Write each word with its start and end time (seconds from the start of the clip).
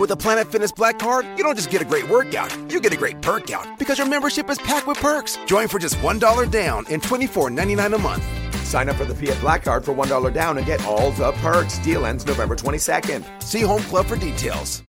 With 0.00 0.12
a 0.12 0.16
Planet 0.16 0.50
Fitness 0.50 0.72
Black 0.72 0.98
Card, 0.98 1.26
you 1.36 1.44
don't 1.44 1.54
just 1.54 1.68
get 1.68 1.82
a 1.82 1.84
great 1.84 2.08
workout, 2.08 2.56
you 2.72 2.80
get 2.80 2.94
a 2.94 2.96
great 2.96 3.20
perk 3.20 3.50
out 3.50 3.78
because 3.78 3.98
your 3.98 4.08
membership 4.08 4.48
is 4.48 4.56
packed 4.56 4.86
with 4.86 4.96
perks. 4.96 5.38
Join 5.44 5.68
for 5.68 5.78
just 5.78 5.96
$1 5.96 6.50
down 6.50 6.86
and 6.88 7.02
$24.99 7.02 7.94
a 7.94 7.98
month. 7.98 8.24
Sign 8.64 8.88
up 8.88 8.96
for 8.96 9.04
the 9.04 9.14
Fiat 9.14 9.38
Black 9.42 9.62
Card 9.62 9.84
for 9.84 9.94
$1 9.94 10.32
down 10.32 10.56
and 10.56 10.66
get 10.66 10.82
all 10.86 11.10
the 11.10 11.32
perks. 11.32 11.76
Deal 11.80 12.06
ends 12.06 12.24
November 12.24 12.56
22nd. 12.56 13.42
See 13.42 13.60
Home 13.60 13.82
Club 13.82 14.06
for 14.06 14.16
details. 14.16 14.82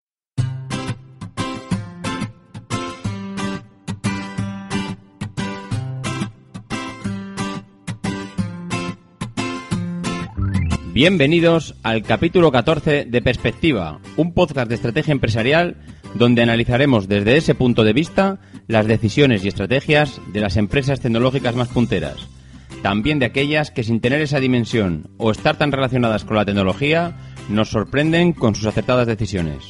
Bienvenidos 11.03 11.77
al 11.82 12.03
capítulo 12.03 12.53
14 12.53 13.07
de 13.07 13.23
Perspectiva, 13.23 14.00
un 14.19 14.35
podcast 14.35 14.69
de 14.69 14.75
estrategia 14.75 15.12
empresarial 15.12 15.79
donde 16.12 16.43
analizaremos 16.43 17.08
desde 17.08 17.39
ese 17.39 17.54
punto 17.54 17.85
de 17.85 17.95
vista 17.95 18.39
las 18.67 18.86
decisiones 18.86 19.43
y 19.43 19.49
estrategias 19.49 20.21
de 20.31 20.41
las 20.41 20.58
empresas 20.58 21.00
tecnológicas 21.00 21.57
más 21.57 21.68
punteras, 21.68 22.29
también 22.82 23.18
de 23.18 23.25
aquellas 23.25 23.71
que 23.71 23.82
sin 23.82 24.03
tener 24.03 24.21
esa 24.21 24.41
dimensión 24.41 25.08
o 25.17 25.31
estar 25.31 25.57
tan 25.57 25.72
relacionadas 25.72 26.27
con 26.27 26.36
la 26.36 26.44
tecnología 26.44 27.17
nos 27.49 27.71
sorprenden 27.71 28.35
con 28.35 28.55
sus 28.55 28.67
acertadas 28.67 29.07
decisiones. 29.07 29.64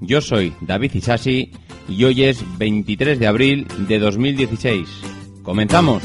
Yo 0.00 0.20
soy 0.20 0.52
David 0.62 0.94
Isasi 0.94 1.52
y 1.88 2.02
hoy 2.02 2.24
es 2.24 2.44
23 2.58 3.20
de 3.20 3.26
abril 3.28 3.68
de 3.86 4.00
2016. 4.00 4.88
¡Comenzamos! 5.44 6.02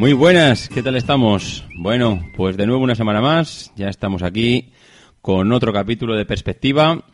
Muy 0.00 0.14
buenas, 0.14 0.70
¿qué 0.70 0.82
tal 0.82 0.96
estamos? 0.96 1.66
Bueno, 1.76 2.24
pues 2.34 2.56
de 2.56 2.66
nuevo 2.66 2.82
una 2.82 2.94
semana 2.94 3.20
más, 3.20 3.70
ya 3.76 3.90
estamos 3.90 4.22
aquí 4.22 4.72
con 5.20 5.52
otro 5.52 5.74
capítulo 5.74 6.14
de 6.16 6.24
perspectiva. 6.24 7.04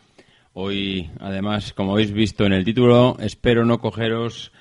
Hoy, 0.53 1.11
además, 1.19 1.73
como 1.73 1.95
habéis 1.95 2.13
visto 2.13 2.47
en 2.47 2.53
el 2.53 2.65
título, 2.65 3.17
espero 3.19 3.65
no 3.65 3.81
cogeros 3.81 4.53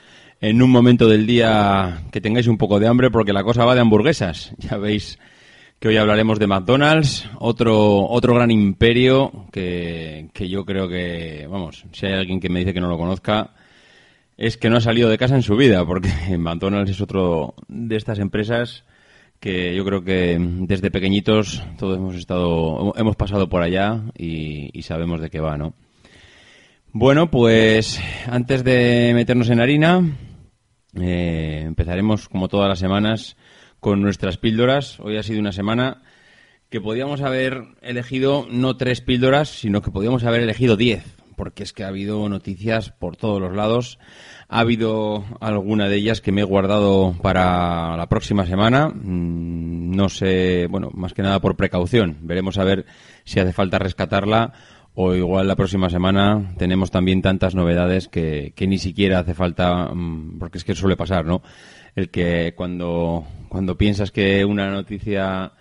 en 0.42 0.64
un 0.64 0.72
momento 0.72 1.08
del 1.08 1.28
día 1.28 2.02
que 2.12 2.20
tengáis 2.20 2.48
un 2.48 2.58
poco 2.58 2.80
de 2.80 2.88
hambre 2.88 3.12
porque 3.12 3.32
la 3.32 3.44
cosa 3.44 3.64
va 3.64 3.76
de 3.76 3.82
hamburguesas. 3.82 4.56
Ya 4.58 4.78
veis 4.78 5.20
que 5.80 5.90
hoy 5.90 5.98
hablaremos 5.98 6.40
de 6.40 6.48
McDonald's, 6.48 7.30
otro, 7.38 8.08
otro 8.10 8.34
gran 8.34 8.50
imperio 8.50 9.46
que, 9.52 10.30
que 10.34 10.50
yo 10.50 10.66
creo 10.66 10.90
que, 10.90 11.48
vamos, 11.48 11.86
si 11.92 12.08
hay 12.08 12.14
alguien 12.14 12.40
que 12.40 12.50
me 12.50 12.62
dice 12.62 12.74
que 12.74 12.82
no 12.82 12.90
lo 12.90 12.98
conozca, 12.98 13.52
es 14.38 14.58
que 14.58 14.70
no 14.70 14.78
ha 14.78 14.82
salido 14.82 15.10
de 15.10 15.18
casa 15.18 15.36
en 15.36 15.44
su 15.44 15.56
vida, 15.56 15.86
porque 15.86 16.10
McDonald's 16.38 16.92
es 16.92 17.02
otro 17.02 17.56
de 17.68 17.96
estas 17.96 18.20
empresas 18.20 18.84
que 19.40 19.76
yo 19.76 19.86
creo 19.86 20.04
que 20.04 20.38
desde 20.40 20.92
pequeñitos 20.92 21.64
todos 21.78 21.98
hemos 21.98 22.16
estado, 22.16 22.94
hemos 22.96 23.16
pasado 23.16 23.50
por 23.50 23.62
allá 23.62 24.02
y, 24.18 24.82
sabemos 24.82 25.22
de 25.22 25.30
qué 25.30 25.40
va, 25.40 25.58
¿no? 25.58 25.74
Bueno, 26.92 27.30
pues 27.30 28.00
antes 28.28 28.64
de 28.64 29.12
meternos 29.14 29.50
en 29.50 29.60
harina, 29.60 30.18
eh, 31.00 31.64
empezaremos 31.66 32.30
como 32.30 32.48
todas 32.48 32.70
las 32.70 32.80
semanas 32.80 33.36
con 33.80 34.02
nuestras 34.02 34.38
píldoras. 34.38 35.00
Hoy 35.02 35.18
ha 35.18 35.24
sido 35.24 35.42
una 35.42 35.52
semana 35.52 36.02
que 36.70 36.80
podíamos 36.80 37.22
haber 37.22 37.64
elegido 37.82 38.48
no 38.50 38.78
tres 38.78 39.02
píldoras, 39.02 39.50
sino 39.50 39.82
que 39.82 39.92
podíamos 39.92 40.24
haber 40.24 40.42
elegido 40.42 40.78
diez 40.78 41.15
porque 41.36 41.64
es 41.64 41.74
que 41.74 41.84
ha 41.84 41.88
habido 41.88 42.28
noticias 42.30 42.92
por 42.92 43.18
todos 43.18 43.42
los 43.42 43.56
lados. 43.56 44.00
Ha 44.48 44.60
habido 44.60 45.24
alguna 45.40 45.88
de 45.88 45.96
ellas 45.98 46.22
que 46.22 46.32
me 46.32 46.42
he 46.42 46.46
guardado 46.46 47.16
para 47.22 47.98
la 47.98 48.08
próxima 48.08 48.46
semana. 48.46 48.90
Mm, 48.90 49.96
no 49.96 50.10
sé, 50.10 50.68
bueno, 50.70 50.90
más 50.94 51.14
que 51.14 51.22
nada 51.22 51.40
por 51.40 51.56
precaución. 51.56 52.18
Veremos 52.22 52.58
a 52.58 52.64
ver 52.64 52.86
si 53.24 53.40
hace 53.40 53.54
falta 53.54 53.80
rescatarla 53.80 54.54
o 54.96 55.14
igual 55.14 55.48
la 55.48 55.58
próxima 55.58 55.90
semana 55.90 56.54
tenemos 56.58 56.90
también 56.90 57.22
tantas 57.22 57.54
novedades 57.54 58.08
que, 58.08 58.54
que 58.56 58.66
ni 58.66 58.78
siquiera 58.78 59.20
hace 59.20 59.34
falta, 59.34 59.94
mm, 59.94 60.40
porque 60.40 60.58
es 60.58 60.64
que 60.64 60.74
suele 60.74 60.96
pasar, 60.96 61.26
¿no? 61.26 61.42
El 61.96 62.10
que 62.10 62.54
cuando, 62.56 63.26
cuando 63.50 63.78
piensas 63.78 64.12
que 64.12 64.46
una 64.46 64.70
noticia 64.72 65.52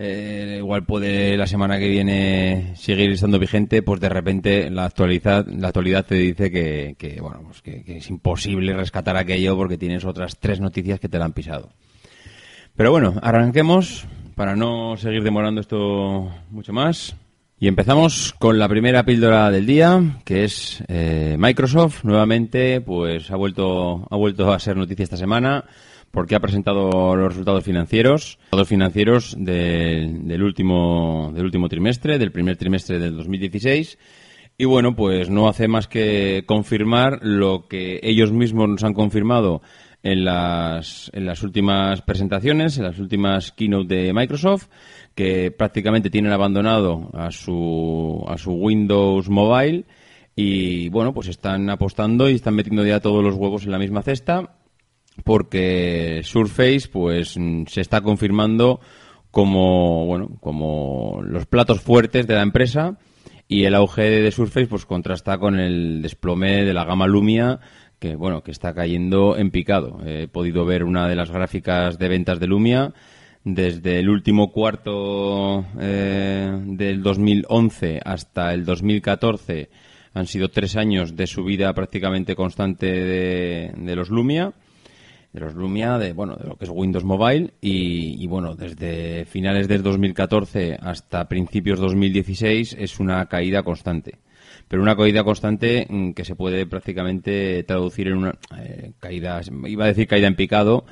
eh, 0.00 0.58
igual 0.58 0.84
puede 0.84 1.36
la 1.36 1.48
semana 1.48 1.76
que 1.76 1.88
viene 1.88 2.72
seguir 2.76 3.10
estando 3.10 3.40
vigente, 3.40 3.82
pues 3.82 4.00
de 4.00 4.08
repente 4.08 4.70
la 4.70 4.84
actualidad, 4.84 5.44
la 5.48 5.68
actualidad 5.68 6.06
te 6.06 6.14
dice 6.14 6.52
que, 6.52 7.18
bueno, 7.20 7.42
pues 7.42 7.62
que, 7.62 7.82
es 7.96 8.08
imposible 8.08 8.74
rescatar 8.74 9.16
aquello 9.16 9.56
porque 9.56 9.76
tienes 9.76 10.04
otras 10.04 10.38
tres 10.38 10.60
noticias 10.60 11.00
que 11.00 11.08
te 11.08 11.18
la 11.18 11.24
han 11.24 11.32
pisado. 11.32 11.70
Pero 12.76 12.92
bueno, 12.92 13.14
arranquemos 13.22 14.06
para 14.36 14.54
no 14.54 14.96
seguir 14.96 15.24
demorando 15.24 15.60
esto 15.60 16.30
mucho 16.50 16.72
más. 16.72 17.16
Y 17.58 17.66
empezamos 17.66 18.32
con 18.38 18.56
la 18.56 18.68
primera 18.68 19.02
píldora 19.02 19.50
del 19.50 19.66
día, 19.66 20.00
que 20.24 20.44
es 20.44 20.80
eh, 20.86 21.34
Microsoft. 21.40 22.04
Nuevamente, 22.04 22.80
pues 22.80 23.32
ha 23.32 23.36
vuelto, 23.36 24.06
ha 24.08 24.16
vuelto 24.16 24.52
a 24.52 24.60
ser 24.60 24.76
noticia 24.76 25.02
esta 25.02 25.16
semana 25.16 25.64
porque 26.10 26.34
ha 26.34 26.40
presentado 26.40 27.14
los 27.16 27.28
resultados 27.28 27.64
financieros, 27.64 28.38
los 28.52 28.68
financieros 28.68 29.36
del, 29.38 30.42
último, 30.42 31.32
del 31.34 31.44
último 31.44 31.68
trimestre, 31.68 32.18
del 32.18 32.32
primer 32.32 32.56
trimestre 32.56 32.98
del 32.98 33.16
2016. 33.16 33.98
Y 34.56 34.64
bueno, 34.64 34.96
pues 34.96 35.30
no 35.30 35.48
hace 35.48 35.68
más 35.68 35.86
que 35.86 36.42
confirmar 36.46 37.20
lo 37.22 37.68
que 37.68 38.00
ellos 38.02 38.32
mismos 38.32 38.68
nos 38.68 38.84
han 38.84 38.94
confirmado 38.94 39.62
en 40.02 40.24
las, 40.24 41.10
en 41.14 41.26
las 41.26 41.42
últimas 41.42 42.02
presentaciones, 42.02 42.78
en 42.78 42.84
las 42.84 42.98
últimas 42.98 43.52
keynote 43.52 43.94
de 43.94 44.12
Microsoft, 44.12 44.68
que 45.14 45.50
prácticamente 45.50 46.10
tienen 46.10 46.32
abandonado 46.32 47.10
a 47.12 47.30
su, 47.30 48.24
a 48.28 48.36
su 48.38 48.52
Windows 48.52 49.28
Mobile 49.28 49.84
y 50.34 50.88
bueno, 50.90 51.12
pues 51.12 51.26
están 51.26 51.68
apostando 51.68 52.30
y 52.30 52.36
están 52.36 52.54
metiendo 52.54 52.86
ya 52.86 53.00
todos 53.00 53.24
los 53.24 53.34
huevos 53.34 53.64
en 53.64 53.72
la 53.72 53.78
misma 53.78 54.02
cesta 54.02 54.57
porque 55.24 56.20
Surface 56.24 56.88
pues 56.90 57.36
se 57.66 57.80
está 57.80 58.00
confirmando 58.00 58.80
como 59.30 60.06
bueno 60.06 60.38
como 60.40 61.20
los 61.22 61.46
platos 61.46 61.80
fuertes 61.80 62.26
de 62.26 62.34
la 62.34 62.42
empresa 62.42 62.98
y 63.46 63.64
el 63.64 63.74
auge 63.74 64.02
de 64.02 64.30
Surface 64.30 64.66
pues 64.66 64.86
contrasta 64.86 65.38
con 65.38 65.58
el 65.58 66.02
desplome 66.02 66.64
de 66.64 66.74
la 66.74 66.84
gama 66.84 67.06
Lumia 67.06 67.60
que 67.98 68.14
bueno 68.14 68.42
que 68.42 68.52
está 68.52 68.74
cayendo 68.74 69.36
en 69.36 69.50
picado. 69.50 70.00
He 70.06 70.28
podido 70.28 70.64
ver 70.64 70.84
una 70.84 71.08
de 71.08 71.16
las 71.16 71.30
gráficas 71.30 71.98
de 71.98 72.08
ventas 72.08 72.38
de 72.38 72.46
Lumia 72.46 72.92
desde 73.44 73.98
el 73.98 74.08
último 74.08 74.52
cuarto 74.52 75.64
eh, 75.80 76.50
del 76.66 77.02
2011 77.02 78.00
hasta 78.04 78.52
el 78.52 78.64
2014 78.64 79.70
han 80.14 80.26
sido 80.26 80.48
tres 80.48 80.76
años 80.76 81.16
de 81.16 81.26
subida 81.26 81.72
prácticamente 81.74 82.34
constante 82.34 82.86
de 82.86 83.96
los 83.96 84.10
Lumia 84.10 84.52
de 85.32 85.40
los 85.40 85.54
Lumia, 85.54 85.98
de, 85.98 86.12
bueno, 86.12 86.36
de 86.36 86.48
lo 86.48 86.56
que 86.56 86.64
es 86.64 86.70
Windows 86.70 87.04
Mobile 87.04 87.52
y, 87.60 88.26
bueno, 88.26 88.54
desde 88.54 89.24
finales 89.26 89.68
del 89.68 89.82
2014 89.82 90.78
hasta 90.80 91.28
principios 91.28 91.78
2016 91.80 92.76
es 92.78 92.98
una 92.98 93.26
caída 93.26 93.62
constante. 93.62 94.18
Pero 94.66 94.82
una 94.82 94.96
caída 94.96 95.24
constante 95.24 95.86
mm, 95.88 96.12
que 96.12 96.24
se 96.24 96.34
puede 96.34 96.66
prácticamente 96.66 97.62
traducir 97.64 98.08
en 98.08 98.16
una 98.16 98.38
eh, 98.58 98.92
caída, 99.00 99.40
iba 99.66 99.84
a 99.84 99.88
decir 99.88 100.06
caída 100.06 100.26
en 100.26 100.36
picado, 100.36 100.84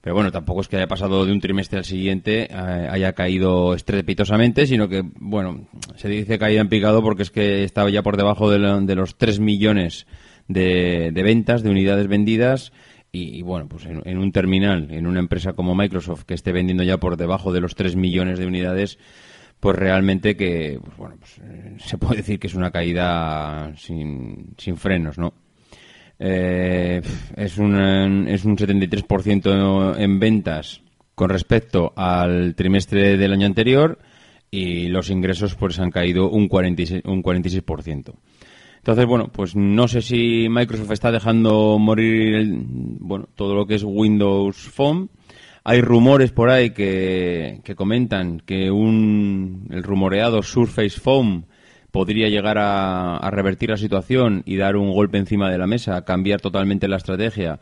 pero 0.00 0.14
bueno, 0.14 0.32
tampoco 0.32 0.62
es 0.62 0.68
que 0.68 0.76
haya 0.76 0.86
pasado 0.86 1.26
de 1.26 1.32
un 1.32 1.40
trimestre 1.40 1.78
al 1.78 1.84
siguiente, 1.84 2.48
eh, 2.50 2.88
haya 2.90 3.12
caído 3.12 3.74
estrepitosamente, 3.74 4.66
sino 4.66 4.88
que, 4.88 5.02
bueno, 5.16 5.68
se 5.96 6.08
dice 6.08 6.38
caída 6.38 6.60
en 6.60 6.68
picado 6.68 7.02
porque 7.02 7.22
es 7.22 7.30
que 7.30 7.64
estaba 7.64 7.90
ya 7.90 8.02
por 8.02 8.16
debajo 8.16 8.50
de, 8.50 8.58
de 8.58 8.94
los 8.94 9.18
3 9.18 9.40
millones 9.40 10.06
de, 10.48 11.10
de 11.12 11.22
ventas, 11.22 11.62
de 11.62 11.70
unidades 11.70 12.08
vendidas, 12.08 12.72
y, 13.12 13.42
bueno, 13.42 13.68
pues 13.68 13.86
en, 13.86 14.18
un 14.18 14.30
terminal, 14.30 14.88
en 14.90 15.06
una 15.06 15.18
empresa 15.18 15.52
como 15.52 15.74
Microsoft 15.74 16.24
que 16.24 16.34
esté 16.34 16.52
vendiendo 16.52 16.84
ya 16.84 16.98
por 16.98 17.16
debajo 17.16 17.52
de 17.52 17.60
los 17.60 17.74
3 17.74 17.96
millones 17.96 18.38
de 18.38 18.46
unidades, 18.46 18.98
pues 19.58 19.76
realmente 19.76 20.36
que, 20.36 20.78
pues 20.82 20.96
bueno, 20.96 21.16
pues, 21.18 21.38
eh, 21.42 21.76
se 21.78 21.98
puede 21.98 22.18
decir 22.18 22.38
que 22.38 22.46
es 22.46 22.54
una 22.54 22.70
caída 22.70 23.72
sin, 23.76 24.54
sin 24.56 24.76
frenos, 24.76 25.18
¿no? 25.18 25.34
Eh, 26.20 27.00
es, 27.36 27.58
un, 27.58 28.28
es 28.28 28.44
un 28.44 28.56
73% 28.56 29.96
en 29.98 30.20
ventas 30.20 30.82
con 31.14 31.30
respecto 31.30 31.92
al 31.96 32.54
trimestre 32.54 33.16
del 33.16 33.32
año 33.32 33.46
anterior 33.46 33.98
y 34.50 34.88
los 34.88 35.10
ingresos 35.10 35.54
pues 35.54 35.78
han 35.78 35.90
caído 35.90 36.30
un 36.30 36.48
46%. 36.48 37.02
Un 37.04 37.22
46%. 37.22 38.14
Entonces, 38.80 39.04
bueno, 39.04 39.28
pues 39.30 39.54
no 39.54 39.88
sé 39.88 40.00
si 40.00 40.48
Microsoft 40.48 40.90
está 40.92 41.12
dejando 41.12 41.78
morir 41.78 42.48
bueno, 42.98 43.28
todo 43.34 43.54
lo 43.54 43.66
que 43.66 43.74
es 43.74 43.84
Windows 43.84 44.56
Phone. 44.56 45.10
Hay 45.64 45.82
rumores 45.82 46.32
por 46.32 46.48
ahí 46.48 46.70
que, 46.70 47.60
que 47.62 47.74
comentan 47.74 48.40
que 48.40 48.70
un, 48.70 49.68
el 49.70 49.82
rumoreado 49.82 50.42
Surface 50.42 50.98
Phone 50.98 51.44
podría 51.90 52.30
llegar 52.30 52.56
a, 52.56 53.18
a, 53.18 53.30
revertir 53.30 53.68
la 53.68 53.76
situación 53.76 54.42
y 54.46 54.56
dar 54.56 54.76
un 54.76 54.90
golpe 54.94 55.18
encima 55.18 55.50
de 55.50 55.58
la 55.58 55.66
mesa, 55.66 56.02
cambiar 56.06 56.40
totalmente 56.40 56.88
la 56.88 56.96
estrategia, 56.96 57.60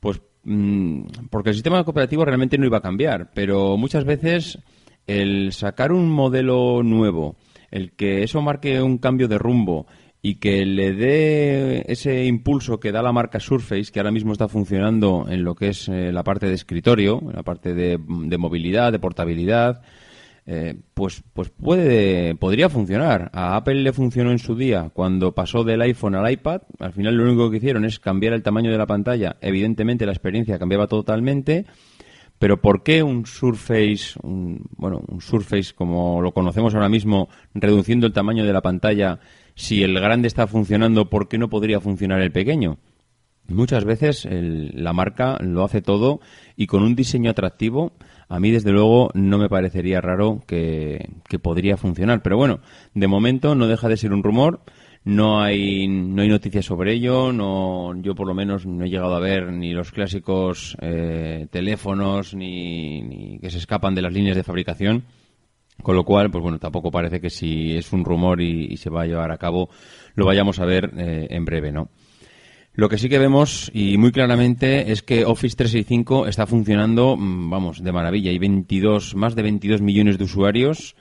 pues 0.00 0.22
mm, 0.44 1.02
porque 1.28 1.50
el 1.50 1.56
sistema 1.56 1.84
cooperativo 1.84 2.24
realmente 2.24 2.56
no 2.56 2.64
iba 2.64 2.78
a 2.78 2.82
cambiar, 2.82 3.30
pero 3.34 3.76
muchas 3.76 4.04
veces 4.04 4.58
el 5.06 5.52
sacar 5.52 5.92
un 5.92 6.08
modelo 6.08 6.82
nuevo, 6.82 7.36
el 7.70 7.92
que 7.92 8.22
eso 8.22 8.40
marque 8.40 8.80
un 8.80 8.96
cambio 8.96 9.28
de 9.28 9.36
rumbo 9.36 9.86
y 10.28 10.34
que 10.40 10.66
le 10.66 10.92
dé 10.92 11.84
ese 11.86 12.24
impulso 12.24 12.80
que 12.80 12.90
da 12.90 13.00
la 13.00 13.12
marca 13.12 13.38
Surface, 13.38 13.92
que 13.92 14.00
ahora 14.00 14.10
mismo 14.10 14.32
está 14.32 14.48
funcionando 14.48 15.24
en 15.28 15.44
lo 15.44 15.54
que 15.54 15.68
es 15.68 15.88
eh, 15.88 16.10
la 16.10 16.24
parte 16.24 16.48
de 16.48 16.54
escritorio, 16.54 17.22
la 17.32 17.44
parte 17.44 17.74
de, 17.74 17.96
movilidad, 17.96 18.90
de 18.90 18.98
portabilidad, 18.98 19.82
eh, 20.44 20.74
pues, 20.94 21.22
pues 21.32 21.50
puede, 21.50 22.34
podría 22.34 22.68
funcionar. 22.68 23.30
A 23.34 23.54
Apple 23.54 23.76
le 23.76 23.92
funcionó 23.92 24.32
en 24.32 24.40
su 24.40 24.56
día 24.56 24.90
cuando 24.92 25.32
pasó 25.32 25.62
del 25.62 25.82
iPhone 25.82 26.16
al 26.16 26.28
iPad. 26.28 26.62
Al 26.80 26.92
final 26.92 27.14
lo 27.14 27.22
único 27.22 27.48
que 27.48 27.58
hicieron 27.58 27.84
es 27.84 28.00
cambiar 28.00 28.32
el 28.32 28.42
tamaño 28.42 28.72
de 28.72 28.78
la 28.78 28.86
pantalla. 28.86 29.36
Evidentemente 29.40 30.06
la 30.06 30.12
experiencia 30.12 30.58
cambiaba 30.58 30.88
totalmente. 30.88 31.66
Pero 32.38 32.60
¿por 32.60 32.82
qué 32.82 33.02
un 33.02 33.26
Surface, 33.26 34.18
bueno, 34.22 35.02
un 35.08 35.20
Surface 35.20 35.72
como 35.74 36.20
lo 36.20 36.32
conocemos 36.32 36.74
ahora 36.74 36.88
mismo, 36.88 37.28
reduciendo 37.54 38.06
el 38.06 38.12
tamaño 38.12 38.44
de 38.44 38.52
la 38.52 38.60
pantalla, 38.60 39.20
si 39.54 39.82
el 39.82 39.98
grande 39.98 40.28
está 40.28 40.46
funcionando, 40.46 41.08
¿por 41.08 41.28
qué 41.28 41.38
no 41.38 41.48
podría 41.48 41.80
funcionar 41.80 42.20
el 42.20 42.32
pequeño? 42.32 42.78
Muchas 43.48 43.84
veces 43.84 44.26
la 44.28 44.92
marca 44.92 45.38
lo 45.40 45.64
hace 45.64 45.80
todo 45.80 46.20
y 46.56 46.66
con 46.66 46.82
un 46.82 46.96
diseño 46.96 47.30
atractivo, 47.30 47.92
a 48.28 48.40
mí 48.40 48.50
desde 48.50 48.72
luego 48.72 49.10
no 49.14 49.38
me 49.38 49.48
parecería 49.48 50.00
raro 50.00 50.42
que, 50.46 51.10
que 51.28 51.38
podría 51.38 51.76
funcionar. 51.76 52.22
Pero 52.22 52.36
bueno, 52.36 52.58
de 52.94 53.06
momento 53.06 53.54
no 53.54 53.68
deja 53.68 53.88
de 53.88 53.96
ser 53.96 54.12
un 54.12 54.24
rumor 54.24 54.60
no 55.06 55.40
hay 55.40 55.86
no 55.86 56.22
hay 56.22 56.28
noticias 56.28 56.64
sobre 56.64 56.92
ello 56.92 57.32
no 57.32 57.94
yo 58.02 58.16
por 58.16 58.26
lo 58.26 58.34
menos 58.34 58.66
no 58.66 58.84
he 58.84 58.90
llegado 58.90 59.14
a 59.14 59.20
ver 59.20 59.52
ni 59.52 59.72
los 59.72 59.92
clásicos 59.92 60.76
eh, 60.80 61.46
teléfonos 61.48 62.34
ni, 62.34 63.38
que 63.40 63.48
se 63.48 63.58
escapan 63.58 63.94
de 63.94 64.02
las 64.02 64.12
líneas 64.12 64.36
de 64.36 64.42
fabricación 64.42 65.04
con 65.80 65.94
lo 65.94 66.02
cual 66.02 66.32
pues 66.32 66.42
bueno 66.42 66.58
tampoco 66.58 66.90
parece 66.90 67.20
que 67.20 67.30
si 67.30 67.76
es 67.76 67.92
un 67.92 68.04
rumor 68.04 68.40
y, 68.40 68.76
se 68.78 68.90
va 68.90 69.02
a 69.02 69.06
llevar 69.06 69.30
a 69.30 69.38
cabo 69.38 69.70
lo 70.16 70.26
vayamos 70.26 70.58
a 70.58 70.64
ver 70.64 70.90
eh, 70.98 71.28
en 71.30 71.44
breve 71.44 71.70
no 71.70 71.88
lo 72.74 72.88
que 72.88 72.98
sí 72.98 73.08
que 73.08 73.20
vemos 73.20 73.70
y 73.72 73.98
muy 73.98 74.10
claramente 74.10 74.90
es 74.90 75.02
que 75.02 75.24
Office 75.24 75.56
365 75.56 76.26
está 76.26 76.46
funcionando, 76.46 77.16
mm, 77.16 77.48
vamos, 77.48 77.82
de 77.82 77.90
maravilla. 77.90 78.30
Hay 78.30 78.38
22, 78.38 79.14
más 79.14 79.34
de 79.34 79.40
22 79.40 79.80
millones 79.80 80.18
de 80.18 80.24
usuarios 80.24 80.94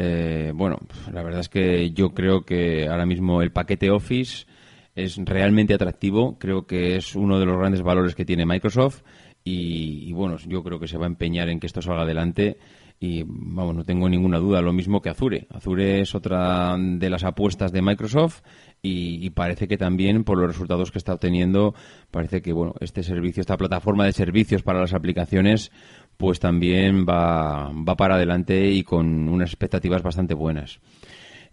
eh, 0.00 0.52
bueno, 0.54 0.78
la 1.12 1.24
verdad 1.24 1.40
es 1.40 1.48
que 1.48 1.90
yo 1.90 2.10
creo 2.10 2.42
que 2.42 2.86
ahora 2.86 3.04
mismo 3.04 3.42
el 3.42 3.50
paquete 3.50 3.90
Office 3.90 4.46
es 4.94 5.16
realmente 5.16 5.74
atractivo. 5.74 6.38
Creo 6.38 6.68
que 6.68 6.94
es 6.94 7.16
uno 7.16 7.40
de 7.40 7.46
los 7.46 7.58
grandes 7.58 7.82
valores 7.82 8.14
que 8.14 8.24
tiene 8.24 8.46
Microsoft. 8.46 9.02
Y, 9.42 10.12
bueno, 10.12 10.36
yo 10.46 10.62
creo 10.62 10.78
que 10.78 10.86
se 10.86 10.98
va 10.98 11.06
a 11.06 11.08
empeñar 11.08 11.48
en 11.48 11.58
que 11.58 11.66
esto 11.66 11.82
salga 11.82 12.02
adelante. 12.02 12.58
Y 13.00 13.24
vamos, 13.26 13.74
no 13.74 13.84
tengo 13.84 14.08
ninguna 14.08 14.38
duda, 14.38 14.62
lo 14.62 14.72
mismo 14.72 15.00
que 15.00 15.08
Azure. 15.08 15.48
Azure 15.50 16.00
es 16.00 16.14
otra 16.14 16.76
de 16.78 17.10
las 17.10 17.24
apuestas 17.24 17.72
de 17.72 17.82
Microsoft 17.82 18.42
y, 18.80 19.24
y, 19.24 19.30
parece 19.30 19.66
que 19.66 19.78
también 19.78 20.22
por 20.22 20.38
los 20.38 20.46
resultados 20.46 20.92
que 20.92 20.98
está 20.98 21.14
obteniendo 21.14 21.74
parece 22.10 22.42
que 22.42 22.52
bueno 22.52 22.74
este 22.80 23.02
servicio 23.02 23.40
esta 23.40 23.56
plataforma 23.56 24.04
de 24.04 24.12
servicios 24.12 24.62
para 24.62 24.80
las 24.80 24.94
aplicaciones 24.94 25.70
pues 26.18 26.40
también 26.40 27.06
va, 27.08 27.72
va 27.72 27.96
para 27.96 28.16
adelante 28.16 28.70
y 28.70 28.82
con 28.82 29.28
unas 29.28 29.50
expectativas 29.50 30.02
bastante 30.02 30.34
buenas. 30.34 30.80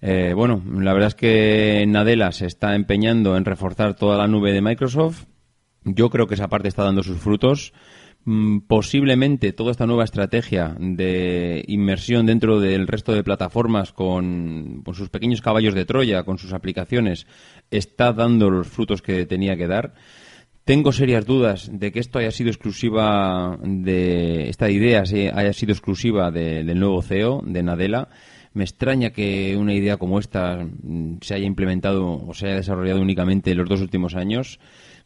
Eh, 0.02 0.34
bueno, 0.36 0.62
la 0.80 0.92
verdad 0.92 1.10
es 1.10 1.16
que 1.16 1.86
Nadella 1.88 2.32
se 2.32 2.48
está 2.48 2.76
empeñando 2.76 3.38
en 3.38 3.46
reforzar 3.46 3.96
toda 3.96 4.18
la 4.18 4.28
nube 4.28 4.52
de 4.52 4.62
Microsoft. 4.62 5.26
Yo 5.84 6.10
creo 6.10 6.28
que 6.28 6.34
esa 6.34 6.50
parte 6.50 6.68
está 6.68 6.84
dando 6.84 7.04
sus 7.04 7.20
frutos. 7.20 7.74
Mm, 8.26 8.62
posiblemente 8.62 9.54
toda 9.54 9.70
esta 9.70 9.86
nueva 9.86 10.04
estrategia 10.04 10.76
de 10.80 11.64
inmersión 11.68 12.26
dentro 12.26 12.60
del 12.60 12.88
resto 12.88 13.14
de 13.14 13.24
plataformas 13.24 13.94
con, 13.94 14.82
con, 14.84 14.96
sus 14.96 15.10
pequeños 15.10 15.42
caballos 15.42 15.76
de 15.76 15.86
Troya, 15.86 16.24
con 16.24 16.40
sus 16.40 16.54
aplicaciones, 16.54 17.28
está 17.70 18.14
dando 18.14 18.50
los 18.50 18.68
frutos 18.68 19.04
que 19.04 19.28
tenía 19.28 19.56
que 19.56 19.68
dar. 19.68 19.94
Tengo 20.66 20.92
serias 20.92 21.28
dudas 21.28 21.70
de 21.72 21.92
que 21.92 22.00
esto 22.00 22.18
haya 22.18 22.32
sido 22.32 22.50
exclusiva 22.50 23.56
de 23.62 24.50
esta 24.50 24.68
idea 24.72 25.04
haya 25.04 25.54
sido 25.54 25.74
exclusiva 25.74 26.32
del 26.32 26.80
nuevo 26.80 27.04
CEO 27.04 27.44
de 27.46 27.62
Nadella. 27.62 28.08
Me 28.54 28.64
extraña 28.64 29.12
que 29.12 29.56
una 29.58 29.76
idea 29.76 29.98
como 29.98 30.18
esta 30.18 30.66
mm, 30.66 31.18
se 31.22 31.36
haya 31.36 31.46
implementado 31.46 32.26
o 32.28 32.34
se 32.34 32.48
haya 32.48 32.56
desarrollado 32.56 33.00
únicamente 33.00 33.52
en 33.52 33.60
los 33.60 33.70
dos 33.70 33.80
últimos 33.80 34.16
años. 34.16 34.60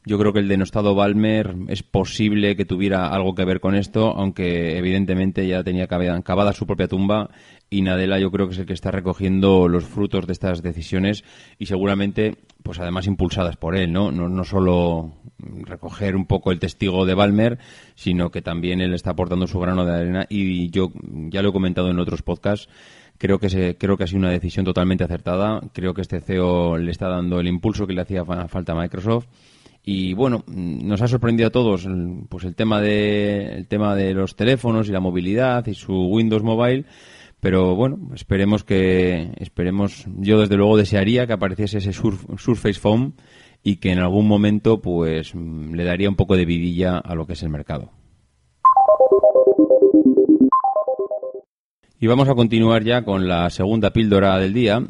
Yo 0.05 0.17
creo 0.17 0.31
que 0.31 0.39
el 0.39 0.47
denostado 0.47 0.95
Balmer 0.95 1.55
es 1.67 1.83
posible 1.83 2.55
que 2.55 2.63
tuviera 2.63 3.09
algo 3.09 3.35
que 3.35 3.43
ver 3.43 3.59
con 3.59 3.75
esto, 3.75 4.13
aunque 4.15 4.77
evidentemente 4.77 5.45
ya 5.45 5.61
tenía 5.63 5.87
cavada 5.87 6.53
su 6.53 6.65
propia 6.65 6.87
tumba 6.87 7.29
y 7.69 7.81
Nadella 7.81 8.17
yo 8.17 8.31
creo 8.31 8.47
que 8.47 8.53
es 8.53 8.59
el 8.59 8.65
que 8.65 8.73
está 8.73 8.91
recogiendo 8.91 9.67
los 9.67 9.83
frutos 9.83 10.25
de 10.25 10.33
estas 10.33 10.63
decisiones 10.63 11.25
y 11.59 11.65
seguramente, 11.65 12.37
pues 12.63 12.79
además 12.79 13.07
impulsadas 13.07 13.57
por 13.57 13.75
él, 13.75 13.91
¿no? 13.91 14.11
No, 14.11 14.43
solo 14.45 15.15
recoger 15.37 16.15
un 16.15 16.25
poco 16.25 16.51
el 16.51 16.59
testigo 16.59 17.05
de 17.05 17.13
Balmer, 17.13 17.59
sino 17.95 18.31
que 18.31 18.41
también 18.41 18.79
él 18.79 18.93
está 18.93 19.11
aportando 19.11 19.47
su 19.47 19.59
grano 19.59 19.85
de 19.85 19.95
arena 19.95 20.25
y 20.29 20.69
yo 20.71 20.91
ya 21.29 21.41
lo 21.41 21.49
he 21.49 21.53
comentado 21.53 21.91
en 21.91 21.99
otros 21.99 22.21
podcasts. 22.21 22.69
Creo 23.17 23.37
que, 23.37 23.49
se, 23.49 23.75
creo 23.77 23.97
que 23.97 24.05
ha 24.05 24.07
sido 24.07 24.19
una 24.19 24.31
decisión 24.31 24.63
totalmente 24.63 25.03
acertada. 25.03 25.59
Creo 25.73 25.93
que 25.93 26.01
este 26.01 26.21
CEO 26.21 26.77
le 26.77 26.89
está 26.89 27.09
dando 27.09 27.41
el 27.41 27.47
impulso 27.47 27.85
que 27.85 27.91
le 27.91 28.01
hacía 28.01 28.23
falta 28.23 28.71
a 28.71 28.75
Microsoft. 28.75 29.27
Y 29.83 30.13
bueno, 30.13 30.43
nos 30.47 31.01
ha 31.01 31.07
sorprendido 31.07 31.47
a 31.47 31.51
todos 31.51 31.87
pues 32.29 32.43
el 32.43 32.55
tema 32.55 32.81
de, 32.81 33.55
el 33.55 33.67
tema 33.67 33.95
de 33.95 34.13
los 34.13 34.35
teléfonos 34.35 34.87
y 34.87 34.91
la 34.91 34.99
movilidad 34.99 35.65
y 35.67 35.73
su 35.73 35.93
Windows 35.93 36.43
Mobile. 36.43 36.85
Pero 37.39 37.75
bueno, 37.75 37.97
esperemos 38.13 38.63
que, 38.63 39.31
esperemos, 39.37 40.05
yo 40.17 40.41
desde 40.41 40.57
luego 40.57 40.75
desearía 40.75 41.25
que 41.25 41.33
apareciese 41.33 41.77
ese 41.77 41.93
Surface 41.93 42.79
Phone 42.79 43.13
y 43.63 43.77
que 43.77 43.91
en 43.91 43.99
algún 43.99 44.27
momento 44.27 44.81
pues 44.81 45.33
le 45.35 45.83
daría 45.83 46.09
un 46.09 46.15
poco 46.15 46.35
de 46.35 46.45
vidilla 46.45 46.97
a 46.97 47.15
lo 47.15 47.25
que 47.25 47.33
es 47.33 47.43
el 47.43 47.49
mercado. 47.49 47.91
Y 52.01 52.07
vamos 52.07 52.29
a 52.29 52.35
continuar 52.35 52.83
ya 52.83 53.03
con 53.03 53.27
la 53.27 53.49
segunda 53.49 53.91
píldora 53.91 54.37
del 54.39 54.53
día, 54.53 54.81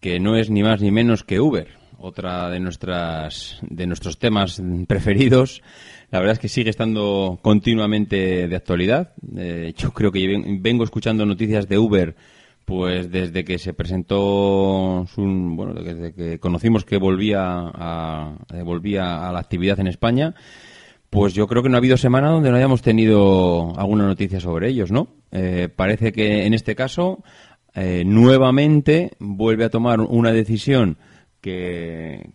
que 0.00 0.20
no 0.20 0.36
es 0.36 0.50
ni 0.50 0.62
más 0.62 0.80
ni 0.80 0.92
menos 0.92 1.24
que 1.24 1.40
Uber, 1.40 1.68
otra 1.98 2.48
de 2.48 2.60
nuestras 2.60 3.58
de 3.62 3.86
nuestros 3.86 4.18
temas 4.18 4.62
preferidos. 4.86 5.62
La 6.10 6.20
verdad 6.20 6.34
es 6.34 6.38
que 6.38 6.48
sigue 6.48 6.70
estando 6.70 7.38
continuamente 7.42 8.48
de 8.48 8.56
actualidad. 8.56 9.12
Yo 9.76 9.92
creo 9.92 10.10
que 10.10 10.58
vengo 10.60 10.84
escuchando 10.84 11.26
noticias 11.26 11.68
de 11.68 11.78
Uber 11.78 12.16
pues 12.68 13.10
desde 13.10 13.46
que 13.46 13.58
se 13.58 13.72
presentó, 13.72 15.06
bueno, 15.16 15.72
desde 15.72 16.12
que 16.12 16.38
conocimos 16.38 16.84
que 16.84 16.98
volvía 16.98 17.40
a, 17.42 18.36
eh, 18.52 18.60
volvía 18.60 19.26
a 19.26 19.32
la 19.32 19.38
actividad 19.38 19.80
en 19.80 19.86
España, 19.86 20.34
pues 21.08 21.32
yo 21.32 21.46
creo 21.46 21.62
que 21.62 21.70
no 21.70 21.76
ha 21.76 21.78
habido 21.78 21.96
semana 21.96 22.28
donde 22.28 22.50
no 22.50 22.58
hayamos 22.58 22.82
tenido 22.82 23.72
alguna 23.78 24.06
noticia 24.06 24.38
sobre 24.38 24.68
ellos, 24.68 24.92
¿no? 24.92 25.08
Eh, 25.32 25.70
parece 25.74 26.12
que 26.12 26.44
en 26.44 26.52
este 26.52 26.74
caso 26.74 27.24
eh, 27.74 28.02
nuevamente 28.04 29.12
vuelve 29.18 29.64
a 29.64 29.70
tomar 29.70 30.02
una 30.02 30.32
decisión 30.32 30.98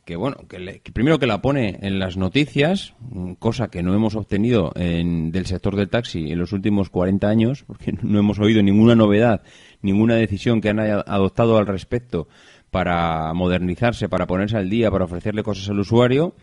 que, 0.05 0.15
bueno, 0.15 0.37
que, 0.47 0.81
primero 0.93 1.19
que 1.19 1.27
la 1.27 1.41
pone 1.41 1.79
en 1.81 1.99
las 1.99 2.17
noticias, 2.17 2.95
cosa 3.39 3.69
que 3.69 3.83
no 3.83 3.93
hemos 3.93 4.15
obtenido 4.15 4.71
en, 4.75 5.31
del 5.31 5.45
sector 5.45 5.75
del 5.75 5.89
taxi 5.89 6.31
en 6.31 6.39
los 6.39 6.51
últimos 6.53 6.89
40 6.89 7.27
años, 7.27 7.63
porque 7.65 7.93
no 8.01 8.19
hemos 8.19 8.39
oído 8.39 8.61
ninguna 8.61 8.95
novedad, 8.95 9.41
ninguna 9.81 10.15
decisión 10.15 10.61
que 10.61 10.69
han 10.69 10.79
adoptado 10.79 11.57
al 11.57 11.67
respecto 11.67 12.27
para 12.71 13.33
modernizarse, 13.33 14.09
para 14.09 14.25
ponerse 14.25 14.57
al 14.57 14.69
día, 14.69 14.89
para 14.89 15.05
ofrecerle 15.05 15.43
cosas 15.43 15.69
al 15.69 15.79
usuario, 15.79 16.35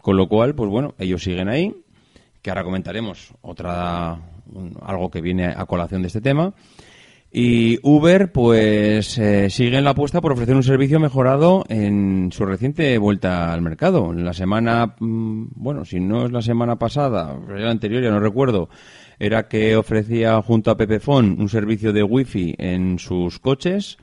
con 0.00 0.16
lo 0.16 0.28
cual, 0.28 0.54
pues 0.54 0.70
bueno, 0.70 0.94
ellos 0.98 1.22
siguen 1.22 1.48
ahí, 1.48 1.74
que 2.40 2.50
ahora 2.50 2.64
comentaremos 2.64 3.34
otra 3.42 4.18
algo 4.82 5.10
que 5.10 5.20
viene 5.20 5.46
a 5.46 5.64
colación 5.66 6.02
de 6.02 6.08
este 6.08 6.20
tema. 6.20 6.54
Y 7.32 7.78
Uber, 7.84 8.32
pues, 8.32 9.16
eh, 9.18 9.50
sigue 9.50 9.78
en 9.78 9.84
la 9.84 9.90
apuesta 9.90 10.20
por 10.20 10.32
ofrecer 10.32 10.56
un 10.56 10.64
servicio 10.64 10.98
mejorado 10.98 11.64
en 11.68 12.30
su 12.32 12.44
reciente 12.44 12.98
vuelta 12.98 13.52
al 13.52 13.62
mercado. 13.62 14.12
La 14.12 14.32
semana, 14.32 14.96
mm, 14.98 15.50
bueno, 15.54 15.84
si 15.84 16.00
no 16.00 16.26
es 16.26 16.32
la 16.32 16.42
semana 16.42 16.76
pasada, 16.76 17.38
la 17.48 17.70
anterior, 17.70 18.02
ya 18.02 18.10
no 18.10 18.18
recuerdo, 18.18 18.68
era 19.20 19.46
que 19.46 19.76
ofrecía 19.76 20.42
junto 20.42 20.72
a 20.72 20.76
Pepefon 20.76 21.36
un 21.38 21.48
servicio 21.48 21.92
de 21.92 22.02
Wi-Fi 22.02 22.56
en 22.58 22.98
sus 22.98 23.38
coches. 23.38 23.98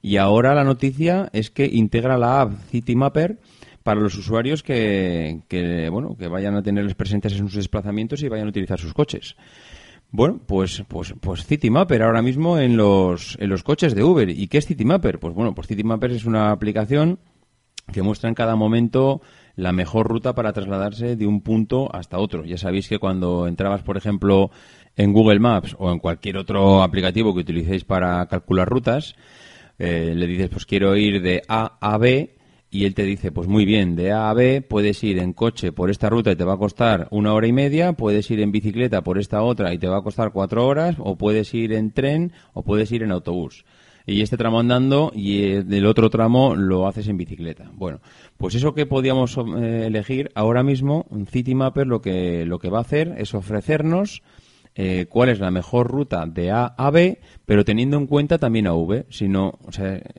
Y 0.00 0.16
ahora 0.16 0.54
la 0.54 0.64
noticia 0.64 1.28
es 1.34 1.50
que 1.50 1.66
integra 1.66 2.16
la 2.16 2.40
app 2.40 2.52
CityMapper 2.70 3.40
para 3.82 4.00
los 4.00 4.16
usuarios 4.16 4.62
que, 4.62 5.40
que, 5.48 5.90
bueno, 5.90 6.16
que 6.16 6.28
vayan 6.28 6.54
a 6.54 6.62
tenerles 6.62 6.94
presentes 6.94 7.32
en 7.32 7.40
sus 7.40 7.56
desplazamientos 7.56 8.22
y 8.22 8.28
vayan 8.28 8.46
a 8.46 8.50
utilizar 8.50 8.78
sus 8.78 8.94
coches. 8.94 9.36
Bueno, 10.12 10.40
pues, 10.44 10.82
pues, 10.88 11.14
pues 11.20 11.46
CityMapper 11.46 12.02
ahora 12.02 12.20
mismo 12.20 12.58
en 12.58 12.76
los, 12.76 13.36
en 13.40 13.48
los 13.48 13.62
coches 13.62 13.94
de 13.94 14.02
Uber. 14.02 14.28
¿Y 14.28 14.48
qué 14.48 14.58
es 14.58 14.66
CityMapper? 14.66 15.20
Pues 15.20 15.34
bueno, 15.34 15.54
pues 15.54 15.68
CityMapper 15.68 16.10
es 16.10 16.24
una 16.24 16.50
aplicación 16.50 17.20
que 17.92 18.02
muestra 18.02 18.28
en 18.28 18.34
cada 18.34 18.56
momento 18.56 19.20
la 19.54 19.72
mejor 19.72 20.08
ruta 20.08 20.34
para 20.34 20.52
trasladarse 20.52 21.16
de 21.16 21.26
un 21.26 21.42
punto 21.42 21.94
hasta 21.94 22.18
otro. 22.18 22.44
Ya 22.44 22.56
sabéis 22.56 22.88
que 22.88 22.98
cuando 22.98 23.46
entrabas, 23.46 23.82
por 23.82 23.96
ejemplo, 23.96 24.50
en 24.96 25.12
Google 25.12 25.38
Maps 25.38 25.76
o 25.78 25.92
en 25.92 25.98
cualquier 25.98 26.38
otro 26.38 26.82
aplicativo 26.82 27.34
que 27.34 27.40
utilicéis 27.40 27.84
para 27.84 28.26
calcular 28.26 28.68
rutas, 28.68 29.14
eh, 29.78 30.12
le 30.14 30.26
dices, 30.26 30.48
pues 30.48 30.66
quiero 30.66 30.96
ir 30.96 31.22
de 31.22 31.42
A 31.48 31.78
a 31.80 31.98
B 31.98 32.36
y 32.70 32.84
él 32.84 32.94
te 32.94 33.02
dice, 33.02 33.32
pues 33.32 33.48
muy 33.48 33.64
bien, 33.64 33.96
de 33.96 34.12
A 34.12 34.30
a 34.30 34.34
B 34.34 34.62
puedes 34.62 35.02
ir 35.02 35.18
en 35.18 35.32
coche 35.32 35.72
por 35.72 35.90
esta 35.90 36.08
ruta 36.08 36.30
y 36.30 36.36
te 36.36 36.44
va 36.44 36.54
a 36.54 36.58
costar 36.58 37.08
una 37.10 37.34
hora 37.34 37.48
y 37.48 37.52
media, 37.52 37.94
puedes 37.94 38.30
ir 38.30 38.40
en 38.40 38.52
bicicleta 38.52 39.02
por 39.02 39.18
esta 39.18 39.42
otra 39.42 39.74
y 39.74 39.78
te 39.78 39.88
va 39.88 39.98
a 39.98 40.02
costar 40.02 40.30
cuatro 40.32 40.66
horas, 40.66 40.96
o 40.98 41.16
puedes 41.16 41.52
ir 41.52 41.72
en 41.72 41.90
tren 41.90 42.32
o 42.52 42.62
puedes 42.62 42.92
ir 42.92 43.02
en 43.02 43.10
autobús. 43.10 43.64
Y 44.06 44.22
este 44.22 44.36
tramo 44.36 44.60
andando 44.60 45.12
y 45.14 45.42
el 45.42 45.86
otro 45.86 46.10
tramo 46.10 46.56
lo 46.56 46.86
haces 46.86 47.08
en 47.08 47.16
bicicleta. 47.16 47.70
Bueno, 47.74 48.00
pues 48.38 48.54
eso 48.54 48.74
que 48.74 48.86
podíamos 48.86 49.36
eh, 49.36 49.84
elegir 49.86 50.30
ahora 50.34 50.62
mismo, 50.62 51.06
Citymapper 51.28 51.86
lo 51.86 52.00
que, 52.00 52.46
lo 52.46 52.58
que 52.58 52.70
va 52.70 52.78
a 52.78 52.82
hacer 52.82 53.14
es 53.18 53.34
ofrecernos 53.34 54.22
eh, 54.74 55.06
cuál 55.08 55.28
es 55.30 55.40
la 55.40 55.50
mejor 55.50 55.88
ruta 55.88 56.26
de 56.26 56.50
A 56.50 56.66
a 56.66 56.90
B, 56.90 57.20
pero 57.44 57.64
teniendo 57.64 57.96
en 57.96 58.06
cuenta 58.06 58.38
también 58.38 58.66
a 58.66 58.74
V, 58.74 59.06
sino, 59.10 59.58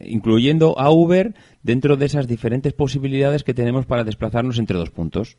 incluyendo 0.01 0.77
a 0.77 0.91
Uber 0.91 1.33
dentro 1.63 1.95
de 1.95 2.05
esas 2.05 2.27
diferentes 2.27 2.73
posibilidades 2.73 3.43
que 3.43 3.53
tenemos 3.53 3.85
para 3.85 4.03
desplazarnos 4.03 4.59
entre 4.59 4.77
dos 4.77 4.89
puntos. 4.89 5.37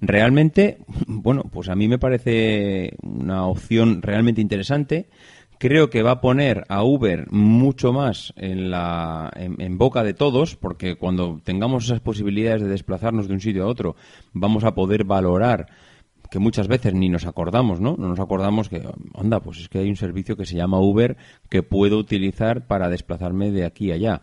Realmente, 0.00 0.78
bueno, 1.06 1.44
pues 1.52 1.68
a 1.68 1.74
mí 1.74 1.88
me 1.88 1.98
parece 1.98 2.96
una 3.02 3.46
opción 3.46 4.02
realmente 4.02 4.40
interesante. 4.40 5.08
Creo 5.58 5.88
que 5.88 6.02
va 6.02 6.12
a 6.12 6.20
poner 6.20 6.64
a 6.68 6.82
Uber 6.82 7.30
mucho 7.30 7.90
más 7.92 8.34
en, 8.36 8.70
la, 8.70 9.32
en, 9.36 9.78
boca 9.78 10.04
de 10.04 10.12
todos, 10.12 10.54
porque 10.54 10.96
cuando 10.96 11.40
tengamos 11.44 11.86
esas 11.86 12.00
posibilidades 12.00 12.60
de 12.60 12.68
desplazarnos 12.68 13.26
de 13.26 13.34
un 13.34 13.40
sitio 13.40 13.64
a 13.64 13.68
otro, 13.68 13.96
vamos 14.34 14.64
a 14.64 14.74
poder 14.74 15.04
valorar 15.04 15.68
que 16.30 16.38
muchas 16.38 16.68
veces 16.68 16.94
ni 16.94 17.08
nos 17.08 17.26
acordamos, 17.26 17.80
¿no? 17.80 17.96
No 17.98 18.08
nos 18.08 18.20
acordamos 18.20 18.68
que, 18.68 18.82
anda, 19.14 19.40
pues 19.40 19.60
es 19.60 19.68
que 19.68 19.78
hay 19.78 19.88
un 19.88 19.96
servicio 19.96 20.36
que 20.36 20.46
se 20.46 20.56
llama 20.56 20.80
Uber 20.80 21.16
que 21.48 21.62
puedo 21.62 21.98
utilizar 21.98 22.66
para 22.66 22.88
desplazarme 22.88 23.50
de 23.50 23.64
aquí 23.64 23.90
a 23.90 23.94
allá. 23.94 24.22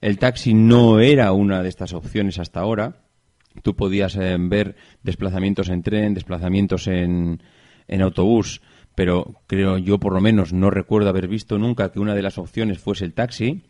El 0.00 0.18
taxi 0.18 0.54
no 0.54 1.00
era 1.00 1.32
una 1.32 1.62
de 1.62 1.68
estas 1.68 1.92
opciones 1.92 2.38
hasta 2.38 2.60
ahora. 2.60 3.02
Tú 3.62 3.76
podías 3.76 4.16
eh, 4.16 4.36
ver 4.38 4.76
desplazamientos 5.02 5.68
en 5.68 5.82
tren, 5.82 6.14
desplazamientos 6.14 6.86
en, 6.88 7.42
en 7.86 8.02
autobús, 8.02 8.62
pero 8.94 9.42
creo 9.46 9.78
yo 9.78 9.98
por 9.98 10.14
lo 10.14 10.20
menos 10.20 10.52
no 10.52 10.70
recuerdo 10.70 11.08
haber 11.08 11.28
visto 11.28 11.58
nunca 11.58 11.92
que 11.92 12.00
una 12.00 12.14
de 12.14 12.22
las 12.22 12.38
opciones 12.38 12.78
fuese 12.78 13.04
el 13.04 13.14
taxi, 13.14 13.62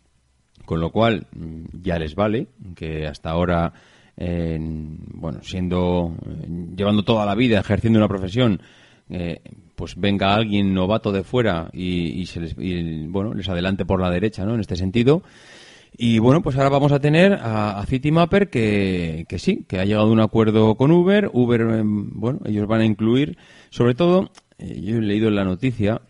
con 0.65 0.79
lo 0.79 0.91
cual 0.91 1.27
mm, 1.35 1.81
ya 1.81 1.99
les 1.99 2.15
vale, 2.15 2.47
que 2.75 3.07
hasta 3.07 3.29
ahora 3.29 3.73
bueno, 4.17 5.39
siendo, 5.41 6.15
llevando 6.75 7.03
toda 7.03 7.25
la 7.25 7.35
vida 7.35 7.59
ejerciendo 7.59 7.99
una 7.99 8.07
profesión, 8.07 8.61
eh, 9.09 9.41
pues 9.75 9.95
venga 9.95 10.33
alguien 10.33 10.73
novato 10.73 11.11
de 11.11 11.23
fuera 11.23 11.69
y, 11.73 12.25
se 12.25 12.39
les, 12.39 12.55
bueno, 12.55 13.33
les 13.33 13.49
adelante 13.49 13.85
por 13.85 13.99
la 13.99 14.09
derecha, 14.09 14.45
¿no? 14.45 14.53
En 14.53 14.61
este 14.61 14.75
sentido. 14.75 15.23
Y 15.95 16.19
bueno, 16.19 16.41
pues 16.41 16.55
ahora 16.55 16.69
vamos 16.69 16.91
a 16.91 16.99
tener 16.99 17.33
a, 17.33 17.79
a 17.79 17.85
CityMapper 17.85 18.49
que, 18.49 19.25
que 19.27 19.37
sí, 19.37 19.65
que 19.67 19.79
ha 19.79 19.85
llegado 19.85 20.07
a 20.07 20.11
un 20.11 20.21
acuerdo 20.21 20.75
con 20.75 20.91
Uber. 20.91 21.29
Uber, 21.33 21.61
em, 21.61 22.09
bueno, 22.19 22.39
ellos 22.45 22.67
van 22.67 22.81
a 22.81 22.85
incluir, 22.85 23.37
sobre 23.69 23.93
todo, 23.93 24.31
eh, 24.57 24.81
yo 24.81 24.97
he 24.97 25.01
leído 25.01 25.27
en 25.27 25.35
la 25.35 25.43
noticia 25.43 26.01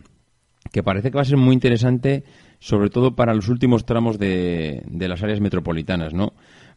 que 0.72 0.82
parece 0.82 1.10
que 1.10 1.16
va 1.16 1.22
a 1.22 1.26
ser 1.26 1.36
muy 1.36 1.52
interesante, 1.52 2.24
sobre 2.58 2.88
todo 2.88 3.14
para 3.14 3.34
los 3.34 3.48
últimos 3.48 3.84
tramos 3.84 4.18
de, 4.18 4.82
de 4.86 5.08
las 5.08 5.22
áreas 5.22 5.40
metropolitanas, 5.40 6.14
¿no? 6.14 6.32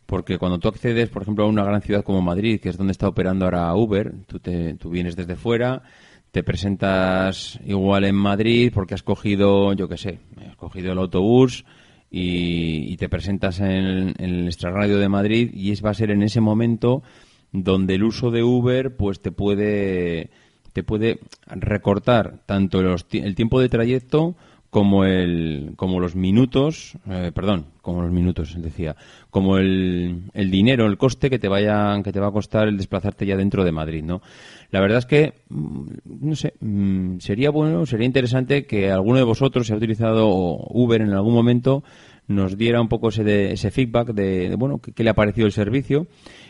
Porque 0.08 0.40
cuando 0.40 0.58
tú 0.58 0.70
accedes, 0.70 1.10
por 1.10 1.22
ejemplo, 1.22 1.44
a 1.44 1.48
una 1.48 1.66
gran 1.66 1.82
ciudad 1.82 2.04
como 2.04 2.22
Madrid, 2.22 2.60
que 2.60 2.70
es 2.70 2.78
donde 2.78 2.94
está 2.94 3.08
operando 3.10 3.46
ahora 3.46 3.76
Uber, 3.76 4.14
tú, 4.26 4.40
te, 4.40 4.74
tú 4.76 4.90
vienes 4.90 5.18
desde 5.18 5.36
fuera, 5.36 5.84
te 6.32 6.44
presentas 6.44 7.60
igual 7.66 8.06
en 8.06 8.16
Madrid 8.16 8.72
porque 8.74 8.94
has 8.94 9.04
cogido, 9.04 9.74
yo 9.74 9.90
qué 9.90 9.98
sé, 9.98 10.20
has 10.48 10.56
cogido 10.56 10.94
el 10.94 10.98
autobús 10.98 11.66
y, 12.10 12.96
te 12.98 13.10
presentas 13.10 13.60
en, 13.60 14.14
el 14.18 14.48
extrarradio 14.48 14.98
de 14.98 15.10
Madrid 15.10 15.52
y 15.54 15.72
es, 15.72 15.84
va 15.84 15.92
a 15.92 15.94
ser 15.94 16.12
en 16.12 16.24
ese 16.24 16.42
momento 16.42 17.04
donde 17.52 17.96
el 17.96 18.04
uso 18.04 18.32
de 18.32 18.44
Uber 18.44 18.96
pues 18.96 19.20
te 19.20 19.32
puede 19.32 20.30
te 20.74 20.84
puede 20.84 21.20
recortar 21.48 22.44
tanto 22.46 22.80
el 22.82 23.36
tiempo 23.36 23.60
de 23.60 23.70
trayecto 23.70 24.36
como 24.78 25.06
el 25.06 25.74
como 25.76 26.00
los 26.00 26.16
minutos 26.16 27.00
eh, 27.10 27.32
perdón 27.34 27.66
como 27.82 28.04
los 28.04 28.12
minutos 28.12 28.56
decía 28.62 28.96
como 29.32 29.58
el, 29.58 30.30
el, 30.36 30.52
dinero 30.52 30.86
el 30.86 31.00
coste 31.00 31.32
que 31.32 31.40
te 31.40 31.48
vayan 31.48 32.04
que 32.04 32.12
te 32.12 32.20
va 32.20 32.28
a 32.28 32.32
costar 32.32 32.68
el 32.68 32.78
desplazarte 32.78 33.26
ya 33.26 33.36
dentro 33.36 33.64
de 33.64 33.72
Madrid 33.72 34.04
no 34.04 34.22
la 34.70 34.80
verdad 34.80 35.00
es 35.00 35.08
que 35.08 35.34
mm, 35.50 35.88
no 36.06 36.36
sé 36.36 36.54
mm, 36.60 37.18
sería 37.18 37.50
bueno 37.50 37.88
sería 37.88 38.06
interesante 38.06 38.68
que 38.68 38.92
alguno 38.92 39.18
de 39.18 39.24
vosotros 39.24 39.66
si 39.66 39.74
ha 39.74 39.78
utilizado 39.78 40.28
Uber 40.28 41.02
en 41.02 41.12
algún 41.12 41.34
momento 41.34 41.84
nos 42.28 42.56
diera 42.56 42.80
un 42.80 42.88
poco 42.88 43.10
ese, 43.10 43.54
ese 43.54 43.72
feedback 43.72 44.10
de, 44.10 44.54
bueno 44.58 44.80
qué 44.80 45.04
le 45.04 45.10
ha 45.10 45.16
parecido 45.16 45.48
el 45.48 45.54
servicio. 45.54 46.08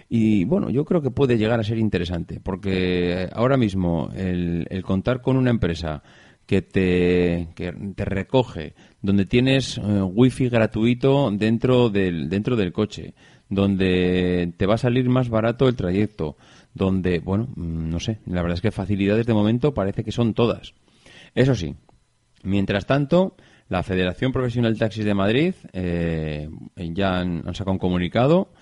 Y 0.09 0.43
bueno 0.45 0.69
yo 0.69 0.85
creo 0.85 1.01
que 1.01 1.11
puede 1.11 1.37
llegar 1.37 1.59
a 1.59 1.63
ser 1.63 1.77
interesante 1.77 2.39
porque 2.41 3.29
ahora 3.31 3.57
mismo 3.57 4.09
el, 4.15 4.65
el 4.69 4.83
contar 4.83 5.21
con 5.21 5.37
una 5.37 5.51
empresa 5.51 6.01
que 6.47 6.61
te, 6.61 7.49
que 7.55 7.73
te 7.93 8.05
recoge, 8.05 8.73
donde 9.01 9.25
tienes 9.25 9.77
eh, 9.77 9.81
wifi 10.01 10.47
gratuito 10.47 11.29
dentro 11.29 11.89
del, 11.89 12.29
dentro 12.29 12.55
del 12.55 12.71
coche, 12.71 13.13
donde 13.49 14.53
te 14.55 14.65
va 14.65 14.75
a 14.75 14.79
salir 14.79 15.09
más 15.09 15.29
barato 15.29 15.67
el 15.67 15.75
trayecto, 15.75 16.37
donde, 16.73 17.19
bueno, 17.19 17.49
mm, 17.53 17.89
no 17.89 17.99
sé, 17.99 18.19
la 18.25 18.41
verdad 18.41 18.55
es 18.55 18.61
que 18.61 18.71
facilidades 18.71 19.27
de 19.27 19.33
momento 19.33 19.73
parece 19.73 20.05
que 20.05 20.13
son 20.13 20.33
todas. 20.33 20.73
Eso 21.35 21.53
sí, 21.53 21.75
mientras 22.43 22.85
tanto, 22.85 23.35
la 23.67 23.83
Federación 23.83 24.31
Profesional 24.31 24.73
de 24.73 24.79
Taxis 24.79 25.03
de 25.03 25.13
Madrid 25.13 25.53
eh, 25.73 26.49
ya 26.77 27.19
han, 27.19 27.43
sacado 27.53 27.73
un 27.73 27.77
comunicado. 27.77 28.53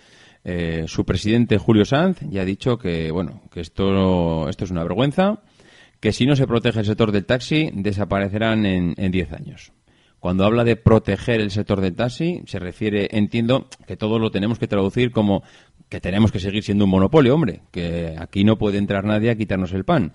Eh, 0.44 0.86
su 0.88 1.06
presidente 1.06 1.60
Julio 1.60 1.86
Sanz 1.86 2.20
ya 2.30 2.42
ha 2.42 2.46
dicho 2.46 2.80
que, 2.80 3.12
bueno, 3.12 3.44
que 3.52 3.62
esto, 3.62 4.50
esto 4.50 4.64
es 4.64 4.72
una 4.72 4.84
vergüenza 4.84 5.44
que 6.06 6.14
si 6.14 6.28
no 6.28 6.36
se 6.36 6.46
protege 6.46 6.82
el 6.82 6.86
sector 6.86 7.12
del 7.12 7.26
taxi, 7.26 7.72
desaparecerán 7.74 8.64
en 8.64 9.12
10 9.12 9.34
años. 9.34 9.72
Cuando 10.20 10.46
habla 10.46 10.64
de 10.64 10.76
proteger 10.76 11.42
el 11.42 11.50
sector 11.50 11.82
del 11.82 11.96
taxi, 11.96 12.44
se 12.46 12.60
refiere, 12.60 13.08
entiendo, 13.18 13.66
que 13.88 13.98
todo 13.98 14.20
lo 14.20 14.30
tenemos 14.30 14.60
que 14.60 14.68
traducir 14.68 15.12
como 15.12 15.42
que 15.90 16.00
tenemos 16.00 16.32
que 16.32 16.40
seguir 16.40 16.62
siendo 16.62 16.86
un 16.86 16.92
monopolio, 16.92 17.34
hombre, 17.34 17.62
que 17.72 18.14
aquí 18.20 18.44
no 18.44 18.60
puede 18.60 18.78
entrar 18.78 19.04
nadie 19.04 19.32
a 19.32 19.36
quitarnos 19.36 19.74
el 19.74 19.84
pan. 19.84 20.14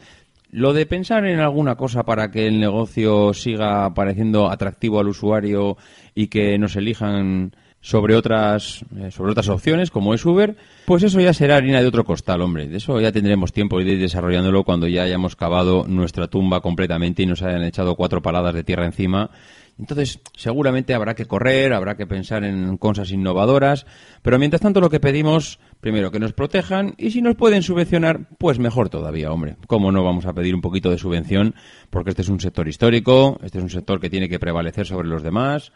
Lo 0.52 0.72
de 0.74 0.86
pensar 0.86 1.26
en 1.26 1.40
alguna 1.40 1.74
cosa 1.74 2.04
para 2.04 2.30
que 2.30 2.46
el 2.46 2.60
negocio 2.60 3.34
siga 3.34 3.92
pareciendo 3.92 4.48
atractivo 4.48 5.00
al 5.00 5.08
usuario 5.08 5.76
y 6.14 6.28
que 6.28 6.56
nos 6.56 6.76
elijan 6.76 7.56
sobre 7.80 8.14
otras 8.14 8.84
eh, 8.98 9.10
sobre 9.10 9.32
otras 9.32 9.48
opciones 9.48 9.90
como 9.90 10.12
es 10.12 10.24
Uber, 10.24 10.56
pues 10.84 11.02
eso 11.02 11.20
ya 11.20 11.32
será 11.32 11.56
harina 11.56 11.80
de 11.80 11.88
otro 11.88 12.04
costal, 12.04 12.42
hombre. 12.42 12.68
De 12.68 12.76
eso 12.76 13.00
ya 13.00 13.12
tendremos 13.12 13.52
tiempo 13.52 13.78
de 13.78 13.92
ir 13.92 14.00
desarrollándolo 14.00 14.64
cuando 14.64 14.86
ya 14.86 15.02
hayamos 15.02 15.34
cavado 15.34 15.86
nuestra 15.88 16.28
tumba 16.28 16.60
completamente 16.60 17.22
y 17.22 17.26
nos 17.26 17.42
hayan 17.42 17.62
echado 17.64 17.96
cuatro 17.96 18.20
paladas 18.20 18.54
de 18.54 18.64
tierra 18.64 18.84
encima. 18.84 19.30
Entonces, 19.78 20.20
seguramente 20.36 20.92
habrá 20.92 21.14
que 21.14 21.24
correr, 21.24 21.72
habrá 21.72 21.96
que 21.96 22.06
pensar 22.06 22.44
en 22.44 22.76
cosas 22.76 23.10
innovadoras, 23.12 23.86
pero 24.20 24.38
mientras 24.38 24.60
tanto 24.60 24.82
lo 24.82 24.90
que 24.90 25.00
pedimos, 25.00 25.58
primero, 25.80 26.10
que 26.10 26.20
nos 26.20 26.34
protejan 26.34 26.94
y 26.98 27.12
si 27.12 27.22
nos 27.22 27.34
pueden 27.34 27.62
subvencionar, 27.62 28.28
pues 28.36 28.58
mejor 28.58 28.90
todavía, 28.90 29.32
hombre. 29.32 29.56
¿Cómo 29.66 29.90
no 29.90 30.04
vamos 30.04 30.26
a 30.26 30.34
pedir 30.34 30.54
un 30.54 30.60
poquito 30.60 30.90
de 30.90 30.98
subvención? 30.98 31.54
Porque 31.88 32.10
este 32.10 32.20
es 32.20 32.28
un 32.28 32.40
sector 32.40 32.68
histórico, 32.68 33.40
este 33.42 33.56
es 33.56 33.64
un 33.64 33.70
sector 33.70 34.00
que 34.00 34.10
tiene 34.10 34.28
que 34.28 34.38
prevalecer 34.38 34.86
sobre 34.86 35.08
los 35.08 35.22
demás 35.22 35.72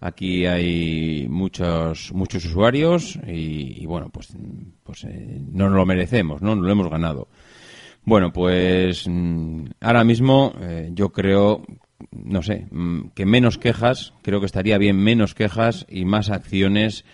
Aquí 0.00 0.46
hay 0.46 1.26
muchos 1.28 2.12
muchos 2.12 2.44
usuarios 2.44 3.18
y, 3.26 3.84
bueno, 3.86 4.10
pues, 4.10 4.28
pues 4.84 5.04
eh, 5.04 5.40
no 5.50 5.66
nos 5.66 5.76
lo 5.76 5.86
merecemos, 5.86 6.40
¿no? 6.40 6.54
Lo 6.54 6.70
hemos 6.70 6.88
ganado. 6.88 7.28
Bueno, 8.04 8.32
pues 8.32 9.06
mm, 9.08 9.64
ahora 9.80 10.04
mismo 10.04 10.54
eh, 10.60 10.90
yo 10.92 11.10
creo, 11.10 11.62
no 12.12 12.42
sé, 12.42 12.68
mm, 12.70 13.08
que 13.14 13.26
menos 13.26 13.58
quejas, 13.58 14.14
creo 14.22 14.38
que 14.40 14.46
estaría 14.46 14.78
bien 14.78 14.96
menos 14.96 15.34
quejas 15.34 15.84
y 15.90 16.04
más 16.04 16.30
acciones 16.30 17.04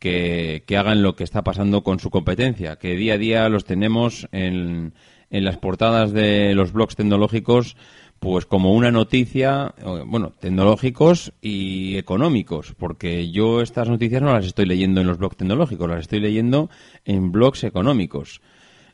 que, 0.00 0.64
que 0.66 0.76
hagan 0.76 1.00
lo 1.02 1.14
que 1.14 1.24
está 1.24 1.44
pasando 1.44 1.84
con 1.84 2.00
su 2.00 2.10
competencia, 2.10 2.76
que 2.76 2.96
día 2.96 3.14
a 3.14 3.18
día 3.18 3.48
los 3.48 3.64
tenemos 3.64 4.28
en, 4.32 4.94
en 5.30 5.44
las 5.44 5.58
portadas 5.58 6.12
de 6.12 6.54
los 6.54 6.72
blogs 6.72 6.96
tecnológicos 6.96 7.76
pues 8.22 8.46
como 8.46 8.72
una 8.72 8.92
noticia, 8.92 9.74
bueno, 10.06 10.32
tecnológicos 10.38 11.32
y 11.42 11.96
económicos, 11.96 12.72
porque 12.78 13.32
yo 13.32 13.60
estas 13.60 13.88
noticias 13.88 14.22
no 14.22 14.32
las 14.32 14.46
estoy 14.46 14.64
leyendo 14.64 15.00
en 15.00 15.08
los 15.08 15.18
blogs 15.18 15.38
tecnológicos, 15.38 15.90
las 15.90 16.02
estoy 16.02 16.20
leyendo 16.20 16.70
en 17.04 17.32
blogs 17.32 17.64
económicos. 17.64 18.40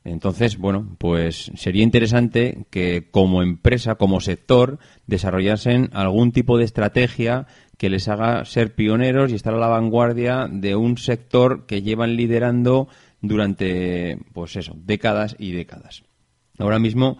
Entonces, 0.02 0.56
bueno, 0.56 0.96
pues 0.96 1.52
sería 1.56 1.82
interesante 1.82 2.64
que 2.70 3.10
como 3.10 3.42
empresa, 3.42 3.96
como 3.96 4.20
sector, 4.20 4.78
desarrollasen 5.06 5.90
algún 5.92 6.32
tipo 6.32 6.56
de 6.56 6.64
estrategia 6.64 7.46
que 7.76 7.90
les 7.90 8.08
haga 8.08 8.46
ser 8.46 8.74
pioneros 8.74 9.30
y 9.30 9.34
estar 9.34 9.52
a 9.52 9.58
la 9.58 9.68
vanguardia 9.68 10.48
de 10.50 10.74
un 10.74 10.96
sector 10.96 11.66
que 11.66 11.82
llevan 11.82 12.16
liderando 12.16 12.88
durante, 13.20 14.20
pues 14.32 14.56
eso, 14.56 14.72
décadas 14.74 15.36
y 15.38 15.52
décadas. 15.52 16.02
Ahora 16.58 16.78
mismo 16.78 17.18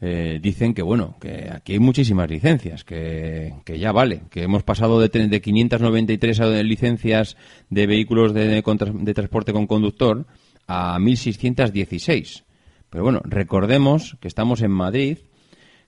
eh, 0.00 0.38
dicen 0.42 0.74
que, 0.74 0.82
bueno, 0.82 1.16
que 1.20 1.50
aquí 1.52 1.74
hay 1.74 1.78
muchísimas 1.78 2.28
licencias, 2.28 2.84
que, 2.84 3.54
que 3.64 3.78
ya 3.78 3.92
vale, 3.92 4.22
que 4.30 4.42
hemos 4.42 4.62
pasado 4.62 5.00
de, 5.00 5.08
de 5.08 5.40
593 5.40 6.40
licencias 6.64 7.36
de 7.70 7.86
vehículos 7.86 8.34
de, 8.34 8.62
de 8.62 9.14
transporte 9.14 9.52
con 9.52 9.66
conductor 9.66 10.26
a 10.66 10.98
1.616. 10.98 12.44
Pero 12.90 13.04
bueno, 13.04 13.20
recordemos 13.24 14.16
que 14.20 14.28
estamos 14.28 14.62
en 14.62 14.70
Madrid, 14.70 15.18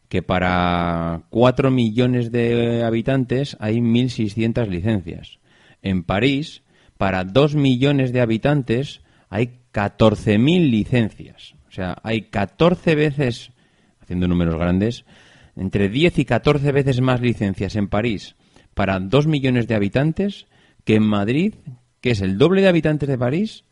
que 0.08 0.22
para 0.22 1.22
4 1.30 1.70
millones 1.70 2.32
de 2.32 2.82
habitantes 2.84 3.56
hay 3.60 3.76
1.600 3.76 4.66
licencias. 4.68 5.38
En 5.82 6.02
París, 6.02 6.62
para 6.96 7.24
2 7.24 7.54
millones 7.54 8.12
de 8.12 8.20
habitantes 8.20 9.02
hay 9.28 9.60
14.000 9.72 10.70
licencias. 10.70 11.54
O 11.68 11.72
sea, 11.72 11.98
hay 12.02 12.22
14 12.22 12.94
veces, 12.94 13.52
haciendo 14.06 14.28
números 14.28 14.54
grandes, 14.54 15.04
entre 15.56 15.88
10 15.88 16.20
y 16.20 16.24
14 16.24 16.70
veces 16.70 17.00
más 17.00 17.20
licencias 17.20 17.74
en 17.74 17.88
París 17.88 18.36
para 18.72 19.00
2 19.00 19.26
millones 19.26 19.66
de 19.66 19.74
habitantes 19.74 20.46
que 20.84 20.94
en 20.94 21.02
Madrid, 21.02 21.54
que 22.00 22.12
es 22.12 22.20
el 22.20 22.38
doble 22.38 22.62
de 22.62 22.68
habitantes 22.68 23.08
de 23.08 23.18
París, 23.18 23.64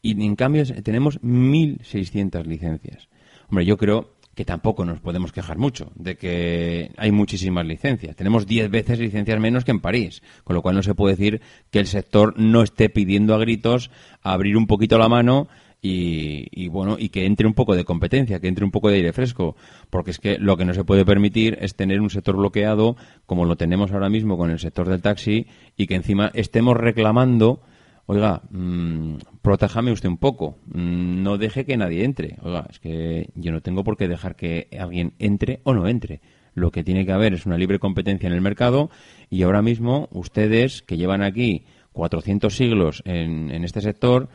y 0.00 0.12
en 0.24 0.36
cambio 0.36 0.64
tenemos 0.84 1.20
1.600 1.22 2.44
licencias. 2.44 3.08
Hombre, 3.48 3.66
yo 3.66 3.76
creo 3.76 4.12
que 4.36 4.44
tampoco 4.44 4.84
nos 4.84 5.00
podemos 5.00 5.32
quejar 5.32 5.58
mucho 5.58 5.90
de 5.96 6.16
que 6.16 6.92
hay 6.96 7.10
muchísimas 7.10 7.66
licencias. 7.66 8.14
Tenemos 8.14 8.46
10 8.46 8.70
veces 8.70 9.00
licencias 9.00 9.40
menos 9.40 9.64
que 9.64 9.72
en 9.72 9.80
París, 9.80 10.22
con 10.44 10.54
lo 10.54 10.62
cual 10.62 10.76
no 10.76 10.84
se 10.84 10.94
puede 10.94 11.16
decir 11.16 11.40
que 11.70 11.80
el 11.80 11.88
sector 11.88 12.38
no 12.38 12.62
esté 12.62 12.90
pidiendo 12.90 13.34
a 13.34 13.38
gritos 13.38 13.90
abrir 14.22 14.56
un 14.56 14.68
poquito 14.68 14.98
la 14.98 15.08
mano 15.08 15.48
y, 15.82 16.68
bueno 16.68 16.96
y 16.98 17.08
que 17.08 17.24
entre 17.24 17.46
un 17.46 17.54
poco 17.54 17.74
de 17.74 17.84
competencia, 17.84 18.40
que 18.40 18.48
entre 18.48 18.64
un 18.64 18.70
poco 18.70 18.90
de 18.90 18.96
aire 18.96 19.12
fresco, 19.12 19.56
porque 19.88 20.10
es 20.10 20.18
que 20.18 20.38
lo 20.38 20.56
que 20.56 20.64
no 20.64 20.74
se 20.74 20.84
puede 20.84 21.04
permitir 21.04 21.58
es 21.60 21.74
tener 21.74 22.00
un 22.00 22.10
sector 22.10 22.36
bloqueado 22.36 22.96
como 23.26 23.44
lo 23.44 23.56
tenemos 23.56 23.92
ahora 23.92 24.10
mismo 24.10 24.36
con 24.36 24.50
el 24.50 24.58
sector 24.58 24.88
del 24.88 25.02
taxi 25.02 25.46
y 25.76 25.86
que 25.86 25.94
encima 25.94 26.30
estemos 26.34 26.76
reclamando 26.76 27.62
oiga, 28.06 28.42
mmm, 28.50 29.18
protéjame 29.40 29.92
usted 29.92 30.08
un 30.08 30.18
poco, 30.18 30.58
mm, 30.66 31.22
no 31.22 31.38
deje 31.38 31.64
que 31.64 31.76
nadie 31.76 32.04
entre. 32.04 32.38
Oiga, 32.42 32.66
es 32.68 32.80
que 32.80 33.30
yo 33.36 33.52
no 33.52 33.60
tengo 33.60 33.84
por 33.84 33.96
qué 33.96 34.08
dejar 34.08 34.34
que 34.34 34.66
alguien 34.78 35.12
entre 35.20 35.60
o 35.62 35.74
no 35.74 35.86
entre. 35.86 36.20
Lo 36.54 36.72
que 36.72 36.82
tiene 36.82 37.06
que 37.06 37.12
haber 37.12 37.34
es 37.34 37.46
una 37.46 37.56
libre 37.56 37.78
competencia 37.78 38.26
en 38.26 38.32
el 38.32 38.40
mercado 38.40 38.90
y 39.30 39.42
ahora 39.42 39.62
mismo 39.62 40.08
ustedes 40.10 40.82
que 40.82 40.96
llevan 40.96 41.22
aquí 41.22 41.64
400 41.92 42.52
siglos 42.52 43.02
en 43.06 43.64
este 43.64 43.80
sector, 43.80 44.28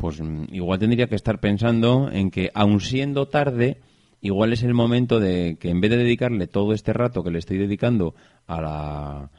pues 0.00 0.20
mm, 0.20 0.44
igual 0.52 0.78
tendría 0.78 1.08
que 1.08 1.14
estar 1.14 1.40
pensando 1.40 2.08
en 2.10 2.30
que, 2.30 2.50
aun 2.54 2.80
siendo 2.80 3.28
tarde, 3.28 3.82
igual 4.22 4.54
es 4.54 4.62
el 4.62 4.72
momento 4.72 5.20
de 5.20 5.58
que 5.60 5.68
en 5.68 5.82
vez 5.82 5.90
de 5.90 5.98
dedicarle 5.98 6.46
todo 6.46 6.72
este 6.72 6.94
rato 6.94 7.22
que 7.22 7.30
le 7.30 7.38
estoy 7.38 7.58
dedicando 7.58 8.14
a 8.46 8.60
la 8.60 9.30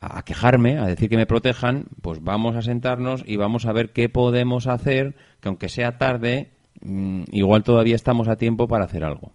a 0.00 0.22
quejarme, 0.22 0.78
a 0.78 0.86
decir 0.86 1.08
que 1.08 1.16
me 1.16 1.24
protejan, 1.24 1.86
pues 2.02 2.22
vamos 2.22 2.56
a 2.56 2.62
sentarnos 2.62 3.24
y 3.26 3.36
vamos 3.36 3.64
a 3.64 3.72
ver 3.72 3.90
qué 3.90 4.10
podemos 4.10 4.66
hacer, 4.66 5.16
que 5.40 5.48
aunque 5.48 5.70
sea 5.70 5.96
tarde, 5.96 6.50
mm, 6.82 7.22
igual 7.32 7.64
todavía 7.64 7.96
estamos 7.96 8.28
a 8.28 8.36
tiempo 8.36 8.68
para 8.68 8.84
hacer 8.84 9.02
algo. 9.02 9.32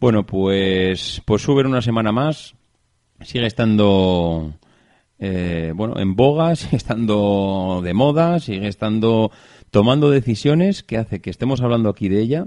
Bueno, 0.00 0.26
pues, 0.26 1.22
pues 1.24 1.46
Uber 1.48 1.66
una 1.66 1.82
semana 1.82 2.10
más 2.10 2.56
sigue 3.20 3.46
estando 3.46 4.52
eh, 5.20 5.72
bueno 5.74 5.98
en 5.98 6.16
boga, 6.16 6.56
sigue 6.56 6.76
estando 6.76 7.80
de 7.82 7.94
moda, 7.94 8.40
sigue 8.40 8.66
estando 8.66 9.30
tomando 9.72 10.10
decisiones 10.10 10.82
que 10.82 10.98
hace 10.98 11.20
que 11.20 11.30
estemos 11.30 11.62
hablando 11.62 11.88
aquí 11.88 12.08
de 12.10 12.20
ella 12.20 12.46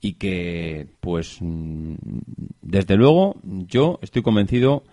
y 0.00 0.12
que, 0.12 0.86
pues, 1.00 1.38
mm, 1.40 1.94
desde 2.60 2.96
luego, 2.96 3.36
yo 3.42 3.98
estoy 4.02 4.22
convencido 4.22 4.84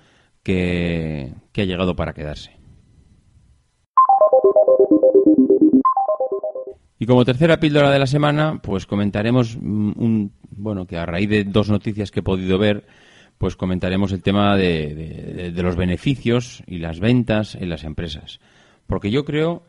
que, 0.41 1.33
ha 1.55 1.63
llegado 1.63 1.95
para 1.95 2.13
quedarse. 2.13 2.51
Y 6.97 7.05
como 7.05 7.25
tercera 7.25 7.59
píldora 7.59 7.91
de 7.91 7.99
la 7.99 8.07
semana, 8.07 8.61
pues 8.63 8.85
comentaremos 8.85 9.57
mm, 9.57 9.91
un, 9.97 10.31
bueno, 10.51 10.87
que 10.87 10.97
a 10.97 11.05
raíz 11.05 11.29
de 11.29 11.43
dos 11.43 11.69
noticias 11.69 12.09
que 12.09 12.21
he 12.21 12.23
podido 12.23 12.57
ver, 12.57 12.85
pues 13.37 13.57
comentaremos 13.57 14.13
el 14.13 14.23
tema 14.23 14.55
de, 14.55 15.51
de, 15.53 15.61
los 15.61 15.75
beneficios 15.75 16.63
y 16.67 16.79
las 16.79 17.01
ventas 17.01 17.55
en 17.55 17.67
las 17.67 17.83
empresas. 17.83 18.39
Porque 18.87 19.11
yo 19.11 19.25
creo 19.25 19.63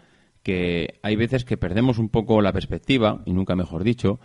que 0.46 1.00
hay 1.02 1.16
veces 1.16 1.44
que 1.44 1.56
perdemos 1.56 1.98
un 1.98 2.08
poco 2.08 2.40
la 2.40 2.52
perspectiva, 2.52 3.20
y 3.26 3.32
nunca 3.32 3.56
mejor 3.56 3.82
dicho, 3.82 4.20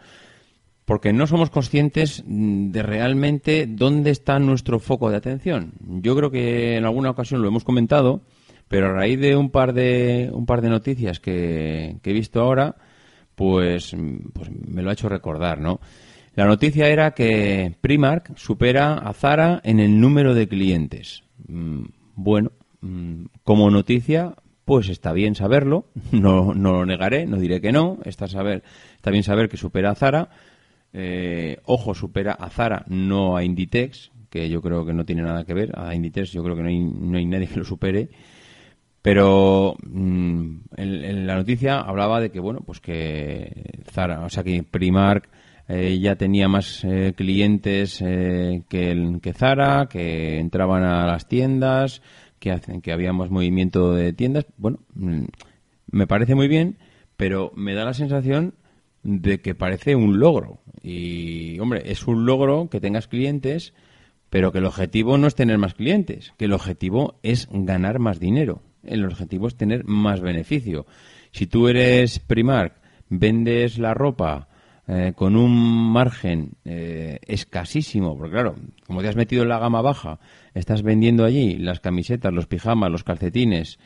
porque 0.86 1.14
no 1.14 1.26
somos 1.26 1.50
conscientes 1.50 2.24
de 2.28 2.84
realmente 2.84 3.66
dónde 3.66 4.12
está 4.12 4.38
nuestro 4.38 4.78
foco 4.78 5.10
de 5.10 5.18
atención. 5.18 5.74
Yo 5.80 6.16
creo 6.16 6.30
que 6.30 6.78
en 6.78 6.86
alguna 6.86 7.10
ocasión 7.10 7.42
lo 7.42 7.48
hemos 7.48 7.64
comentado, 7.64 8.22
pero 8.68 8.86
a 8.86 8.94
raíz 8.94 9.20
de 9.20 9.36
un 9.36 9.50
par 9.50 9.74
de 9.74 10.30
un 10.32 10.46
par 10.46 10.62
de 10.62 10.70
noticias 10.70 11.20
que, 11.20 11.98
he 12.04 12.14
visto 12.14 12.40
ahora, 12.40 12.76
pues, 13.34 13.96
pues 14.32 14.52
me 14.52 14.84
lo 14.84 14.92
ha 14.92 14.94
hecho 14.94 15.10
recordar, 15.10 15.60
¿no? 15.60 15.80
La 16.36 16.46
noticia 16.46 16.88
era 16.88 17.16
que 17.16 17.74
Primark 17.82 18.38
supera 18.38 18.94
a 18.94 19.12
Zara 19.14 19.60
en 19.64 19.80
el 19.80 20.00
número 20.00 20.36
de 20.36 20.48
clientes. 20.48 21.24
Mm, 21.48 21.86
bueno, 22.14 22.52
mm, 22.82 23.26
como 23.44 23.72
noticia, 23.72 24.36
pues 24.66 24.90
está 24.90 25.14
bien 25.14 25.36
saberlo, 25.36 25.86
no, 26.12 26.54
no 26.54 26.74
lo 26.74 26.86
negaré, 26.86 27.26
no 27.26 27.38
diré 27.38 27.62
que 27.62 27.72
no, 27.72 28.00
está, 28.06 28.28
saber, 28.28 28.64
está 28.96 29.12
bien 29.12 29.24
saber 29.24 29.50
que 29.50 29.58
supera 29.58 29.92
a 29.92 29.96
Zara, 29.96 30.30
eh, 30.94 31.58
ojo, 31.66 31.94
supera 31.94 32.34
a 32.34 32.50
Zara, 32.50 32.84
no 32.88 33.38
a 33.38 33.44
Inditex, 33.44 34.12
que 34.30 34.50
yo 34.50 34.62
creo 34.62 34.86
que 34.86 34.94
no 34.94 35.06
tiene 35.06 35.22
nada 35.24 35.44
que 35.44 35.54
ver. 35.54 35.72
A 35.78 35.94
Inditex 35.96 36.32
yo 36.32 36.44
creo 36.44 36.56
que 36.56 36.64
no 36.64 36.70
hay, 36.70 36.80
no 36.80 37.18
hay 37.18 37.26
nadie 37.26 37.48
que 37.48 37.60
lo 37.60 37.66
supere. 37.66 38.10
Pero 39.02 39.76
mm, 39.84 40.56
en, 40.78 41.28
la 41.28 41.36
noticia 41.36 41.80
hablaba 41.80 42.20
de 42.22 42.30
que, 42.30 42.40
bueno, 42.40 42.62
pues 42.66 42.80
que 42.80 43.82
Zara, 43.92 44.24
o 44.24 44.30
sea, 44.30 44.44
que 44.44 44.64
Primark 44.64 45.28
eh, 45.68 45.98
ya 46.00 46.16
tenía 46.16 46.48
más 46.48 46.84
eh, 46.84 47.14
clientes 47.16 47.98
que, 48.00 48.92
el, 48.92 49.20
que 49.22 49.34
Zara, 49.34 49.88
que 49.90 50.40
entraban 50.40 50.84
a 50.84 51.08
las 51.08 51.28
tiendas, 51.28 52.02
que, 52.42 52.52
hacen, 52.52 52.82
que 52.82 52.92
había 52.92 53.14
más 53.14 53.30
movimiento 53.30 53.94
de 53.94 54.12
tiendas. 54.14 54.48
Bueno, 54.58 54.80
mm, 54.96 55.26
me 55.92 56.08
parece 56.08 56.34
muy 56.34 56.48
bien, 56.48 56.78
pero 57.16 57.54
me 57.56 57.76
da 57.76 57.86
la 57.86 57.94
sensación 57.94 58.56
de 59.04 59.42
que 59.42 59.54
parece 59.54 59.96
un 59.96 60.20
logro. 60.20 60.60
Y, 60.82 61.60
hombre, 61.60 61.84
es 61.86 62.08
un 62.08 62.26
logro 62.26 62.68
que 62.70 62.82
tengas 62.82 63.08
clientes, 63.08 63.74
pero 64.32 64.52
que 64.52 64.58
el 64.58 64.66
objetivo 64.66 65.20
no 65.20 65.28
es 65.28 65.36
tener 65.36 65.60
más 65.60 65.76
clientes, 65.76 66.34
que 66.38 66.46
el 66.46 66.54
objetivo 66.54 67.20
es 67.22 67.48
ganar 67.52 68.00
más 68.00 68.20
dinero. 68.20 68.64
El 68.84 69.06
objetivo 69.06 69.48
es 69.48 69.56
tener 69.56 69.86
más 69.86 70.20
beneficio. 70.20 70.88
Si 71.32 71.46
tú 71.46 71.68
eres 71.68 72.18
Primark, 72.18 72.74
vendes 73.08 73.78
la 73.78 73.94
ropa 73.94 74.48
eh, 74.94 75.14
con 75.16 75.38
un 75.38 75.54
margen 75.94 76.56
eh, 76.66 77.20
escasísimo, 77.26 78.18
porque 78.18 78.34
claro, 78.34 78.56
como 78.86 79.02
te 79.02 79.08
has 79.08 79.16
metido 79.16 79.44
en 79.44 79.48
la 79.48 79.58
gama 79.58 79.82
baja, 79.82 80.20
estás 80.54 80.84
vendiendo 80.84 81.24
allí 81.24 81.56
las 81.56 81.80
camisetas, 81.80 82.34
los 82.34 82.46
pijamas, 82.46 82.92
los 82.92 83.06
calcetines 83.06 83.80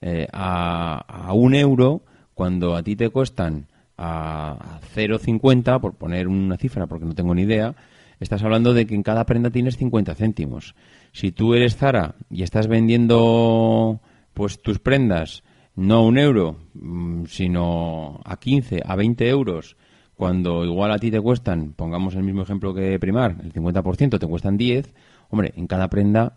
eh, 0.00 0.26
a, 0.32 1.30
un 1.32 1.54
euro, 1.54 2.02
cuando 2.34 2.74
a 2.74 2.82
ti 2.82 2.96
te 2.96 3.08
cuestan 3.08 3.68
a 3.96 4.80
0,50, 4.96 5.78
por 5.80 5.94
poner 5.94 6.26
una 6.26 6.56
cifra 6.56 6.88
porque 6.88 7.06
no 7.06 7.14
tengo 7.14 7.36
ni 7.36 7.42
idea, 7.42 7.76
estás 8.18 8.42
hablando 8.42 8.74
de 8.74 8.84
que 8.84 8.96
en 8.96 9.04
cada 9.04 9.26
prenda 9.26 9.50
tienes 9.50 9.76
50 9.76 10.16
céntimos. 10.16 10.74
Si 11.12 11.30
tú 11.30 11.54
eres 11.54 11.76
Zara 11.76 12.16
y 12.30 12.42
estás 12.42 12.66
vendiendo 12.66 14.00
pues 14.34 14.60
tus 14.60 14.80
prendas 14.80 15.44
no 15.76 15.98
a 15.98 16.02
un 16.02 16.18
euro, 16.18 16.56
mm, 16.74 17.26
sino 17.26 18.20
a 18.24 18.40
15, 18.40 18.82
a 18.84 18.96
20 18.96 19.28
euros, 19.28 19.76
cuando 20.18 20.64
igual 20.64 20.90
a 20.90 20.98
ti 20.98 21.12
te 21.12 21.20
cuestan, 21.20 21.74
pongamos 21.74 22.16
el 22.16 22.24
mismo 22.24 22.42
ejemplo 22.42 22.74
que 22.74 22.98
Primar, 22.98 23.36
el 23.40 23.52
50% 23.52 24.18
te 24.18 24.26
cuestan 24.26 24.56
10, 24.56 24.92
hombre, 25.30 25.52
en 25.54 25.68
cada 25.68 25.88
prenda 25.88 26.34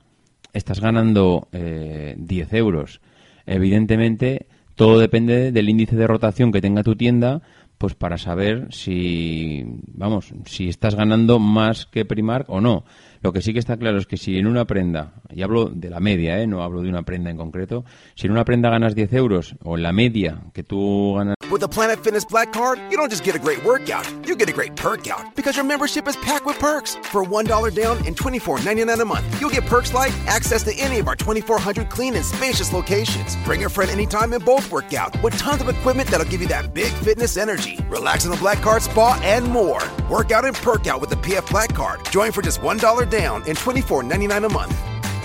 estás 0.53 0.79
ganando 0.79 1.47
eh, 1.51 2.13
10 2.15 2.53
euros. 2.53 3.01
Evidentemente, 3.47 4.45
todo 4.75 4.99
depende 4.99 5.51
del 5.51 5.67
índice 5.67 5.95
de 5.95 6.05
rotación 6.05 6.51
que 6.51 6.61
tenga 6.61 6.83
tu 6.83 6.95
tienda, 6.95 7.41
pues 7.79 7.95
para 7.95 8.19
saber 8.19 8.67
si, 8.69 9.65
vamos, 9.95 10.31
si 10.45 10.69
estás 10.69 10.93
ganando 10.93 11.39
más 11.39 11.87
que 11.87 12.05
Primark 12.05 12.51
o 12.51 12.61
no. 12.61 12.85
Lo 13.21 13.31
que 13.33 13.41
sí 13.41 13.53
que 13.53 13.59
está 13.59 13.77
claro 13.77 13.99
es 13.99 14.07
que 14.07 14.17
si 14.17 14.39
en 14.39 14.47
una 14.47 14.65
prenda, 14.65 15.13
y 15.29 15.43
hablo 15.43 15.65
de 15.65 15.91
la 15.91 15.99
media, 15.99 16.39
¿eh? 16.39 16.47
no 16.47 16.63
hablo 16.63 16.81
de 16.81 16.89
una 16.89 17.03
prenda 17.03 17.29
en 17.29 17.37
concreto, 17.37 17.85
si 18.15 18.25
en 18.25 18.33
una 18.33 18.45
prenda 18.45 18.71
ganas 18.71 18.95
10 18.95 19.13
euros, 19.13 19.55
o 19.63 19.77
en 19.77 19.83
la 19.83 19.91
media 19.91 20.41
que 20.53 20.63
tú 20.63 21.13
ganas... 21.15 21.35
With 21.51 21.59
the 21.59 21.67
Planet 21.67 21.99
Fitness 21.99 22.25
Black 22.25 22.51
Card, 22.51 22.79
you 22.89 22.97
don't 22.97 23.11
just 23.11 23.23
get 23.23 23.35
a 23.35 23.39
great 23.39 23.63
workout, 23.63 24.07
you 24.25 24.35
get 24.35 24.49
a 24.49 24.53
great 24.53 24.75
perk 24.75 25.07
out 25.07 25.35
because 25.35 25.55
your 25.55 25.65
membership 25.65 26.07
is 26.07 26.15
packed 26.17 26.47
with 26.47 26.57
perks. 26.57 26.95
For 27.11 27.23
$1 27.23 27.75
down 27.75 27.97
and 28.07 28.15
$24.99 28.15 28.99
a 28.99 29.05
month, 29.05 29.39
you'll 29.39 29.51
get 29.51 29.67
perks 29.67 29.93
like 29.93 30.13
access 30.25 30.63
to 30.63 30.73
any 30.79 30.97
of 30.97 31.07
our 31.07 31.15
2,400 31.15 31.89
clean 31.89 32.15
and 32.15 32.25
spacious 32.25 32.73
locations. 32.73 33.35
Bring 33.45 33.63
a 33.65 33.69
friend 33.69 33.91
anytime 33.91 34.33
and 34.33 34.43
both 34.43 34.71
workout 34.71 35.21
with 35.21 35.37
tons 35.37 35.61
of 35.61 35.69
equipment 35.69 36.09
that'll 36.09 36.25
give 36.25 36.41
you 36.41 36.47
that 36.47 36.73
big 36.73 36.91
fitness 37.03 37.37
energy. 37.37 37.77
Relax 37.89 38.25
in 38.25 38.31
the 38.31 38.37
Black 38.37 38.61
Card 38.61 38.81
Spa 38.81 39.19
and 39.23 39.45
more. 39.47 39.81
Work 40.09 40.31
out 40.31 40.45
and 40.45 40.55
perk 40.55 40.87
out 40.87 41.01
with 41.01 41.11
the 41.11 41.17
PF 41.21 41.49
Black 41.49 41.73
Card. 41.73 42.05
Join 42.11 42.31
for 42.31 42.41
just 42.41 42.61
$1 42.61 43.09
down 43.09 43.43
and 43.47 43.57
$24.99 43.57 44.45
a 44.45 44.49
month. 44.49 44.75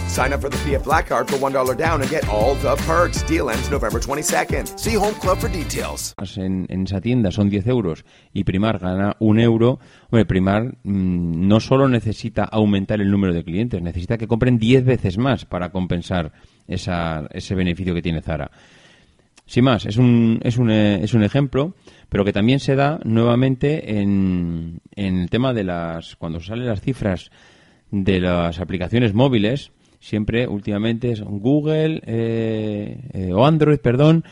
Sign 0.09 0.33
up 0.33 0.41
for 0.41 0.49
the 0.49 0.57
PF 0.59 0.85
Black 0.85 1.09
Card 1.09 1.29
for 1.29 1.37
$1 1.37 1.77
down 1.77 2.01
and 2.01 2.11
get 2.11 2.27
all 2.29 2.55
the 2.57 2.75
perks. 2.87 3.23
Deal 3.25 3.51
ends 3.51 3.71
November 3.71 4.01
22nd. 4.01 4.79
See 4.79 4.95
Home 4.95 5.15
Club 5.15 5.39
for 5.39 5.49
details. 5.49 6.15
En, 6.37 6.67
esa 6.87 7.01
tienda 7.01 7.31
son 7.31 7.51
10 7.51 7.67
euros 7.67 8.05
y 8.33 8.45
Primar 8.45 8.79
gana 8.79 9.17
un 9.19 9.39
euro, 9.39 9.79
Primar 10.27 10.77
mmm, 10.85 11.47
no 11.47 11.61
solo 11.61 11.89
necesita 11.89 12.45
aumentar 12.45 13.01
el 13.01 13.11
número 13.11 13.35
de 13.35 13.45
clientes, 13.45 13.83
necesita 13.83 14.17
que 14.17 14.27
compren 14.27 14.59
10 14.59 14.85
veces 14.85 15.19
más 15.19 15.45
para 15.45 15.71
compensar 15.71 16.33
ese 16.67 17.55
beneficio 17.55 17.95
que 17.95 18.03
tiene 18.03 18.23
Zara. 18.23 18.51
Sin 19.47 19.63
más, 19.63 19.87
es 19.87 19.97
un, 19.97 20.41
es 20.43 20.59
un, 20.59 20.71
eh, 20.71 21.05
es 21.05 21.15
un 21.15 21.23
ejemplo, 21.23 21.77
pero 22.09 22.25
que 22.25 22.33
también 22.33 22.59
se 22.59 22.75
da 22.75 22.99
nuevamente 23.05 24.01
en, 24.01 24.81
en 24.97 25.21
el 25.21 25.31
tema 25.31 25.55
de 25.55 25.63
las. 25.63 26.17
cuando 26.17 26.41
salen 26.41 26.67
las 26.67 26.81
cifras 26.81 27.31
de 27.93 28.21
las 28.21 28.59
aplicaciones 28.59 29.15
móviles, 29.15 29.71
siempre 30.01 30.49
últimamente 30.49 31.13
es 31.13 31.23
Google 31.23 32.03
eh, 32.07 33.09
eh, 33.13 33.33
o 33.33 33.47
Android, 33.47 33.79
perdón, 33.79 34.25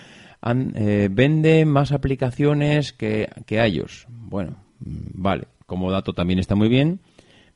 vende 0.42 1.64
más 1.64 1.92
aplicaciones 1.92 2.92
que, 2.92 3.30
que. 3.46 3.84
Bueno, 4.08 4.64
mm, 4.80 5.22
vale, 5.22 5.44
como 5.66 5.92
dato 5.92 6.12
también 6.12 6.40
está 6.40 6.56
muy 6.56 6.68
bien, 6.68 6.98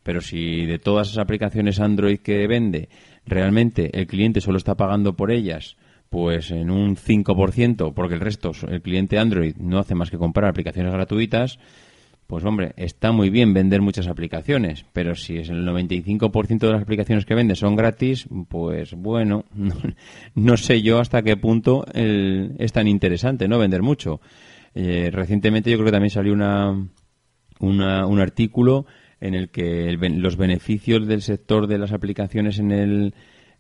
pero 0.05 0.21
si 0.21 0.65
de 0.65 0.79
todas 0.79 1.09
esas 1.09 1.19
aplicaciones 1.19 1.81
Android 1.81 2.21
que 2.21 2.47
vende, 2.47 2.89
realmente 3.27 3.91
el 3.99 4.07
cliente 4.07 4.41
solo 4.41 4.59
está 4.59 4.77
pagando 4.77 5.17
por 5.17 5.33
ellas, 5.33 5.77
pues 6.11 6.51
en 6.51 6.71
un 6.71 6.97
5%, 6.97 7.93
porque 7.95 8.15
el 8.15 8.21
resto, 8.21 8.53
el 8.69 8.83
cliente 8.83 9.19
Android 9.19 9.57
no 9.57 9.79
hace 9.79 9.95
más 9.95 10.11
que 10.11 10.19
comprar 10.19 10.49
aplicaciones 10.49 10.93
gratuitas, 10.93 11.59
pues 12.27 12.45
hombre, 12.45 12.75
está 12.77 13.11
muy 13.11 13.31
bien 13.31 13.55
vender 13.55 13.81
muchas 13.81 14.07
aplicaciones, 14.07 14.85
pero 14.93 15.15
si 15.15 15.39
es 15.39 15.49
el 15.49 15.67
95% 15.67 16.59
de 16.59 16.73
las 16.73 16.83
aplicaciones 16.83 17.25
que 17.25 17.35
vende 17.35 17.57
son 17.57 17.75
gratis, 17.75 18.29
pues 18.49 18.93
bueno, 18.93 19.47
no, 19.55 19.75
no 20.35 20.57
sé 20.59 20.83
yo 20.83 21.01
hasta 21.01 21.23
qué 21.23 21.39
punto 21.39 21.87
el, 21.95 22.55
es 22.59 22.73
tan 22.73 22.87
interesante, 22.87 23.49
¿no? 23.49 23.59
Vender 23.59 23.81
mucho. 23.83 24.21
Eh, 24.75 25.11
recientemente 25.11 25.71
yo 25.71 25.79
creo 25.79 25.87
que 25.87 25.93
también 25.93 26.11
salió 26.11 26.35
una, 26.35 26.89
una, 27.61 28.07
un 28.07 28.21
artículo 28.21 28.85
en 29.21 29.35
el 29.35 29.49
que 29.49 29.89
el, 29.89 29.99
los 30.21 30.37
beneficios 30.37 31.07
del 31.07 31.23
sector 31.23 31.67
de 31.67 31.79
las 31.79 31.93
aplicaciones 31.93 32.59
en 32.59 32.73
el 32.73 33.15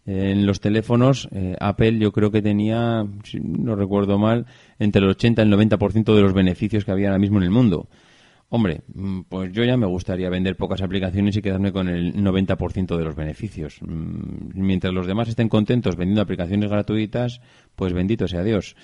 en 0.08 0.46
los 0.46 0.60
teléfonos, 0.60 1.28
eh, 1.32 1.54
Apple 1.60 1.98
yo 1.98 2.12
creo 2.12 2.30
que 2.30 2.40
tenía, 2.40 3.06
si 3.24 3.40
no 3.40 3.76
recuerdo 3.76 4.18
mal, 4.18 4.46
entre 4.78 5.02
el 5.02 5.10
80 5.10 5.42
y 5.42 5.44
el 5.44 5.52
90% 5.52 6.14
de 6.14 6.22
los 6.22 6.32
beneficios 6.32 6.86
que 6.86 6.92
había 6.92 7.08
ahora 7.08 7.18
mismo 7.18 7.36
en 7.36 7.44
el 7.44 7.50
mundo. 7.50 7.88
Hombre, 8.48 8.80
mm, 8.94 9.20
pues 9.28 9.52
yo 9.52 9.64
ya 9.64 9.76
me 9.76 9.86
gustaría 9.86 10.30
vender 10.30 10.56
pocas 10.56 10.80
aplicaciones 10.80 11.36
y 11.36 11.42
quedarme 11.42 11.72
con 11.72 11.88
el 11.88 12.14
90% 12.14 12.96
de 12.96 13.04
los 13.04 13.14
beneficios. 13.14 13.82
Mm, 13.82 14.58
mientras 14.58 14.94
los 14.94 15.06
demás 15.06 15.28
estén 15.28 15.50
contentos 15.50 15.96
vendiendo 15.96 16.22
aplicaciones 16.22 16.70
gratuitas, 16.70 17.42
pues 17.76 17.92
bendito 17.92 18.26
sea 18.26 18.42
Dios. 18.42 18.76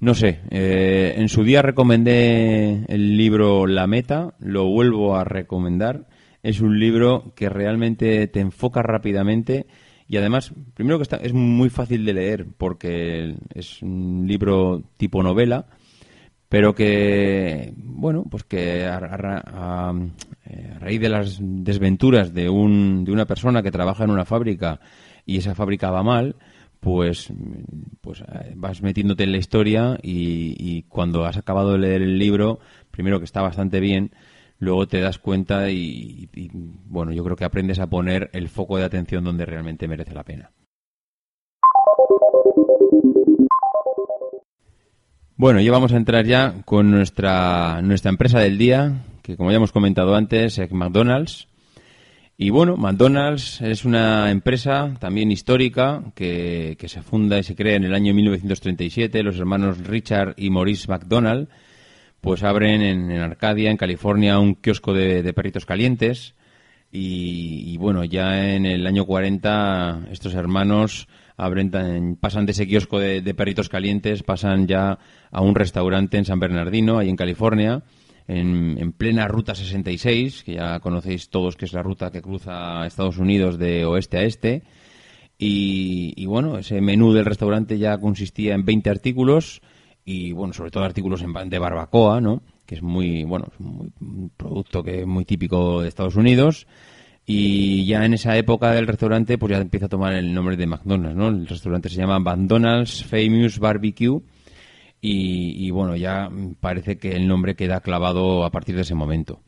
No 0.00 0.12
sé, 0.12 0.40
eh, 0.50 1.14
en 1.16 1.30
su 1.30 1.42
día 1.44 1.62
recomendé 1.62 2.84
el 2.88 3.16
libro 3.16 3.66
La 3.66 3.86
Meta, 3.86 4.34
lo 4.40 4.66
vuelvo 4.66 5.16
a 5.16 5.24
recomendar. 5.24 6.06
Es 6.42 6.60
un 6.60 6.78
libro 6.78 7.32
que 7.34 7.48
realmente 7.48 8.26
te 8.26 8.40
enfoca 8.40 8.82
rápidamente 8.82 9.66
y 10.06 10.16
además, 10.16 10.52
primero 10.74 10.98
que 10.98 11.04
está, 11.04 11.16
es 11.16 11.32
muy 11.32 11.70
fácil 11.70 12.04
de 12.04 12.12
leer 12.12 12.46
porque 12.56 13.36
es 13.54 13.82
un 13.82 14.24
libro 14.26 14.82
tipo 14.96 15.22
novela, 15.22 15.66
pero 16.48 16.74
que, 16.74 17.72
bueno, 17.76 18.24
pues 18.30 18.44
que 18.44 18.84
a, 18.84 18.98
a, 18.98 19.94
raíz 20.78 21.00
de 21.00 21.08
las 21.08 21.38
desventuras 21.40 22.34
de, 22.34 22.48
un, 22.48 23.04
de 23.04 23.12
una 23.12 23.24
persona 23.24 23.62
que 23.62 23.72
trabaja 23.72 24.04
en 24.04 24.10
una 24.10 24.24
fábrica 24.24 24.78
y 25.24 25.38
esa 25.38 25.54
fábrica 25.54 25.90
va 25.90 26.02
mal, 26.02 26.36
pues, 26.80 27.32
pues 28.02 28.22
vas 28.56 28.82
metiéndote 28.82 29.24
en 29.24 29.32
la 29.32 29.38
historia 29.38 29.98
y, 30.02 30.54
y 30.58 30.82
cuando 30.82 31.24
has 31.24 31.38
acabado 31.38 31.72
de 31.72 31.78
leer 31.78 32.02
el 32.02 32.18
libro, 32.18 32.60
primero 32.90 33.18
que 33.18 33.24
está 33.24 33.40
bastante 33.40 33.80
bien, 33.80 34.12
luego 34.58 34.86
te 34.86 35.00
das 35.00 35.18
cuenta 35.18 35.70
y, 35.70 36.28
bueno, 36.86 37.12
yo 37.12 37.24
creo 37.24 37.36
que 37.36 37.44
aprendes 37.44 37.78
a 37.78 37.88
poner 37.88 38.30
el 38.32 38.48
foco 38.48 38.76
de 38.76 38.84
atención 38.84 39.24
donde 39.24 39.46
realmente 39.46 39.88
merece 39.88 40.14
la 40.14 40.24
pena. 40.24 40.50
Bueno, 45.36 45.60
ya 45.60 45.72
vamos 45.72 45.92
a 45.92 45.96
entrar 45.96 46.24
ya 46.26 46.62
con 46.64 46.90
nuestra, 46.90 47.82
nuestra 47.82 48.10
empresa 48.10 48.38
del 48.38 48.56
día, 48.56 49.02
que 49.22 49.36
como 49.36 49.50
ya 49.50 49.56
hemos 49.56 49.72
comentado 49.72 50.14
antes, 50.14 50.58
es 50.58 50.72
McDonald's. 50.72 51.48
Y 52.36 52.50
bueno, 52.50 52.76
McDonald's 52.76 53.60
es 53.60 53.84
una 53.84 54.30
empresa 54.30 54.94
también 55.00 55.30
histórica 55.30 56.02
que, 56.14 56.76
que 56.78 56.88
se 56.88 57.02
funda 57.02 57.38
y 57.38 57.42
se 57.42 57.54
crea 57.54 57.76
en 57.76 57.84
el 57.84 57.94
año 57.94 58.14
1937. 58.14 59.22
Los 59.22 59.38
hermanos 59.38 59.78
Richard 59.86 60.34
y 60.36 60.50
Maurice 60.50 60.88
McDonald 60.88 61.48
pues 62.24 62.42
abren 62.42 62.80
en, 62.80 63.10
en 63.10 63.20
Arcadia, 63.20 63.70
en 63.70 63.76
California, 63.76 64.38
un 64.38 64.54
kiosco 64.54 64.94
de, 64.94 65.30
perritos 65.34 65.66
calientes. 65.66 66.34
Y, 66.90 67.76
bueno, 67.76 68.02
ya 68.04 68.54
en 68.54 68.64
el 68.64 68.86
año 68.86 69.04
40 69.04 70.06
estos 70.10 70.32
hermanos 70.32 71.06
abren, 71.36 72.16
pasan 72.18 72.46
de 72.46 72.52
ese 72.52 72.66
kiosco 72.66 72.98
de, 72.98 73.34
perritos 73.34 73.68
calientes, 73.68 74.22
pasan 74.22 74.66
ya 74.66 74.98
a 75.30 75.40
un 75.42 75.54
restaurante 75.54 76.16
en 76.16 76.24
San 76.24 76.40
Bernardino, 76.40 76.98
ahí 76.98 77.10
en 77.10 77.16
California, 77.16 77.82
en, 78.26 78.78
en, 78.78 78.92
plena 78.92 79.28
Ruta 79.28 79.54
66, 79.54 80.44
que 80.44 80.54
ya 80.54 80.80
conocéis 80.80 81.28
todos 81.28 81.56
que 81.56 81.66
es 81.66 81.74
la 81.74 81.82
ruta 81.82 82.10
que 82.10 82.22
cruza 82.22 82.86
Estados 82.86 83.18
Unidos 83.18 83.58
de 83.58 83.84
oeste 83.84 84.16
a 84.16 84.22
este. 84.22 84.62
Y, 85.36 86.14
y 86.16 86.24
bueno, 86.24 86.56
ese 86.56 86.80
menú 86.80 87.12
del 87.12 87.26
restaurante 87.26 87.76
ya 87.76 87.98
consistía 87.98 88.54
en 88.54 88.64
20 88.64 88.88
artículos 88.88 89.60
y 90.04 90.32
bueno, 90.32 90.52
sobre 90.52 90.70
todo 90.70 90.84
artículos 90.84 91.22
en, 91.22 91.32
de 91.48 91.58
barbacoa, 91.58 92.20
¿no? 92.20 92.42
Que 92.66 92.76
es 92.76 92.82
muy, 92.82 93.24
bueno, 93.24 93.46
es 93.52 93.60
un 93.60 94.30
producto 94.36 94.82
que 94.82 95.00
es 95.00 95.06
muy 95.06 95.24
típico 95.24 95.82
de 95.82 95.88
Estados 95.88 96.16
Unidos. 96.16 96.66
Y 97.26 97.86
ya 97.86 98.04
en 98.04 98.12
esa 98.14 98.36
época 98.36 98.72
del 98.72 98.86
restaurante, 98.86 99.38
pues 99.38 99.52
ya 99.52 99.58
empieza 99.58 99.86
a 99.86 99.88
tomar 99.88 100.12
el 100.12 100.34
nombre 100.34 100.56
de 100.56 100.66
McDonald's, 100.66 101.16
¿no? 101.16 101.28
El 101.28 101.46
restaurante 101.46 101.88
se 101.88 101.96
llama 101.96 102.18
McDonald's 102.18 103.04
Famous 103.04 103.58
Barbecue. 103.58 104.20
Y 105.00 105.70
bueno, 105.70 105.96
ya 105.96 106.30
parece 106.60 106.96
que 106.96 107.12
el 107.12 107.28
nombre 107.28 107.56
queda 107.56 107.80
clavado 107.80 108.44
a 108.44 108.50
partir 108.50 108.74
de 108.74 108.82
ese 108.82 108.94
momento. 108.94 109.40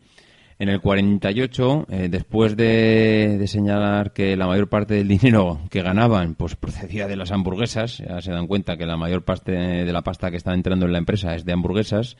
En 0.59 0.71
el 0.71 0.81
48, 0.81 1.87
eh, 1.91 2.09
después 2.11 2.57
de, 2.57 3.37
de, 3.39 3.47
señalar 3.47 4.15
que 4.15 4.37
la 4.37 4.47
mayor 4.47 4.69
parte 4.71 4.95
del 4.95 5.09
dinero 5.09 5.61
que 5.71 5.83
ganaban 5.83 6.35
pues 6.35 6.57
procedía 6.57 7.07
de 7.07 7.17
las 7.17 7.31
hamburguesas, 7.31 7.99
ya 7.99 8.23
se 8.23 8.33
dan 8.33 8.47
cuenta 8.47 8.79
que 8.79 8.87
la 8.87 8.97
mayor 8.97 9.23
parte 9.23 9.53
de 9.53 9.93
la 9.93 10.03
pasta 10.03 10.31
que 10.31 10.39
está 10.39 10.55
entrando 10.55 10.87
en 10.87 10.93
la 10.93 10.99
empresa 10.99 11.35
es 11.35 11.45
de 11.45 11.53
hamburguesas, 11.53 12.17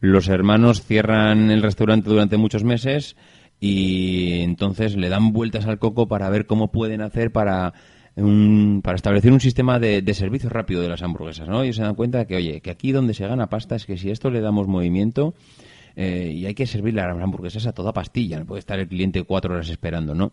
los 0.00 0.28
hermanos 0.28 0.82
cierran 0.82 1.50
el 1.50 1.62
restaurante 1.62 2.08
durante 2.08 2.38
muchos 2.38 2.64
meses 2.64 3.16
y 3.60 4.40
entonces 4.40 4.96
le 4.96 5.10
dan 5.10 5.32
vueltas 5.32 5.66
al 5.66 5.78
coco 5.78 6.08
para 6.08 6.30
ver 6.30 6.46
cómo 6.46 6.72
pueden 6.72 7.02
hacer 7.02 7.30
para 7.30 7.74
un, 8.16 8.80
para 8.82 8.96
establecer 8.96 9.30
un 9.30 9.40
sistema 9.40 9.78
de, 9.78 10.02
de, 10.02 10.14
servicio 10.14 10.48
rápido 10.48 10.82
de 10.82 10.88
las 10.88 11.02
hamburguesas, 11.02 11.48
¿no? 11.48 11.64
Y 11.64 11.72
se 11.72 11.82
dan 11.82 11.94
cuenta 11.94 12.24
que, 12.24 12.36
oye, 12.36 12.60
que 12.62 12.70
aquí 12.70 12.92
donde 12.92 13.14
se 13.14 13.26
gana 13.26 13.48
pasta 13.48 13.76
es 13.76 13.86
que 13.86 13.98
si 13.98 14.10
esto 14.10 14.30
le 14.30 14.40
damos 14.40 14.66
movimiento, 14.66 15.34
eh, 16.02 16.32
y 16.34 16.46
hay 16.46 16.54
que 16.54 16.66
servir 16.66 16.94
las 16.94 17.06
hamburguesas 17.10 17.66
a 17.66 17.72
toda 17.72 17.92
pastilla, 17.92 18.38
no 18.38 18.46
puede 18.46 18.60
estar 18.60 18.78
el 18.78 18.88
cliente 18.88 19.22
cuatro 19.24 19.52
horas 19.52 19.68
esperando, 19.68 20.14
¿no? 20.14 20.32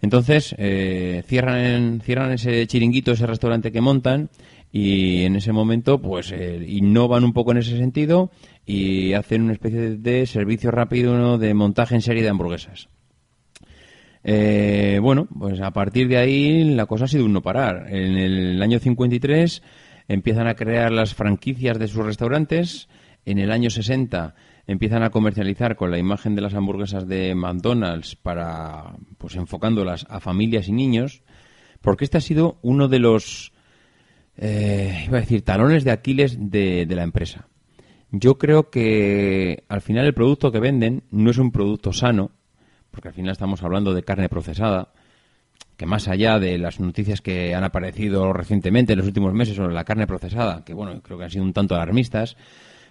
Entonces, 0.00 0.54
eh, 0.56 1.22
cierran, 1.26 2.00
cierran 2.00 2.32
ese 2.32 2.66
chiringuito, 2.66 3.12
ese 3.12 3.26
restaurante 3.26 3.70
que 3.70 3.82
montan 3.82 4.30
y 4.72 5.24
en 5.24 5.36
ese 5.36 5.52
momento 5.52 6.00
pues 6.00 6.32
eh, 6.32 6.64
innovan 6.66 7.24
un 7.24 7.34
poco 7.34 7.52
en 7.52 7.58
ese 7.58 7.76
sentido 7.76 8.30
y 8.64 9.12
hacen 9.12 9.42
una 9.42 9.52
especie 9.52 9.96
de, 9.98 10.24
servicio 10.24 10.70
rápido 10.70 11.36
de 11.36 11.52
montaje 11.52 11.94
en 11.94 12.00
serie 12.00 12.22
de 12.22 12.30
hamburguesas. 12.30 12.88
Eh, 14.24 15.00
bueno, 15.02 15.28
pues 15.38 15.60
a 15.60 15.70
partir 15.70 16.08
de 16.08 16.16
ahí 16.16 16.64
la 16.64 16.86
cosa 16.86 17.04
ha 17.04 17.08
sido 17.08 17.26
un 17.26 17.34
no 17.34 17.42
parar. 17.42 17.88
En 17.90 18.16
el 18.16 18.62
año 18.62 18.78
53 18.78 19.62
empiezan 20.08 20.46
a 20.46 20.54
crear 20.54 20.92
las 20.92 21.14
franquicias 21.14 21.78
de 21.78 21.88
sus 21.88 22.06
restaurantes. 22.06 22.88
En 23.26 23.38
el 23.38 23.50
año 23.50 23.68
60 23.68 24.34
empiezan 24.68 25.02
a 25.02 25.10
comercializar 25.10 25.76
con 25.76 25.90
la 25.90 25.98
imagen 25.98 26.34
de 26.34 26.42
las 26.42 26.54
hamburguesas 26.54 27.08
de 27.08 27.34
McDonald's 27.34 28.14
para, 28.14 28.94
pues 29.16 29.34
enfocándolas 29.34 30.06
a 30.10 30.20
familias 30.20 30.68
y 30.68 30.72
niños, 30.72 31.22
porque 31.80 32.04
este 32.04 32.18
ha 32.18 32.20
sido 32.20 32.58
uno 32.60 32.86
de 32.86 32.98
los, 32.98 33.52
eh, 34.36 35.04
iba 35.06 35.16
a 35.16 35.22
decir, 35.22 35.42
talones 35.42 35.84
de 35.84 35.90
Aquiles 35.90 36.36
de, 36.50 36.84
de 36.84 36.94
la 36.94 37.02
empresa. 37.02 37.48
Yo 38.10 38.36
creo 38.36 38.68
que 38.68 39.64
al 39.68 39.80
final 39.80 40.04
el 40.04 40.14
producto 40.14 40.52
que 40.52 40.60
venden 40.60 41.02
no 41.10 41.30
es 41.30 41.38
un 41.38 41.50
producto 41.50 41.94
sano, 41.94 42.30
porque 42.90 43.08
al 43.08 43.14
final 43.14 43.32
estamos 43.32 43.62
hablando 43.62 43.94
de 43.94 44.02
carne 44.02 44.28
procesada, 44.28 44.92
que 45.78 45.86
más 45.86 46.08
allá 46.08 46.38
de 46.38 46.58
las 46.58 46.78
noticias 46.78 47.22
que 47.22 47.54
han 47.54 47.64
aparecido 47.64 48.34
recientemente 48.34 48.92
en 48.92 48.98
los 48.98 49.06
últimos 49.06 49.32
meses 49.32 49.56
sobre 49.56 49.74
la 49.74 49.84
carne 49.84 50.06
procesada, 50.06 50.62
que 50.62 50.74
bueno, 50.74 51.00
creo 51.00 51.16
que 51.16 51.24
han 51.24 51.30
sido 51.30 51.44
un 51.44 51.54
tanto 51.54 51.74
alarmistas, 51.74 52.36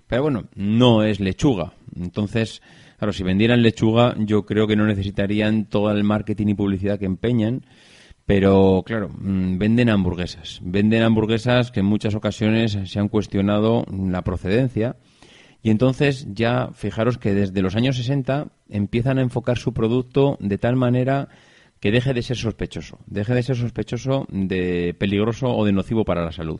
pero 0.08 0.24
bueno, 0.24 0.46
no 0.56 1.04
es 1.04 1.20
lechuga. 1.20 1.74
Entonces, 1.96 2.62
claro, 2.98 3.14
si 3.14 3.24
vendieran 3.24 3.62
lechuga, 3.62 4.16
yo 4.18 4.46
creo 4.46 4.68
que 4.68 4.76
no 4.76 4.86
necesitarían 4.86 5.66
todo 5.66 5.92
el 5.92 6.04
marketing 6.04 6.48
y 6.48 6.54
publicidad 6.54 6.98
que 6.98 7.06
empeñan. 7.06 7.66
Pero 8.26 8.84
claro, 8.86 9.10
mm, 9.10 9.58
venden 9.58 9.90
hamburguesas. 9.90 10.60
Venden 10.64 11.04
hamburguesas 11.04 11.72
que 11.72 11.82
en 11.82 11.86
muchas 11.86 12.16
ocasiones 12.16 12.78
se 12.86 13.00
han 13.00 13.10
cuestionado 13.10 13.86
la 13.90 14.22
procedencia. 14.22 14.96
Y 15.62 15.70
entonces 15.70 16.28
ya 16.34 16.70
fijaros 16.74 17.18
que 17.18 17.34
desde 17.34 17.62
los 17.62 17.76
años 17.76 17.98
60 17.98 18.48
empiezan 18.70 19.18
a 19.18 19.22
enfocar 19.22 19.58
su 19.58 19.74
producto 19.74 20.38
de 20.40 20.58
tal 20.58 20.76
manera 20.76 21.30
que 21.80 21.92
deje 21.92 22.14
de 22.14 22.22
ser 22.22 22.38
sospechoso. 22.38 23.00
Deje 23.08 23.34
de 23.34 23.44
ser 23.44 23.56
sospechoso 23.56 24.26
de 24.30 24.96
peligroso 24.98 25.48
o 25.48 25.66
de 25.66 25.72
nocivo 25.72 26.06
para 26.06 26.24
la 26.24 26.32
salud. 26.32 26.60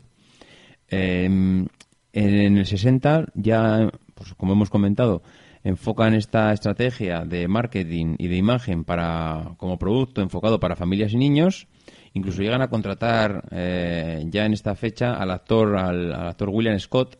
Eh, 0.90 1.66
en 2.12 2.58
el 2.58 2.66
60 2.66 3.26
ya, 3.34 3.90
pues 4.14 4.34
como 4.34 4.52
hemos 4.52 4.70
comentado, 4.70 5.22
enfocan 5.64 6.14
esta 6.14 6.52
estrategia 6.52 7.24
de 7.24 7.48
marketing 7.48 8.16
y 8.18 8.28
de 8.28 8.36
imagen 8.36 8.84
para 8.84 9.54
como 9.56 9.78
producto 9.78 10.20
enfocado 10.20 10.60
para 10.60 10.76
familias 10.76 11.12
y 11.12 11.16
niños. 11.16 11.66
Incluso 12.14 12.42
llegan 12.42 12.62
a 12.62 12.68
contratar 12.68 13.44
eh, 13.50 14.24
ya 14.28 14.46
en 14.46 14.52
esta 14.52 14.74
fecha 14.74 15.14
al 15.14 15.30
actor 15.30 15.76
al, 15.76 16.12
actor 16.12 16.48
William 16.48 16.78
Scott 16.78 17.18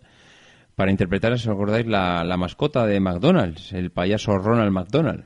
para 0.75 0.91
interpretar, 0.91 1.39
si 1.39 1.49
os 1.49 1.55
acordáis, 1.55 1.87
la, 1.87 2.25
la 2.25 2.37
mascota 2.37 2.87
de 2.87 3.01
McDonald's, 3.01 3.73
el 3.73 3.91
payaso 3.91 4.39
Ronald 4.39 4.71
McDonald. 4.71 5.25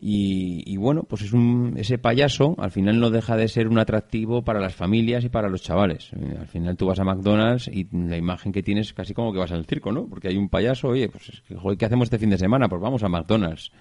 Y, 0.00 0.76
bueno, 0.76 1.02
pues 1.02 1.22
es 1.22 1.32
un, 1.32 1.74
ese 1.76 1.98
payaso 1.98 2.54
al 2.58 2.70
final 2.70 3.00
no 3.00 3.10
deja 3.10 3.36
de 3.36 3.48
ser 3.48 3.66
un 3.66 3.80
atractivo 3.80 4.42
para 4.42 4.60
las 4.60 4.76
familias 4.76 5.24
y 5.24 5.28
para 5.28 5.48
los 5.48 5.62
chavales. 5.62 6.12
Eh, 6.12 6.36
al 6.38 6.46
final 6.46 6.76
tú 6.76 6.86
vas 6.86 7.00
a 7.00 7.04
McDonald's 7.04 7.66
y 7.66 7.88
la 7.90 8.16
imagen 8.16 8.52
que 8.52 8.62
tienes 8.62 8.88
es 8.88 8.92
casi 8.92 9.12
como 9.12 9.32
que 9.32 9.40
vas 9.40 9.50
al 9.50 9.66
circo, 9.66 9.90
¿no? 9.90 10.06
Porque 10.06 10.28
hay 10.28 10.36
un 10.36 10.48
payaso, 10.48 10.88
oye, 10.88 11.08
pues 11.08 11.42
¿qué 11.76 11.84
hacemos 11.84 12.06
este 12.06 12.18
fin 12.18 12.30
de 12.30 12.38
semana? 12.38 12.68
Pues 12.68 12.80
vamos 12.80 13.02
a 13.02 13.08
McDonald's. 13.08 13.72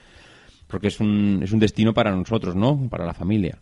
Porque 0.65 0.87
es 0.87 0.99
un, 0.99 1.41
es 1.43 1.51
un 1.51 1.59
destino 1.59 1.93
para 1.93 2.15
nosotros, 2.15 2.55
¿no? 2.55 2.89
Para 2.89 3.05
la 3.05 3.13
familia. 3.13 3.59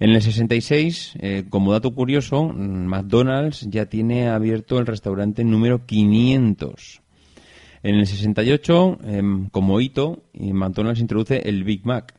En 0.00 0.10
el 0.10 0.20
66, 0.20 1.14
eh, 1.20 1.44
como 1.48 1.72
dato 1.72 1.94
curioso, 1.94 2.52
McDonald's 2.52 3.68
ya 3.70 3.86
tiene 3.86 4.28
abierto 4.28 4.78
el 4.78 4.86
restaurante 4.86 5.44
número 5.44 5.86
500. 5.86 7.02
En 7.82 7.94
el 7.94 8.06
68, 8.06 8.98
em, 9.04 9.48
como 9.50 9.80
hito, 9.80 10.24
McDonald's 10.34 11.00
introduce 11.00 11.48
el 11.48 11.64
Big 11.64 11.86
Mac. 11.86 12.14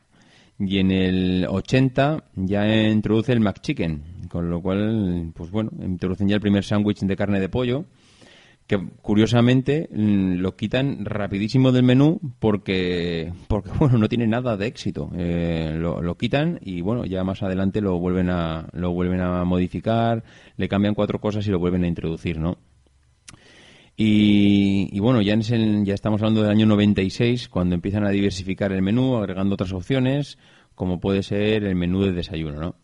Y 0.58 0.78
en 0.78 0.90
el 0.90 1.46
80 1.48 2.24
ya 2.36 2.88
introduce 2.88 3.32
el 3.32 3.40
McChicken, 3.40 4.02
con 4.28 4.50
lo 4.50 4.60
cual, 4.60 5.32
pues 5.34 5.50
bueno, 5.50 5.70
introducen 5.82 6.28
ya 6.28 6.34
el 6.34 6.40
primer 6.42 6.64
sándwich 6.64 7.00
de 7.00 7.16
carne 7.16 7.40
de 7.40 7.48
pollo, 7.48 7.86
que 8.66 8.78
curiosamente 9.02 9.88
mm, 9.90 10.34
lo 10.34 10.56
quitan 10.56 11.04
rapidísimo 11.04 11.72
del 11.72 11.82
menú 11.82 12.20
porque, 12.38 13.32
porque 13.48 13.70
bueno, 13.80 13.98
no 13.98 14.08
tiene 14.08 14.26
nada 14.26 14.56
de 14.56 14.66
éxito. 14.66 15.10
Eh, 15.16 15.74
lo, 15.76 16.02
lo, 16.02 16.16
quitan 16.16 16.60
y 16.62 16.82
bueno, 16.82 17.06
ya 17.06 17.24
más 17.24 17.42
adelante 17.42 17.80
lo 17.80 17.98
vuelven 17.98 18.30
a, 18.30 18.68
lo 18.72 18.92
vuelven 18.92 19.22
a 19.22 19.42
modificar, 19.44 20.22
le 20.56 20.68
cambian 20.68 20.94
cuatro 20.94 21.20
cosas 21.20 21.46
y 21.46 21.50
lo 21.50 21.58
vuelven 21.58 21.84
a 21.84 21.88
introducir, 21.88 22.38
¿no? 22.38 22.58
Y, 24.02 24.98
bueno, 24.98 25.20
ya, 25.20 25.34
en 25.34 25.84
ya 25.84 25.92
estamos 25.92 26.22
hablando 26.22 26.40
del 26.40 26.50
año 26.50 26.64
96, 26.64 27.50
cuando 27.50 27.74
empiezan 27.74 28.06
a 28.06 28.08
diversificar 28.08 28.72
el 28.72 28.80
menú, 28.80 29.18
agregando 29.18 29.52
otras 29.52 29.74
opciones, 29.74 30.38
como 30.74 31.00
puede 31.00 31.22
ser 31.22 31.64
el 31.64 31.74
menú 31.74 32.04
de 32.04 32.12
desayuno, 32.12 32.58
¿no? 32.58 32.76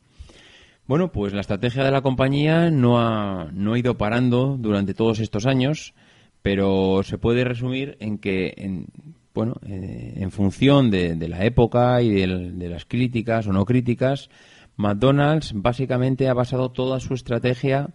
Bueno, 0.87 1.13
pues 1.13 1.33
la 1.33 1.41
estrategia 1.41 1.85
de 1.85 1.91
la 1.91 2.03
compañía 2.03 2.71
no 2.71 3.01
ha, 3.01 3.49
no 3.51 3.73
ha 3.73 3.79
ido 3.79 3.97
parando 3.97 4.59
durante 4.59 4.93
todos 4.93 5.21
estos 5.21 5.47
años, 5.47 5.95
pero 6.43 7.01
se 7.03 7.17
puede 7.17 7.45
resumir 7.45 7.97
en 7.99 8.19
que, 8.19 8.53
en, 8.55 8.89
bueno, 9.33 9.55
eh, 9.67 10.17
en 10.17 10.31
función 10.31 10.91
de, 10.91 11.17
la 11.29 11.47
época 11.47 12.03
y 12.03 12.11
de, 12.11 12.27
de 12.27 12.69
las 12.69 12.85
críticas 12.85 13.47
o 13.47 13.55
no 13.55 13.65
críticas, 13.65 14.29
McDonald's 14.77 15.55
básicamente 15.55 16.29
ha 16.29 16.35
basado 16.35 16.73
toda 16.73 17.01
su 17.01 17.15
estrategia 17.15 17.95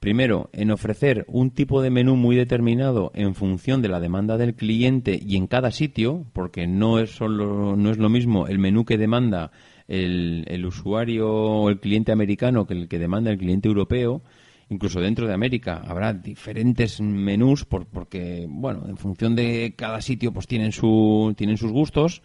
Primero, 0.00 0.48
en 0.52 0.70
ofrecer 0.70 1.24
un 1.28 1.50
tipo 1.50 1.82
de 1.82 1.90
menú 1.90 2.14
muy 2.14 2.36
determinado 2.36 3.10
en 3.14 3.34
función 3.34 3.82
de 3.82 3.88
la 3.88 3.98
demanda 3.98 4.36
del 4.36 4.54
cliente 4.54 5.18
y 5.20 5.36
en 5.36 5.48
cada 5.48 5.72
sitio, 5.72 6.24
porque 6.32 6.68
no 6.68 7.00
es, 7.00 7.10
solo, 7.10 7.74
no 7.76 7.90
es 7.90 7.98
lo 7.98 8.08
mismo 8.08 8.46
el 8.46 8.60
menú 8.60 8.84
que 8.84 8.96
demanda 8.96 9.50
el, 9.88 10.44
el 10.46 10.64
usuario 10.66 11.28
o 11.28 11.68
el 11.68 11.80
cliente 11.80 12.12
americano 12.12 12.66
que 12.66 12.74
el 12.74 12.88
que 12.88 13.00
demanda 13.00 13.32
el 13.32 13.38
cliente 13.38 13.66
europeo. 13.66 14.22
Incluso 14.70 15.00
dentro 15.00 15.26
de 15.26 15.34
América 15.34 15.82
habrá 15.84 16.12
diferentes 16.12 17.00
menús 17.00 17.64
por, 17.64 17.86
porque, 17.86 18.46
bueno, 18.48 18.84
en 18.86 18.98
función 18.98 19.34
de 19.34 19.74
cada 19.76 20.00
sitio 20.00 20.32
pues 20.32 20.46
tienen, 20.46 20.72
su, 20.72 21.34
tienen 21.36 21.56
sus 21.56 21.72
gustos 21.72 22.22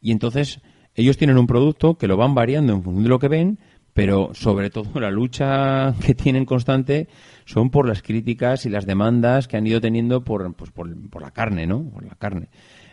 y 0.00 0.12
entonces 0.12 0.60
ellos 0.94 1.16
tienen 1.16 1.38
un 1.38 1.46
producto 1.46 1.96
que 1.96 2.06
lo 2.06 2.18
van 2.18 2.34
variando 2.34 2.74
en 2.74 2.82
función 2.82 3.04
de 3.04 3.08
lo 3.08 3.18
que 3.18 3.28
ven 3.28 3.58
pero 3.94 4.30
sobre 4.34 4.70
todo 4.70 5.00
la 5.00 5.10
lucha 5.10 5.94
que 6.04 6.14
tienen 6.14 6.44
constante 6.44 7.08
son 7.44 7.70
por 7.70 7.88
las 7.88 8.02
críticas 8.02 8.66
y 8.66 8.70
las 8.70 8.86
demandas 8.86 9.48
que 9.48 9.56
han 9.56 9.66
ido 9.66 9.80
teniendo 9.80 10.24
por, 10.24 10.54
pues 10.54 10.70
por, 10.70 11.22
la 11.22 11.30
carne, 11.30 11.66
¿no? 11.66 11.84
Por 11.84 12.04
la 12.04 12.14
carne. 12.14 12.48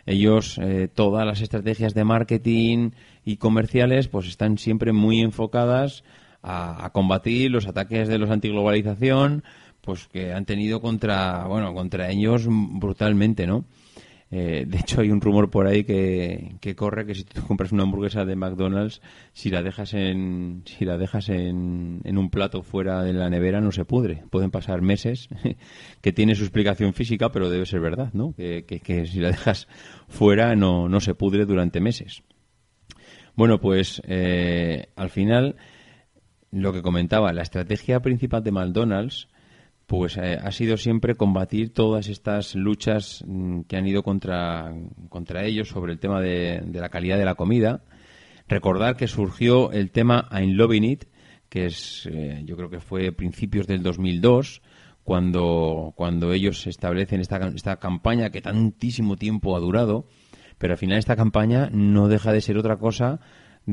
Ellos, 0.06 0.58
eh, 0.58 0.88
todas 0.92 1.26
las 1.26 1.40
estrategias 1.40 1.94
de 1.94 2.04
marketing 2.04 2.90
y 3.24 3.36
comerciales, 3.36 4.08
pues 4.08 4.26
están 4.26 4.58
siempre 4.58 4.92
muy 4.92 5.20
enfocadas 5.20 6.04
a, 6.42 6.84
a 6.84 6.90
combatir 6.90 7.50
los 7.50 7.66
ataques 7.66 8.08
de 8.08 8.18
los 8.18 8.30
antiglobalización, 8.30 9.44
pues 9.80 10.08
que 10.08 10.32
han 10.32 10.44
tenido 10.44 10.80
contra, 10.80 11.46
bueno, 11.46 11.72
contra 11.74 12.10
ellos 12.10 12.46
brutalmente, 12.48 13.46
¿no? 13.46 13.64
Eh, 14.32 14.64
de 14.66 14.78
hecho, 14.78 15.00
hay 15.00 15.10
un 15.10 15.20
rumor 15.20 15.50
por 15.50 15.66
ahí 15.66 15.82
que, 15.82 16.74
corre 16.76 17.04
que 17.04 17.14
si 17.14 17.24
tú 17.24 17.42
compras 17.46 17.72
una 17.72 17.82
hamburguesa 17.82 18.24
de 18.24 18.36
McDonald's, 18.36 19.00
si 19.32 19.50
la 19.50 19.62
dejas 19.62 19.92
en, 19.94 20.62
si 20.66 20.84
la 20.84 20.96
dejas 20.98 21.28
en, 21.30 22.00
en 22.04 22.18
un 22.18 22.30
plato 22.30 22.62
fuera 22.62 23.02
de 23.02 23.12
la 23.12 23.28
nevera, 23.28 23.60
no 23.60 23.72
se 23.72 23.84
pudre. 23.84 24.22
Pueden 24.30 24.52
pasar 24.52 24.82
meses, 24.82 25.28
que 26.00 26.12
tiene 26.12 26.36
su 26.36 26.44
explicación 26.44 26.94
física, 26.94 27.32
pero 27.32 27.50
debe 27.50 27.66
ser 27.66 27.80
verdad, 27.80 28.12
¿no? 28.12 28.32
Que, 28.34 28.64
que, 28.64 29.06
si 29.06 29.18
la 29.18 29.28
dejas 29.28 29.66
fuera 30.08 30.54
no, 30.54 30.88
no 30.88 31.00
se 31.00 31.14
pudre 31.14 31.44
durante 31.44 31.80
meses. 31.80 32.22
Bueno, 33.34 33.60
pues 33.60 34.00
eh, 34.06 34.90
al 34.94 35.10
final, 35.10 35.56
lo 36.52 36.72
que 36.72 36.82
comentaba, 36.82 37.32
la 37.32 37.42
estrategia 37.42 38.00
principal 38.00 38.44
de 38.44 38.52
McDonald's 38.52 39.28
pues 39.90 40.16
eh, 40.18 40.38
ha 40.40 40.52
sido 40.52 40.76
siempre 40.76 41.16
combatir 41.16 41.74
todas 41.74 42.08
estas 42.08 42.54
luchas 42.54 43.24
mm, 43.26 43.62
que 43.62 43.76
han 43.76 43.88
ido 43.88 44.04
contra, 44.04 44.72
contra 45.08 45.44
ellos 45.44 45.66
sobre 45.66 45.92
el 45.92 45.98
tema 45.98 46.20
de, 46.20 46.62
la 46.72 46.90
calidad 46.90 47.18
de 47.18 47.24
la 47.24 47.34
comida. 47.34 47.82
Recordar 48.46 48.96
que 48.96 49.08
surgió 49.08 49.72
el 49.72 49.90
tema 49.90 50.28
I'm 50.30 50.52
Loving 50.52 50.84
It, 50.84 51.04
que 51.48 51.66
es, 51.66 52.08
eh, 52.08 52.40
yo 52.44 52.56
creo 52.56 52.70
que 52.70 52.78
fue 52.78 53.10
principios 53.10 53.66
del 53.66 53.82
2002, 53.82 54.62
cuando, 55.02 55.92
cuando 55.96 56.32
ellos 56.32 56.68
establecen 56.68 57.20
esta, 57.20 57.48
esta 57.48 57.80
campaña 57.80 58.30
que 58.30 58.42
tantísimo 58.42 59.16
tiempo 59.16 59.56
ha 59.56 59.58
durado, 59.58 60.06
pero 60.58 60.74
al 60.74 60.78
final 60.78 60.98
esta 60.98 61.16
campaña 61.16 61.68
no 61.72 62.06
deja 62.06 62.30
de 62.32 62.40
ser 62.40 62.56
otra 62.58 62.76
cosa 62.76 63.20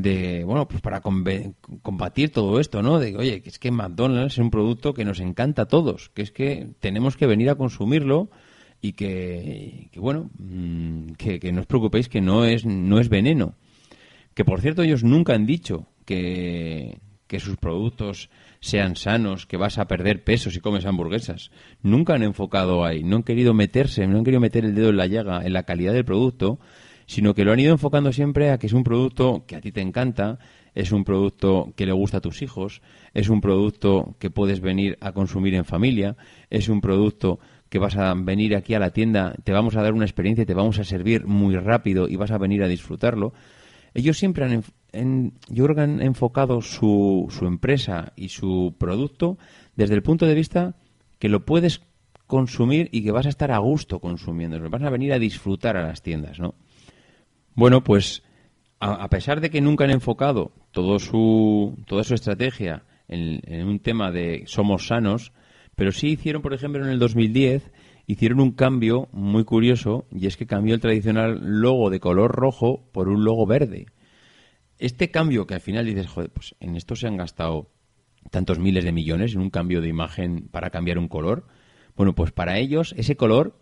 de, 0.01 0.43
bueno, 0.43 0.67
pues 0.67 0.81
para 0.81 1.01
combatir 1.01 2.31
todo 2.31 2.59
esto, 2.59 2.81
¿no? 2.83 2.99
De, 2.99 3.15
oye, 3.15 3.41
que 3.41 3.49
es 3.49 3.59
que 3.59 3.71
McDonald's 3.71 4.33
es 4.33 4.39
un 4.39 4.51
producto 4.51 4.93
que 4.93 5.05
nos 5.05 5.19
encanta 5.19 5.63
a 5.63 5.67
todos, 5.67 6.09
que 6.09 6.21
es 6.21 6.31
que 6.31 6.69
tenemos 6.79 7.17
que 7.17 7.25
venir 7.25 7.49
a 7.49 7.55
consumirlo 7.55 8.29
y 8.79 8.93
que, 8.93 9.89
bueno, 9.95 10.29
mm, 10.37 11.13
que, 11.13 11.51
no 11.51 11.61
os 11.61 11.67
preocupéis 11.67 12.09
que 12.09 12.21
no 12.21 12.45
es, 12.45 12.65
no 12.65 12.99
es 12.99 13.09
veneno. 13.09 13.55
Que 14.33 14.45
por 14.45 14.61
cierto 14.61 14.83
ellos 14.83 15.03
nunca 15.03 15.33
han 15.33 15.47
dicho 15.47 15.87
que, 16.05 16.99
que 17.25 17.39
sus 17.39 17.57
productos 17.57 18.29
sean 18.59 18.95
sanos, 18.95 19.47
que 19.47 19.57
vas 19.57 19.79
a 19.79 19.87
perder 19.87 20.23
peso 20.23 20.51
si 20.51 20.59
comes 20.59 20.85
hamburguesas. 20.85 21.49
Nunca 21.81 22.13
han 22.13 22.23
enfocado 22.23 22.85
ahí, 22.85 23.03
no 23.03 23.15
han 23.15 23.23
querido 23.23 23.55
meterse, 23.55 24.05
no 24.05 24.19
han 24.19 24.23
querido 24.23 24.41
meter 24.41 24.63
el 24.63 24.75
dedo 24.75 24.89
en 24.89 24.97
la 24.97 25.07
llaga, 25.07 25.43
en 25.43 25.53
la 25.53 25.63
calidad 25.63 25.93
del 25.93 26.05
producto, 26.05 26.59
sino 27.07 27.33
que 27.33 27.45
lo 27.45 27.53
han 27.53 27.59
ido 27.59 27.71
enfocando 27.71 28.11
siempre 28.11 28.51
a 28.51 28.59
que 28.59 28.67
es 28.67 28.73
un 28.73 28.83
producto 28.83 29.45
que 29.47 29.55
a 29.55 29.61
ti 29.61 29.71
te 29.71 29.81
encanta, 29.81 30.37
es 30.75 30.91
un 30.91 31.05
producto 31.05 31.73
que 31.75 31.85
le 31.85 31.93
gusta 31.93 32.17
a 32.17 32.21
tus 32.21 32.41
hijos, 32.41 32.81
es 33.13 33.29
un 33.29 33.41
producto 33.41 34.15
que 34.19 34.29
puedes 34.29 34.59
venir 34.59 34.97
a 35.01 35.13
consumir 35.13 35.55
en 35.55 35.65
familia, 35.65 36.17
es 36.49 36.69
un 36.69 36.81
producto 36.81 37.39
que 37.69 37.79
vas 37.79 37.95
a 37.95 38.13
venir 38.13 38.55
aquí 38.55 38.73
a 38.73 38.79
la 38.79 38.91
tienda, 38.91 39.33
te 39.43 39.53
vamos 39.53 39.75
a 39.75 39.81
dar 39.81 39.93
una 39.93 40.05
experiencia, 40.05 40.45
te 40.45 40.53
vamos 40.53 40.79
a 40.79 40.83
servir 40.83 41.25
muy 41.25 41.55
rápido 41.55 42.07
y 42.07 42.17
vas 42.17 42.31
a 42.31 42.37
venir 42.37 42.61
a 42.61 42.67
disfrutarlo. 42.67 43.33
Ellos 43.93 44.17
siempre 44.17 44.45
han, 44.45 44.63
en, 44.91 45.33
yo 45.49 45.63
creo 45.63 45.75
que 45.75 45.81
han 45.81 46.01
enfocado 46.01 46.61
su, 46.61 47.27
su 47.29 47.47
empresa 47.47 48.13
y 48.15 48.29
su 48.29 48.75
producto 48.77 49.37
desde 49.75 49.95
el 49.95 50.03
punto 50.03 50.25
de 50.25 50.35
vista 50.35 50.75
que 51.19 51.29
lo 51.29 51.45
puedes 51.45 51.81
consumir 52.27 52.89
y 52.91 53.03
que 53.03 53.11
vas 53.11 53.25
a 53.25 53.29
estar 53.29 53.51
a 53.51 53.57
gusto 53.59 53.99
consumiendo, 53.99 54.59
vas 54.69 54.83
a 54.83 54.89
venir 54.89 55.13
a 55.13 55.19
disfrutar 55.19 55.77
a 55.77 55.87
las 55.87 56.01
tiendas, 56.01 56.39
¿no? 56.39 56.55
Bueno, 57.57 57.83
pues 57.83 58.21
a, 58.79 59.09
pesar 59.09 59.41
de 59.41 59.49
que 59.49 59.61
nunca 59.61 59.83
han 59.83 59.89
enfocado 59.89 60.51
todo 60.69 60.99
su, 60.99 61.75
toda 61.87 62.03
su 62.03 62.13
estrategia 62.13 62.83
en, 63.07 63.41
en, 63.45 63.65
un 63.65 63.79
tema 63.79 64.11
de 64.11 64.43
somos 64.45 64.85
sanos, 64.85 65.33
pero 65.75 65.91
sí 65.91 66.09
hicieron, 66.09 66.43
por 66.43 66.53
ejemplo, 66.53 66.85
en 66.85 66.91
el 66.91 66.99
2010, 66.99 67.71
hicieron 68.05 68.41
un 68.41 68.51
cambio 68.51 69.09
muy 69.11 69.43
curioso 69.43 70.05
y 70.11 70.27
es 70.27 70.37
que 70.37 70.45
cambió 70.45 70.75
el 70.75 70.81
tradicional 70.81 71.39
logo 71.41 71.89
de 71.89 71.99
color 71.99 72.31
rojo 72.31 72.91
por 72.91 73.09
un 73.09 73.23
logo 73.23 73.47
verde. 73.47 73.87
Este 74.77 75.09
cambio 75.09 75.47
que 75.47 75.55
al 75.55 75.61
final 75.61 75.87
dices, 75.87 76.05
joder, 76.05 76.29
pues 76.29 76.53
en 76.59 76.75
esto 76.75 76.95
se 76.95 77.07
han 77.07 77.17
gastado 77.17 77.71
tantos 78.29 78.59
miles 78.59 78.83
de 78.83 78.91
millones 78.91 79.33
en 79.33 79.41
un 79.41 79.49
cambio 79.49 79.81
de 79.81 79.87
imagen 79.87 80.47
para 80.47 80.69
cambiar 80.69 80.99
un 80.99 81.07
color. 81.07 81.47
Bueno, 81.95 82.13
pues 82.13 82.31
para 82.31 82.59
ellos 82.59 82.93
ese 82.99 83.15
color 83.15 83.59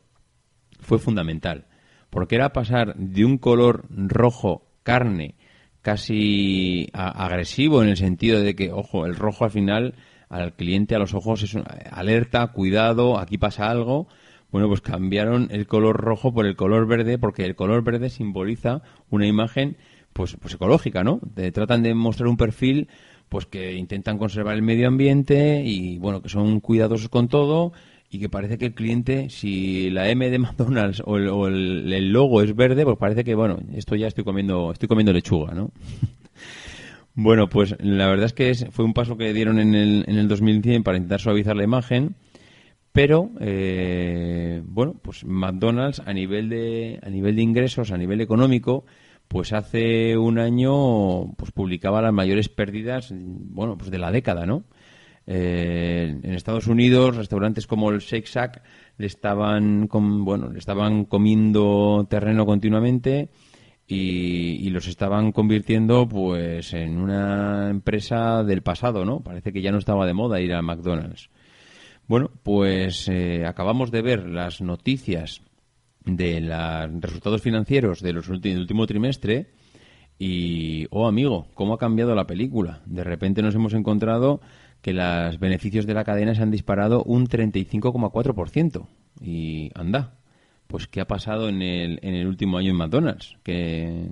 fue 0.81 0.99
fundamental, 0.99 1.67
porque 2.15 2.35
era 2.35 2.53
pasar 2.53 2.95
de 2.95 3.25
un 3.25 3.37
color 3.37 3.83
rojo 3.89 4.63
carne 4.83 5.35
casi 5.81 6.87
agresivo 6.93 7.83
en 7.83 7.89
el 7.89 7.97
sentido 7.97 8.39
de 8.39 8.55
que, 8.55 8.71
ojo, 8.71 9.05
el 9.05 9.17
rojo 9.17 9.43
al 9.43 9.51
final 9.51 9.95
al 10.29 10.53
cliente 10.53 10.95
a 10.95 10.99
los 10.99 11.13
ojos 11.13 11.43
es 11.43 11.57
alerta, 11.91 12.47
cuidado, 12.53 13.19
aquí 13.19 13.37
pasa 13.37 13.69
algo. 13.69 14.07
Bueno, 14.49 14.69
pues 14.69 14.79
cambiaron 14.79 15.49
el 15.51 15.67
color 15.67 15.97
rojo 15.97 16.33
por 16.33 16.45
el 16.45 16.55
color 16.55 16.87
verde 16.87 17.17
porque 17.17 17.43
el 17.43 17.57
color 17.57 17.83
verde 17.83 18.09
simboliza 18.09 18.81
una 19.09 19.27
imagen 19.27 19.75
pues, 20.13 20.37
pues 20.39 20.53
ecológica, 20.53 21.03
¿no? 21.03 21.19
tratan 21.51 21.83
de 21.83 21.93
mostrar 21.95 22.29
un 22.29 22.37
perfil 22.37 22.87
pues 23.27 23.45
que 23.45 23.73
intentan 23.73 24.17
conservar 24.17 24.55
el 24.55 24.61
medio 24.61 24.87
ambiente 24.87 25.63
y 25.65 25.97
bueno, 25.97 26.21
que 26.21 26.29
son 26.29 26.61
cuidadosos 26.61 27.09
con 27.09 27.27
todo 27.27 27.73
y 28.15 28.19
que 28.19 28.29
parece 28.29 28.57
que 28.57 28.67
el 28.67 28.73
cliente, 28.73 29.29
si 29.29 29.89
la 29.89 30.09
M 30.09 30.29
de 30.29 30.39
McDonald's 30.39 31.03
o 31.05 31.17
el, 31.17 32.13
logo 32.13 32.41
es 32.41 32.55
verde, 32.55 32.85
pues 32.85 32.97
parece 32.97 33.25
que 33.25 33.35
bueno, 33.35 33.59
esto 33.73 33.95
ya 33.95 34.07
estoy 34.07 34.23
comiendo, 34.23 34.71
estoy 34.71 34.87
comiendo 34.87 35.11
lechuga, 35.11 35.53
¿no? 35.53 35.71
bueno, 37.13 37.49
pues 37.49 37.75
la 37.79 38.07
verdad 38.07 38.27
es 38.27 38.33
que 38.33 38.55
fue 38.71 38.85
un 38.85 38.93
paso 38.93 39.17
que 39.17 39.33
dieron 39.33 39.59
en 39.59 39.75
el, 39.75 40.05
en 40.07 40.17
el 40.17 40.29
2100 40.29 40.83
para 40.83 40.97
intentar 40.97 41.19
suavizar 41.19 41.57
la 41.57 41.65
imagen, 41.65 42.15
pero 42.93 43.31
eh, 43.41 44.61
bueno, 44.63 44.95
pues 45.01 45.25
McDonald's 45.25 46.01
a 46.05 46.13
nivel 46.13 46.47
de 46.47 46.99
a 47.03 47.09
nivel 47.09 47.35
de 47.35 47.41
ingresos, 47.41 47.91
a 47.91 47.97
nivel 47.97 48.21
económico, 48.21 48.85
pues 49.27 49.51
hace 49.51 50.17
un 50.17 50.39
año 50.39 51.33
pues 51.35 51.51
publicaba 51.51 52.01
las 52.01 52.13
mayores 52.13 52.47
pérdidas, 52.47 53.13
bueno, 53.13 53.77
pues 53.77 53.91
de 53.91 53.97
la 53.97 54.13
década, 54.13 54.45
¿no? 54.45 54.63
Eh, 55.27 56.19
en 56.21 56.33
Estados 56.33 56.67
Unidos, 56.67 57.15
restaurantes 57.15 57.65
como 57.65 57.89
el 57.89 57.99
Shake 57.99 58.27
Shack 58.27 58.61
le 58.97 59.07
estaban, 59.07 59.87
bueno, 59.89 60.49
le 60.51 60.59
estaban 60.59 61.05
comiendo 61.05 62.05
terreno 62.09 62.45
continuamente 62.45 63.29
y, 63.87 64.69
los 64.69 64.87
estaban 64.87 65.31
convirtiendo, 65.31 66.07
pues, 66.07 66.73
en 66.73 66.97
una 66.97 67.69
empresa 67.69 68.43
del 68.43 68.61
pasado, 68.61 69.05
¿no? 69.05 69.21
Parece 69.21 69.53
que 69.53 69.61
ya 69.61 69.71
no 69.71 69.77
estaba 69.77 70.05
de 70.05 70.13
moda 70.13 70.41
ir 70.41 70.53
a 70.53 70.61
McDonald's. 70.61 71.29
Bueno, 72.07 72.29
pues 72.43 73.07
eh, 73.07 73.45
acabamos 73.45 73.89
de 73.91 74.01
ver 74.01 74.27
las 74.27 74.61
noticias 74.61 75.41
de 76.03 76.39
los 76.39 77.01
resultados 77.01 77.41
financieros 77.41 77.99
de 77.99 78.13
los 78.13 78.27
del 78.41 78.59
último 78.59 78.85
trimestre 78.85 79.47
y, 80.19 80.87
oh 80.91 81.07
amigo, 81.07 81.47
¿cómo 81.55 81.73
ha 81.73 81.79
cambiado 81.79 82.13
la 82.13 82.27
película? 82.27 82.81
De 82.85 83.03
repente 83.03 83.41
nos 83.41 83.55
hemos 83.55 83.73
encontrado 83.73 84.39
que 84.85 84.93
los 84.93 85.39
beneficios 85.39 85.87
de 85.87 85.95
la 85.95 86.03
cadena 86.03 86.35
se 86.35 86.43
han 86.43 86.51
disparado 86.51 87.01
un 87.05 87.27
35,4%. 87.27 88.85
Y 89.19 89.71
anda, 89.73 90.13
pues 90.67 90.85
¿qué 90.85 91.01
ha 91.01 91.07
pasado 91.07 91.49
en 91.49 91.63
el, 91.63 91.97
en 92.03 92.13
el 92.13 92.27
último 92.27 92.59
año 92.59 92.69
en 92.69 92.75
McDonald's? 92.75 93.35
Que, 93.41 94.07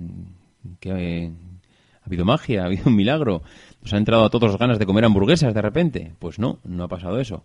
ha 0.90 2.04
habido 2.04 2.24
magia, 2.24 2.62
ha 2.64 2.66
habido 2.66 2.86
un 2.86 2.96
milagro. 2.96 3.42
Nos 3.82 3.94
ha 3.94 3.98
entrado 3.98 4.24
a 4.24 4.30
todos 4.30 4.58
ganas 4.58 4.80
de 4.80 4.84
comer 4.84 5.04
hamburguesas 5.04 5.54
de 5.54 5.62
repente. 5.62 6.12
Pues 6.18 6.40
no, 6.40 6.58
no 6.64 6.82
ha 6.82 6.88
pasado 6.88 7.20
eso. 7.20 7.44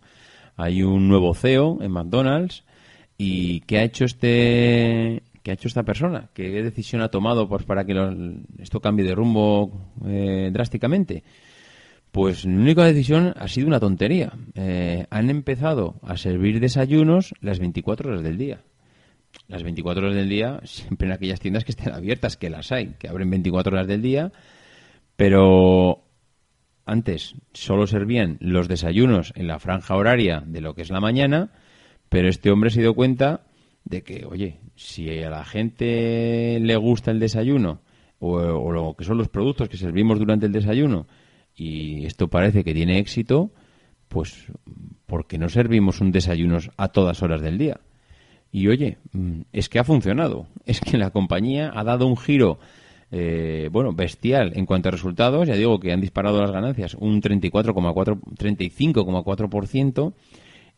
Hay 0.58 0.82
un 0.82 1.08
nuevo 1.08 1.36
CEO 1.36 1.84
en 1.84 1.92
McDonald's 1.92 2.63
y 3.15 3.60
¿qué 3.60 3.78
ha 3.78 3.84
hecho 3.84 4.06
este 4.06 5.22
qué 5.44 5.52
ha 5.52 5.54
hecho 5.54 5.68
esta 5.68 5.84
persona? 5.84 6.30
¿Qué 6.34 6.50
decisión 6.63 7.04
ha 7.04 7.10
tomado 7.10 7.48
pues, 7.48 7.63
para 7.63 7.86
que 7.86 7.94
esto 8.58 8.80
cambie 8.80 9.06
de 9.06 9.13
rumbo 9.13 9.72
eh, 10.08 10.50
drásticamente? 10.52 11.22
Pues 12.12 12.43
la 12.45 12.52
única 12.52 12.84
decisión 12.86 13.34
ha 13.38 13.48
sido 13.48 13.67
una 13.67 13.80
tontería. 13.80 14.34
Eh, 14.56 15.06
han 15.10 15.30
empezado 15.30 15.95
a 16.02 16.17
servir 16.17 16.60
desayunos 16.60 17.34
las 17.39 17.60
24 17.60 18.10
horas 18.10 18.24
del 18.24 18.38
día. 18.38 18.62
Las 19.48 19.62
24 19.62 20.04
horas 20.04 20.15
del 20.15 20.30
día, 20.30 20.60
siempre 20.63 21.08
en 21.08 21.13
aquellas 21.13 21.39
tiendas 21.39 21.63
que 21.63 21.72
estén 21.72 21.93
abiertas, 21.93 22.36
que 22.36 22.50
las 22.50 22.72
hay, 22.72 22.95
que 22.98 23.08
abren 23.08 23.30
24 23.30 23.74
horas 23.74 23.88
del 23.88 24.02
día, 24.02 24.32
pero 25.15 26.04
antes 26.86 27.36
solo 27.54 27.86
servían 27.86 28.38
los 28.39 28.67
desayunos 28.67 29.32
en 29.36 29.48
la 29.48 29.60
franja 29.60 29.95
horaria 29.95 30.41
de 30.43 30.62
lo 30.62 30.74
que 30.74 30.82
es 30.82 30.89
la 30.89 31.00
mañana, 31.00 31.52
pero 32.10 32.28
este 32.28 32.50
hombre 32.50 32.72
se 32.72 32.82
dio 32.82 32.95
cuenta 32.95 33.41
de 33.84 34.02
que, 34.02 34.26
oye, 34.26 34.60
si 34.76 35.10
a 35.22 35.30
la 35.30 35.45
gente 35.45 36.58
le 36.60 36.76
gusta 36.76 37.12
el 37.12 37.19
desayuno 37.19 37.82
o, 38.17 38.38
o 38.38 38.72
lo 38.72 38.95
que 38.95 39.04
son 39.04 39.19
los 39.19 39.30
productos 39.30 39.69
que 39.69 39.78
servimos 39.78 40.17
durante 40.17 40.48
el 40.48 40.52
desayuno, 40.52 41.06
y 41.60 42.06
esto 42.06 42.30
parece 42.30 42.63
que 42.63 42.74
tiene 42.74 43.00
éxito, 43.00 43.52
pues 44.08 44.48
porque 45.06 45.38
no 45.38 45.50
servimos 45.50 46.00
un 46.00 46.12
desayuno 46.12 46.58
a 46.78 46.88
todas 46.89 47.22
horas 47.22 47.41
del 47.41 47.58
día. 47.58 47.82
Y 48.52 48.67
oye, 48.67 48.98
mm, 49.12 49.41
es 49.52 49.69
que 49.69 49.80
ha 49.80 49.84
funcionado. 49.84 50.48
Es 50.65 50.80
que 50.80 50.98
la 50.98 51.12
compañía 51.12 51.72
ha 51.74 51.84
dado 51.84 52.08
un 52.08 52.15
giro, 52.15 52.60
eh, 53.12 53.69
bueno, 53.72 53.91
bestial 53.91 54.54
en 54.56 54.65
cuanto 54.65 54.89
a 54.89 54.91
resultados. 54.91 55.48
Ya 55.48 55.56
digo 55.56 55.80
que 55.80 55.91
han 55.91 56.02
disparado 56.02 56.41
las 56.41 56.52
ganancias 56.52 56.95
un 56.95 57.22
34,4, 57.22 58.19
35,4%. 58.38 60.13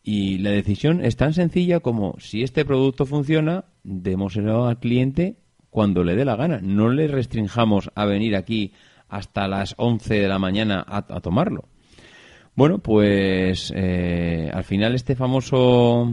Y 0.02 0.38
la 0.38 0.50
decisión 0.50 1.04
es 1.04 1.16
tan 1.16 1.32
sencilla 1.32 1.80
como 1.80 2.16
si 2.18 2.42
este 2.42 2.64
producto 2.64 3.06
funciona, 3.06 3.66
démoselo 3.84 4.66
al 4.66 4.80
cliente 4.80 5.36
cuando 5.70 6.02
le 6.02 6.16
dé 6.16 6.24
la 6.24 6.36
gana. 6.36 6.58
No 6.60 6.88
le 6.88 7.06
restringamos 7.06 7.90
a 7.94 8.04
venir 8.04 8.34
aquí 8.34 8.72
hasta 9.12 9.46
las 9.46 9.74
11 9.76 10.14
de 10.14 10.26
la 10.26 10.38
mañana 10.38 10.82
a, 10.88 11.20
tomarlo. 11.20 11.68
Bueno, 12.56 12.78
pues 12.78 13.70
eh, 13.76 14.50
al 14.50 14.64
final 14.64 14.94
este 14.94 15.14
famoso 15.16 16.10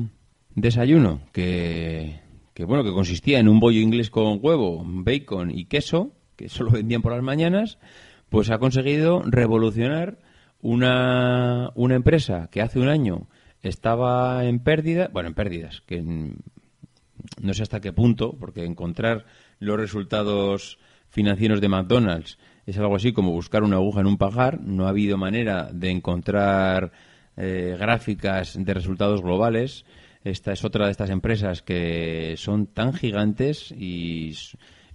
desayuno 0.53 1.21
que, 1.31 2.19
que, 2.53 2.65
bueno 2.65 2.83
que 2.83 2.91
consistía 2.91 3.39
en 3.39 3.47
un 3.47 3.61
bollo 3.61 3.79
inglés 3.79 4.09
con 4.09 4.39
huevo, 4.41 4.83
bacon 4.85 5.49
y 5.49 5.65
queso, 5.65 6.11
que 6.35 6.49
solo 6.49 6.71
vendían 6.71 7.01
por 7.01 7.13
las 7.13 7.23
mañanas, 7.23 7.79
pues 8.27 8.51
ha 8.51 8.59
conseguido 8.59 9.21
revolucionar 9.25 10.19
una, 10.61 11.71
una 11.75 11.95
empresa 11.95 12.49
que 12.51 12.61
hace 12.61 12.79
un 12.79 12.89
año 12.89 13.29
estaba 13.61 14.43
en 14.43 14.59
pérdida, 14.59 15.09
bueno, 15.13 15.29
en 15.29 15.35
pérdidas, 15.35 15.83
que 15.85 16.01
no 16.01 17.53
sé 17.53 17.63
hasta 17.63 17.79
qué 17.79 17.93
punto, 17.93 18.35
porque 18.37 18.65
encontrar 18.65 19.25
los 19.59 19.79
resultados 19.79 20.79
financieros 21.07 21.61
de 21.61 21.69
McDonald's 21.69 22.37
es 22.69 22.77
algo 22.77 22.95
así 22.95 23.13
como 23.13 23.31
buscar 23.31 23.63
una 23.63 23.77
aguja 23.77 24.01
en 24.01 24.07
un 24.07 24.17
pajar. 24.17 24.61
No 24.61 24.85
ha 24.85 24.89
habido 24.89 25.17
manera 25.17 25.69
de 25.73 25.89
encontrar 25.89 26.91
eh, 27.37 27.75
gráficas 27.79 28.57
de 28.63 28.73
resultados 28.73 29.21
globales. 29.21 29.85
Esta 30.23 30.51
es 30.51 30.63
otra 30.63 30.85
de 30.85 30.91
estas 30.91 31.09
empresas 31.09 31.61
que 31.61 32.35
son 32.37 32.67
tan 32.67 32.93
gigantes 32.93 33.71
y, 33.71 34.35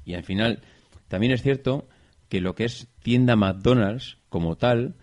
y 0.05 0.15
al 0.15 0.23
final 0.23 0.61
también 1.09 1.33
es 1.33 1.43
cierto 1.43 1.89
que 2.29 2.41
lo 2.41 2.55
que 2.55 2.65
es 2.65 2.89
tienda 3.03 3.37
McDonald's 3.37 4.19
como 4.29 4.57
tal 4.57 4.97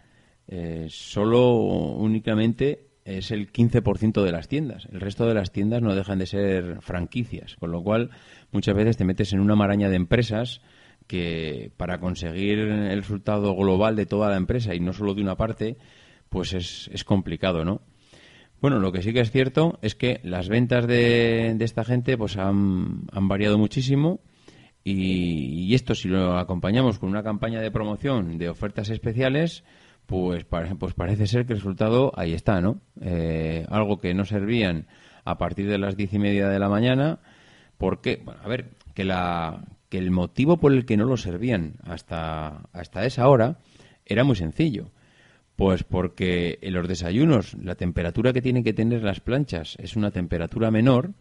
eh, 0.47 0.87
solo 0.89 1.53
únicamente 1.53 2.89
es 3.05 3.31
el 3.31 3.51
15% 3.51 4.23
de 4.23 4.31
las 4.31 4.47
tiendas. 4.47 4.87
El 4.91 5.01
resto 5.01 5.25
de 5.25 5.33
las 5.33 5.51
tiendas 5.51 5.81
no 5.81 5.95
dejan 5.95 6.19
de 6.19 6.27
ser 6.27 6.81
franquicias, 6.81 7.55
con 7.55 7.71
lo 7.71 7.81
cual 7.83 8.11
muchas 8.51 8.75
veces 8.75 8.97
te 8.97 9.05
metes 9.05 9.33
en 9.33 9.39
una 9.39 9.55
maraña 9.55 9.89
de 9.89 9.95
empresas 9.95 10.61
que 11.07 11.71
para 11.77 11.99
conseguir 11.99 12.59
el 12.59 12.97
resultado 12.97 13.55
global 13.55 13.95
de 13.95 14.05
toda 14.05 14.29
la 14.29 14.37
empresa 14.37 14.75
y 14.75 14.79
no 14.79 14.93
solo 14.93 15.13
de 15.13 15.21
una 15.21 15.35
parte, 15.35 15.77
pues 16.29 16.53
es, 16.53 16.89
es 16.93 17.03
complicado, 17.03 17.65
¿no? 17.65 17.81
Bueno, 18.61 18.79
lo 18.79 18.91
que 18.91 19.01
sí 19.01 19.11
que 19.11 19.21
es 19.21 19.31
cierto 19.31 19.79
es 19.81 19.95
que 19.95 20.19
las 20.23 20.47
ventas 20.47 20.85
de, 20.85 21.55
de 21.55 21.65
esta 21.65 21.83
gente 21.83 22.17
pues 22.17 22.37
han, 22.37 23.07
han 23.11 23.27
variado 23.27 23.57
muchísimo 23.57 24.21
y, 24.83 25.73
esto 25.75 25.95
si 25.95 26.07
lo 26.07 26.37
acompañamos 26.37 26.99
con 26.99 27.09
una 27.09 27.23
campaña 27.23 27.61
de 27.61 27.71
promoción 27.71 28.37
de 28.37 28.49
ofertas 28.49 28.89
especiales, 28.89 29.63
pues, 30.05 30.45
pues 30.45 30.93
parece 30.93 31.27
ser 31.27 31.45
que 31.45 31.53
el 31.53 31.59
resultado 31.59 32.11
ahí 32.15 32.33
está, 32.33 32.61
¿no? 32.61 32.81
Eh, 32.99 33.65
algo 33.69 33.99
que 33.99 34.13
no 34.13 34.25
servían 34.25 34.87
a 35.23 35.37
partir 35.37 35.67
de 35.69 35.77
las 35.77 35.95
diez 35.95 36.13
y 36.13 36.19
media 36.19 36.49
de 36.49 36.59
la 36.59 36.69
mañana. 36.69 37.19
Porque, 37.77 38.21
bueno, 38.23 38.41
a 38.43 38.47
ver, 38.47 38.71
que, 38.93 39.05
la, 39.05 39.63
que 39.91 39.97
el 39.97 40.09
motivo 40.09 40.57
por 40.57 40.71
el 40.71 40.85
que 40.85 40.95
no 40.95 41.03
lo 41.03 41.17
servían 41.17 41.73
hasta, 41.83 42.69
hasta 42.71 43.05
esa 43.05 43.27
hora 43.27 43.59
era 44.05 44.23
muy 44.23 44.37
sencillo. 44.37 44.89
Pues 45.57 45.83
porque 45.83 46.57
en 46.61 46.73
los 46.73 46.87
desayunos 46.87 47.55
la 47.61 47.75
temperatura 47.75 48.31
que 48.31 48.41
tienen 48.41 48.63
que 48.63 48.73
tener 48.73 49.03
las 49.03 49.19
planchas 49.19 49.75
es 49.79 49.97
una 49.97 50.11
temperatura 50.11 50.71
menor 50.71 51.11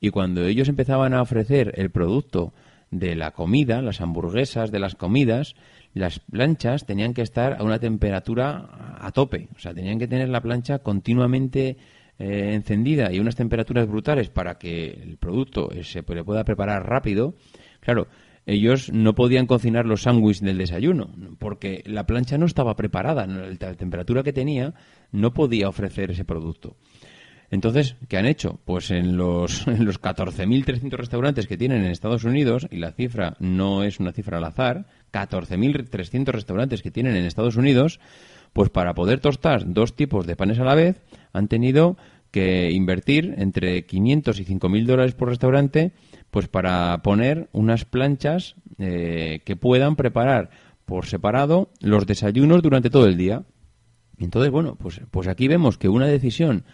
y 0.00 0.10
cuando 0.10 0.44
ellos 0.44 0.68
empezaban 0.68 1.12
a 1.12 1.22
ofrecer 1.22 1.72
el 1.74 1.90
producto 1.90 2.54
de 2.92 3.16
la 3.16 3.32
comida, 3.32 3.82
las 3.82 4.00
hamburguesas 4.00 4.70
de 4.70 4.78
las 4.78 4.94
comidas, 4.94 5.56
las 5.92 6.20
planchas 6.20 6.86
tenían 6.86 7.14
que 7.14 7.22
estar 7.22 7.56
a 7.58 7.64
una 7.64 7.80
temperatura 7.80 8.96
a 9.00 9.10
tope, 9.10 9.48
o 9.56 9.58
sea, 9.58 9.74
tenían 9.74 9.98
que 9.98 10.06
tener 10.08 10.28
la 10.28 10.40
plancha 10.40 10.78
continuamente 10.78 11.76
eh, 12.20 12.54
encendida 12.54 13.12
y 13.12 13.18
unas 13.18 13.34
temperaturas 13.34 13.88
brutales 13.88 14.30
para 14.30 14.56
que 14.56 14.90
el 14.90 15.16
producto 15.16 15.72
eh, 15.72 15.82
se 15.82 16.02
le 16.06 16.22
pueda 16.22 16.44
preparar 16.44 16.88
rápido. 16.88 17.34
Claro, 17.80 18.08
ellos 18.46 18.90
no 18.92 19.14
podían 19.14 19.46
cocinar 19.46 19.86
los 19.86 20.02
sándwiches 20.02 20.42
del 20.42 20.58
desayuno 20.58 21.10
porque 21.38 21.82
la 21.86 22.06
plancha 22.06 22.38
no 22.38 22.46
estaba 22.46 22.76
preparada, 22.76 23.26
la 23.26 23.74
temperatura 23.74 24.22
que 24.22 24.32
tenía 24.32 24.74
no 25.12 25.32
podía 25.32 25.68
ofrecer 25.68 26.10
ese 26.10 26.24
producto. 26.24 26.76
Entonces, 27.50 27.96
¿qué 28.08 28.16
han 28.16 28.26
hecho? 28.26 28.60
Pues 28.64 28.90
en 28.90 29.16
los, 29.16 29.66
en 29.66 29.84
los 29.84 30.00
14.300 30.00 30.90
restaurantes 30.92 31.46
que 31.46 31.56
tienen 31.56 31.84
en 31.84 31.90
Estados 31.90 32.24
Unidos, 32.24 32.66
y 32.70 32.76
la 32.76 32.92
cifra 32.92 33.36
no 33.40 33.82
es 33.82 33.98
una 33.98 34.12
cifra 34.12 34.38
al 34.38 34.44
azar, 34.44 34.86
14.300 35.12 36.26
restaurantes 36.26 36.82
que 36.82 36.92
tienen 36.92 37.16
en 37.16 37.24
Estados 37.24 37.56
Unidos, 37.56 38.00
pues 38.52 38.70
para 38.70 38.94
poder 38.94 39.20
tostar 39.20 39.72
dos 39.72 39.94
tipos 39.96 40.26
de 40.26 40.36
panes 40.36 40.58
a 40.58 40.64
la 40.64 40.74
vez, 40.74 41.02
han 41.32 41.48
tenido 41.48 41.96
que 42.30 42.70
invertir 42.70 43.34
entre 43.38 43.84
500 43.84 44.38
y 44.38 44.44
5.000 44.44 44.86
dólares 44.86 45.14
por 45.14 45.28
restaurante, 45.28 45.92
pues 46.30 46.48
para 46.48 47.02
poner 47.02 47.48
unas 47.52 47.84
planchas 47.84 48.54
eh, 48.78 49.40
que 49.44 49.56
puedan 49.56 49.96
preparar 49.96 50.50
por 50.84 51.06
separado 51.06 51.70
los 51.80 52.06
desayunos 52.06 52.62
durante 52.62 52.90
todo 52.90 53.06
el 53.06 53.16
día. 53.16 53.44
Entonces, 54.18 54.50
bueno, 54.50 54.76
pues, 54.76 55.00
pues 55.10 55.28
aquí 55.28 55.48
vemos 55.48 55.78
que 55.78 55.88
una 55.88 56.06
decisión 56.06 56.64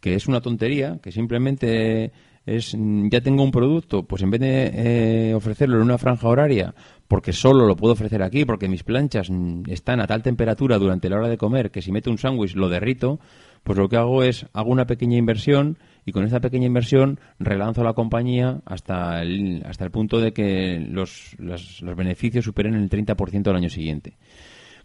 que 0.00 0.14
es 0.14 0.28
una 0.28 0.40
tontería, 0.40 0.98
que 1.02 1.12
simplemente 1.12 2.12
es 2.44 2.76
ya 3.10 3.20
tengo 3.20 3.42
un 3.42 3.50
producto, 3.50 4.04
pues 4.04 4.22
en 4.22 4.30
vez 4.30 4.40
de 4.40 5.30
eh, 5.30 5.34
ofrecerlo 5.34 5.76
en 5.76 5.82
una 5.82 5.98
franja 5.98 6.28
horaria, 6.28 6.74
porque 7.08 7.32
solo 7.32 7.66
lo 7.66 7.76
puedo 7.76 7.94
ofrecer 7.94 8.22
aquí, 8.22 8.44
porque 8.44 8.68
mis 8.68 8.84
planchas 8.84 9.28
están 9.66 10.00
a 10.00 10.06
tal 10.06 10.22
temperatura 10.22 10.78
durante 10.78 11.08
la 11.08 11.16
hora 11.16 11.28
de 11.28 11.38
comer 11.38 11.70
que 11.70 11.82
si 11.82 11.90
meto 11.90 12.10
un 12.10 12.18
sándwich 12.18 12.54
lo 12.54 12.68
derrito, 12.68 13.18
pues 13.66 13.80
lo 13.80 13.88
que 13.88 13.96
hago 13.96 14.22
es 14.22 14.46
hago 14.52 14.70
una 14.70 14.86
pequeña 14.86 15.16
inversión 15.16 15.76
y 16.04 16.12
con 16.12 16.22
esa 16.22 16.38
pequeña 16.38 16.66
inversión 16.66 17.18
relanzo 17.40 17.82
la 17.82 17.94
compañía 17.94 18.60
hasta 18.64 19.20
el, 19.22 19.64
hasta 19.66 19.84
el 19.84 19.90
punto 19.90 20.20
de 20.20 20.32
que 20.32 20.78
los, 20.88 21.34
los, 21.38 21.82
los 21.82 21.96
beneficios 21.96 22.44
superen 22.44 22.74
el 22.74 22.88
30% 22.88 23.48
al 23.48 23.56
año 23.56 23.68
siguiente. 23.68 24.18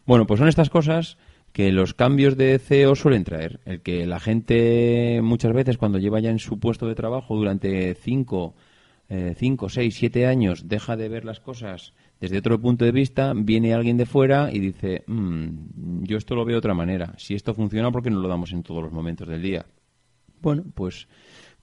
Bueno, 0.08 0.26
pues 0.26 0.40
son 0.40 0.48
estas 0.48 0.72
cosas 0.72 1.20
que 1.52 1.72
los 1.72 1.94
cambios 1.94 2.38
de 2.38 2.58
CEO 2.58 2.96
suelen 2.96 3.24
traer. 3.24 3.60
El 3.66 3.82
que 3.82 4.08
la 4.08 4.20
gente 4.20 5.20
muchas 5.22 5.54
veces 5.54 5.78
cuando 5.78 6.00
lleva 6.00 6.20
ya 6.20 6.32
en 6.32 6.40
su 6.40 6.60
puesto 6.60 6.88
de 6.88 6.96
trabajo 6.96 7.36
durante 7.36 7.94
5, 7.94 8.56
5, 9.36 9.70
6, 9.70 9.96
7 9.96 10.26
años 10.26 10.68
deja 10.68 10.98
de 10.98 11.08
ver 11.08 11.24
las 11.24 11.40
cosas 11.40 11.94
desde 12.22 12.38
otro 12.38 12.62
punto 12.62 12.86
de 12.86 12.92
vista, 12.92 13.34
viene 13.36 13.74
alguien 13.74 13.98
de 13.98 14.06
fuera 14.06 14.52
y 14.54 14.60
dice, 14.60 15.04
mm, 15.08 16.04
yo 16.04 16.18
esto 16.18 16.36
lo 16.36 16.46
veo 16.46 16.54
de 16.54 16.60
otra 16.60 16.76
manera. 16.76 17.16
Si 17.18 17.34
esto 17.34 17.56
funciona, 17.56 17.92
¿por 17.92 18.04
qué 18.04 18.12
no 18.12 18.20
lo 18.20 18.28
damos 18.28 18.54
en 18.54 18.62
todos 18.62 18.84
los 18.84 18.94
momentos 18.94 19.28
del 19.28 19.42
día? 19.42 19.66
Bueno, 20.40 20.64
pues 20.76 21.08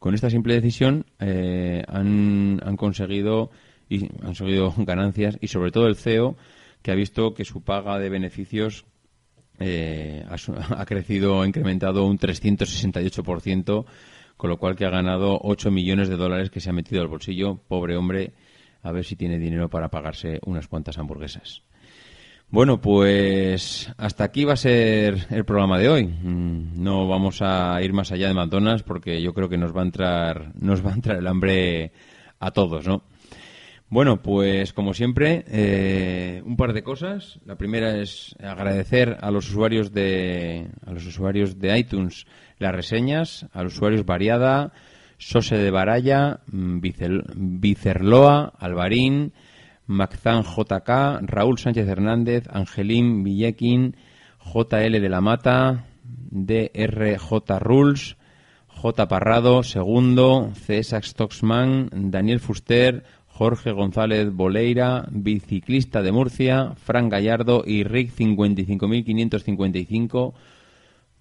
con 0.00 0.14
esta 0.14 0.28
simple 0.30 0.54
decisión 0.54 1.06
eh, 1.20 1.84
han, 1.86 2.58
conseguido 2.76 3.50
y 3.88 4.06
han 4.06 4.18
conseguido 4.18 4.74
ganancias 4.78 5.38
y 5.40 5.46
sobre 5.46 5.70
todo 5.70 5.86
el 5.86 5.94
CEO 5.94 6.36
que 6.82 6.90
ha 6.90 6.96
visto 6.96 7.34
que 7.34 7.44
su 7.44 7.62
paga 7.62 8.00
de 8.00 8.08
beneficios 8.08 8.84
eh, 9.60 10.24
ha, 10.28 10.84
crecido, 10.86 11.40
ha 11.40 11.46
incrementado 11.46 12.04
un 12.04 12.18
368%, 12.18 13.84
con 14.36 14.50
lo 14.50 14.56
cual 14.56 14.74
que 14.74 14.86
ha 14.86 14.90
ganado 14.90 15.38
8 15.40 15.70
millones 15.70 16.08
de 16.08 16.16
dólares 16.16 16.50
que 16.50 16.58
se 16.58 16.70
ha 16.70 16.72
metido 16.72 17.00
al 17.00 17.08
bolsillo. 17.08 17.60
Pobre 17.68 17.96
hombre, 17.96 18.32
a 18.88 18.92
ver 18.92 19.04
si 19.04 19.16
tiene 19.16 19.38
dinero 19.38 19.68
para 19.68 19.88
pagarse 19.88 20.40
unas 20.44 20.66
cuantas 20.68 20.98
hamburguesas. 20.98 21.62
Bueno, 22.50 22.80
pues 22.80 23.92
hasta 23.98 24.24
aquí 24.24 24.44
va 24.44 24.54
a 24.54 24.56
ser 24.56 25.26
el 25.28 25.44
programa 25.44 25.78
de 25.78 25.90
hoy. 25.90 26.06
Mm, 26.06 26.82
no 26.82 27.06
vamos 27.06 27.42
a 27.42 27.78
ir 27.82 27.92
más 27.92 28.10
allá 28.10 28.28
de 28.28 28.34
McDonald's 28.34 28.82
porque 28.82 29.20
yo 29.20 29.34
creo 29.34 29.50
que 29.50 29.58
nos 29.58 29.76
va 29.76 29.82
a 29.82 29.84
entrar, 29.84 30.52
nos 30.58 30.84
va 30.84 30.92
a 30.92 30.94
entrar 30.94 31.18
el 31.18 31.26
hambre 31.26 31.92
a 32.40 32.50
todos, 32.50 32.86
¿no? 32.86 33.02
Bueno, 33.90 34.22
pues 34.22 34.72
como 34.72 34.92
siempre, 34.94 35.44
eh, 35.48 36.42
un 36.44 36.56
par 36.56 36.72
de 36.72 36.82
cosas. 36.82 37.38
La 37.44 37.56
primera 37.56 37.96
es 37.96 38.34
agradecer 38.42 39.18
a 39.20 39.30
los 39.30 39.48
usuarios 39.48 39.92
de 39.92 40.68
a 40.86 40.92
los 40.92 41.06
usuarios 41.06 41.58
de 41.58 41.78
iTunes 41.78 42.26
las 42.58 42.74
reseñas, 42.74 43.46
a 43.52 43.62
los 43.62 43.74
usuarios 43.74 44.04
Variada, 44.04 44.72
Sose 45.18 45.58
de 45.58 45.70
Baraya, 45.70 46.40
mm, 46.50 46.80
Vicerloa, 47.34 48.54
Alvarín, 48.58 49.34
Maxan 49.86 50.44
JK, 50.44 51.20
Raúl 51.22 51.58
Sánchez 51.58 51.88
Hernández, 51.88 52.44
Angelín 52.50 53.24
Villequín, 53.24 53.96
JL 54.38 55.00
de 55.00 55.08
la 55.08 55.20
Mata, 55.20 55.86
DRJ 56.30 57.58
Rules, 57.58 58.16
J 58.68 59.08
Parrado, 59.08 59.64
Segundo, 59.64 60.52
César 60.54 61.04
Stocksman, 61.04 61.90
Daniel 61.92 62.38
Fuster, 62.38 63.02
Jorge 63.26 63.72
González 63.72 64.32
Boleira, 64.32 65.08
biciclista 65.10 66.02
de 66.02 66.12
Murcia, 66.12 66.74
Fran 66.76 67.08
Gallardo 67.08 67.64
y 67.66 67.82
Rick 67.84 68.12
55555. 68.12 70.34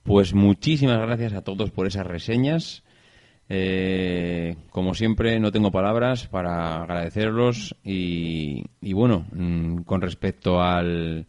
Pues 0.04 0.34
muchísimas 0.34 1.00
gracias 1.00 1.32
a 1.34 1.42
todos 1.42 1.72
por 1.72 1.88
esas 1.88 2.06
reseñas. 2.06 2.84
Eh, 3.50 4.56
como 4.72 4.94
siempre, 4.94 5.40
no 5.40 5.52
tengo 5.52 5.72
palabras 5.72 6.28
para 6.28 6.84
agradecerlos 6.84 7.76
y, 7.84 8.64
bueno, 8.94 9.26
mm, 9.32 9.84
con 9.84 10.02
respecto 10.02 10.62
al, 10.62 11.26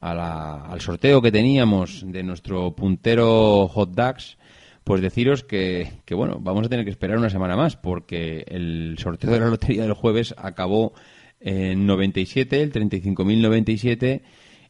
al 0.00 0.80
sorteo 0.80 1.22
que 1.22 1.30
teníamos 1.30 2.04
de 2.06 2.22
nuestro 2.24 2.74
puntero 2.74 3.68
Hot 3.68 3.90
Dogs, 3.90 4.38
pues 4.82 5.00
deciros 5.00 5.44
que, 5.44 5.92
que, 6.04 6.14
bueno, 6.14 6.38
vamos 6.40 6.66
a 6.66 6.68
tener 6.68 6.84
que 6.84 6.90
esperar 6.90 7.18
una 7.18 7.30
semana 7.30 7.56
más 7.56 7.76
porque 7.76 8.44
el 8.48 8.96
sorteo 8.98 9.30
de 9.30 9.38
la 9.38 9.46
lotería 9.46 9.82
del 9.82 9.92
jueves 9.92 10.34
acabó 10.36 10.92
en 11.38 11.86
97, 11.86 12.60
el 12.60 12.72
35.097 12.72 14.22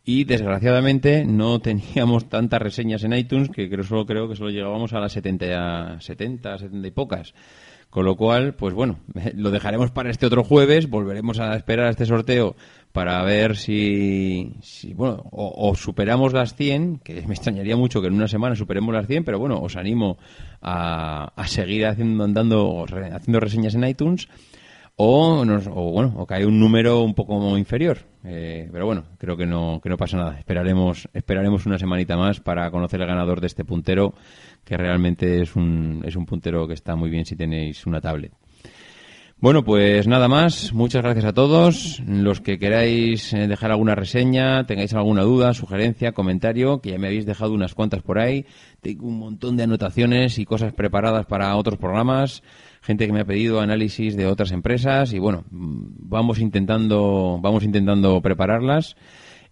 y 0.05 0.25
desgraciadamente 0.25 1.25
no 1.25 1.61
teníamos 1.61 2.29
tantas 2.29 2.61
reseñas 2.61 3.05
en 3.05 3.13
iTunes 3.13 3.49
que 3.51 3.69
creo, 3.69 3.85
solo 3.85 4.07
creo 4.07 4.29
que 4.29 4.37
solo 4.37 4.51
llegábamos 4.51 4.93
a 4.93 5.01
las 5.01 5.13
70, 5.13 6.01
70, 6.01 6.59
70 6.59 6.89
y 6.89 6.91
pocas. 6.91 7.35
Con 7.89 8.07
lo 8.07 8.17
cual, 8.17 8.55
pues 8.55 8.73
bueno, 8.73 9.01
lo 9.35 9.51
dejaremos 9.51 9.91
para 9.91 10.11
este 10.11 10.25
otro 10.25 10.45
jueves, 10.45 10.89
volveremos 10.89 11.39
a 11.39 11.55
esperar 11.55 11.87
a 11.87 11.91
este 11.91 12.07
sorteo 12.07 12.57
para 12.91 13.23
ver 13.23 13.57
si, 13.57 14.51
bueno, 14.95 15.25
o, 15.31 15.75
superamos 15.75 16.33
las 16.33 16.55
100, 16.55 16.99
que 16.99 17.27
me 17.27 17.35
extrañaría 17.35 17.77
mucho 17.77 18.01
que 18.01 18.09
en 18.09 18.15
una 18.15 18.29
semana 18.29 18.57
superemos 18.57 18.95
las 18.95 19.07
100, 19.07 19.25
pero 19.25 19.39
bueno, 19.39 19.61
os 19.61 19.77
animo 19.77 20.19
a, 20.63 21.33
a 21.37 21.47
seguir 21.47 21.87
haciendo, 21.87 22.25
andando, 22.25 22.85
haciendo 22.85 23.41
reseñas 23.41 23.75
en 23.75 23.85
iTunes, 23.85 24.29
o, 24.97 25.43
o 25.43 25.93
bueno, 25.93 26.15
o 26.17 26.27
cae 26.27 26.47
un 26.47 26.59
número 26.59 27.03
un 27.03 27.15
poco 27.15 27.57
inferior. 27.57 27.99
Eh, 28.25 28.69
pero 28.71 28.87
bueno, 28.87 29.05
creo 29.19 29.37
que 29.37 29.47
no, 29.47 29.81
que 29.83 29.89
no 29.89 29.97
pasa 29.97 30.17
nada. 30.17 30.39
Esperaremos, 30.39 31.09
esperaremos 31.13 31.67
una 31.67 31.79
semanita 31.79 32.17
más 32.17 32.41
para 32.41 32.71
conocer 32.71 33.01
el 33.01 33.07
ganador 33.07 33.41
de 33.41 33.49
este 33.49 33.65
puntero, 33.65 34.15
que 34.65 34.77
realmente 34.77 35.43
es 35.43 35.57
un, 35.57 36.03
es 36.05 36.17
un 36.17 36.27
puntero 36.27 36.67
que 36.69 36.75
está 36.75 36.95
muy 36.95 37.11
bien 37.11 37.25
si 37.25 37.37
tenéis 37.37 37.87
una 37.87 38.01
tablet. 38.01 38.33
Bueno, 39.43 39.65
pues 39.65 40.07
nada 40.07 40.29
más. 40.29 40.73
Muchas 40.73 41.03
gracias 41.03 41.25
a 41.25 41.33
todos. 41.33 42.01
Los 42.07 42.41
que 42.41 42.61
queráis 42.61 43.33
eh, 43.33 43.49
dejar 43.49 43.73
alguna 43.73 43.97
reseña, 43.97 44.67
tengáis 44.67 44.95
alguna 44.95 45.23
duda, 45.23 45.53
sugerencia, 45.53 46.13
comentario, 46.13 46.81
que 46.81 46.93
ya 46.93 46.99
me 46.99 47.09
habéis 47.09 47.27
dejado 47.27 47.53
unas 47.53 47.75
cuantas 47.75 48.03
por 48.03 48.21
ahí. 48.21 48.47
Tengo 48.81 49.09
un 49.09 49.19
montón 49.19 49.57
de 49.57 49.65
anotaciones 49.65 50.39
y 50.39 50.45
cosas 50.45 50.73
preparadas 50.75 51.27
para 51.27 51.57
otros 51.57 51.77
programas. 51.77 52.45
Gente 52.83 53.07
que 53.07 53.13
me 53.13 53.21
ha 53.21 53.25
pedido 53.25 53.61
análisis 53.61 54.17
de 54.17 54.27
otras 54.27 54.51
empresas 54.51 55.13
y 55.13 55.21
bueno, 55.21 55.45
vamos 55.51 56.41
intentando, 56.41 57.39
vamos 57.41 57.63
intentando 57.63 58.21
prepararlas. 58.21 58.97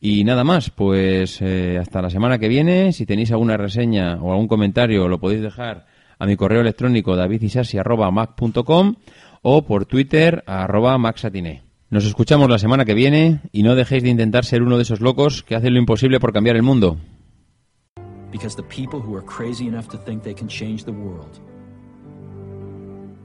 Y 0.01 0.25
nada 0.25 0.43
más, 0.43 0.71
pues 0.71 1.41
eh, 1.41 1.79
hasta 1.81 2.03
la 2.03 2.11
semana 2.11 2.39
que 2.39 2.49
viene. 2.49 2.93
Si 2.93 3.07
tenéis 3.07 3.31
alguna 3.31 3.57
reseña 3.57 4.17
o 4.21 4.33
algún 4.33 4.49
comentario, 4.49 5.07
lo 5.07 5.21
podéis 5.21 5.43
dejar 5.43 5.87
a 6.19 6.27
mi 6.27 6.35
correo 6.37 6.61
electrónico 6.61 7.15
davidisasi.mac.com 7.15 8.95
o 9.43 9.63
por 9.63 9.87
Twitter 9.87 10.43
arroba 10.47 10.99
maxatiné. 10.99 11.63
Nos 11.89 12.07
escuchamos 12.07 12.51
la 12.51 12.59
semana 12.59 12.85
que 12.85 12.95
viene 12.95 13.43
y 13.53 13.63
no 13.63 13.77
dejéis 13.77 14.03
de 14.03 14.11
intentar 14.11 14.45
ser 14.45 14.63
uno 14.63 14.77
de 14.77 14.83
esos 14.83 15.01
locos 15.01 15.45
que 15.45 15.55
hacen 15.55 15.75
lo 15.75 15.81
imposible 15.81 16.19
por 16.19 16.33
cambiar 16.33 16.57
el 16.57 16.63
mundo. 16.63 16.99
Because 18.33 18.57
the 18.57 18.63
people 18.63 19.01
who 19.01 19.17
are 19.17 19.25
crazy 19.25 19.67
enough 19.67 19.89
to 19.89 19.99
think 19.99 20.23
they 20.23 20.35
can 20.35 20.49
change 20.49 20.85
the 20.85 20.93
world 20.93 21.41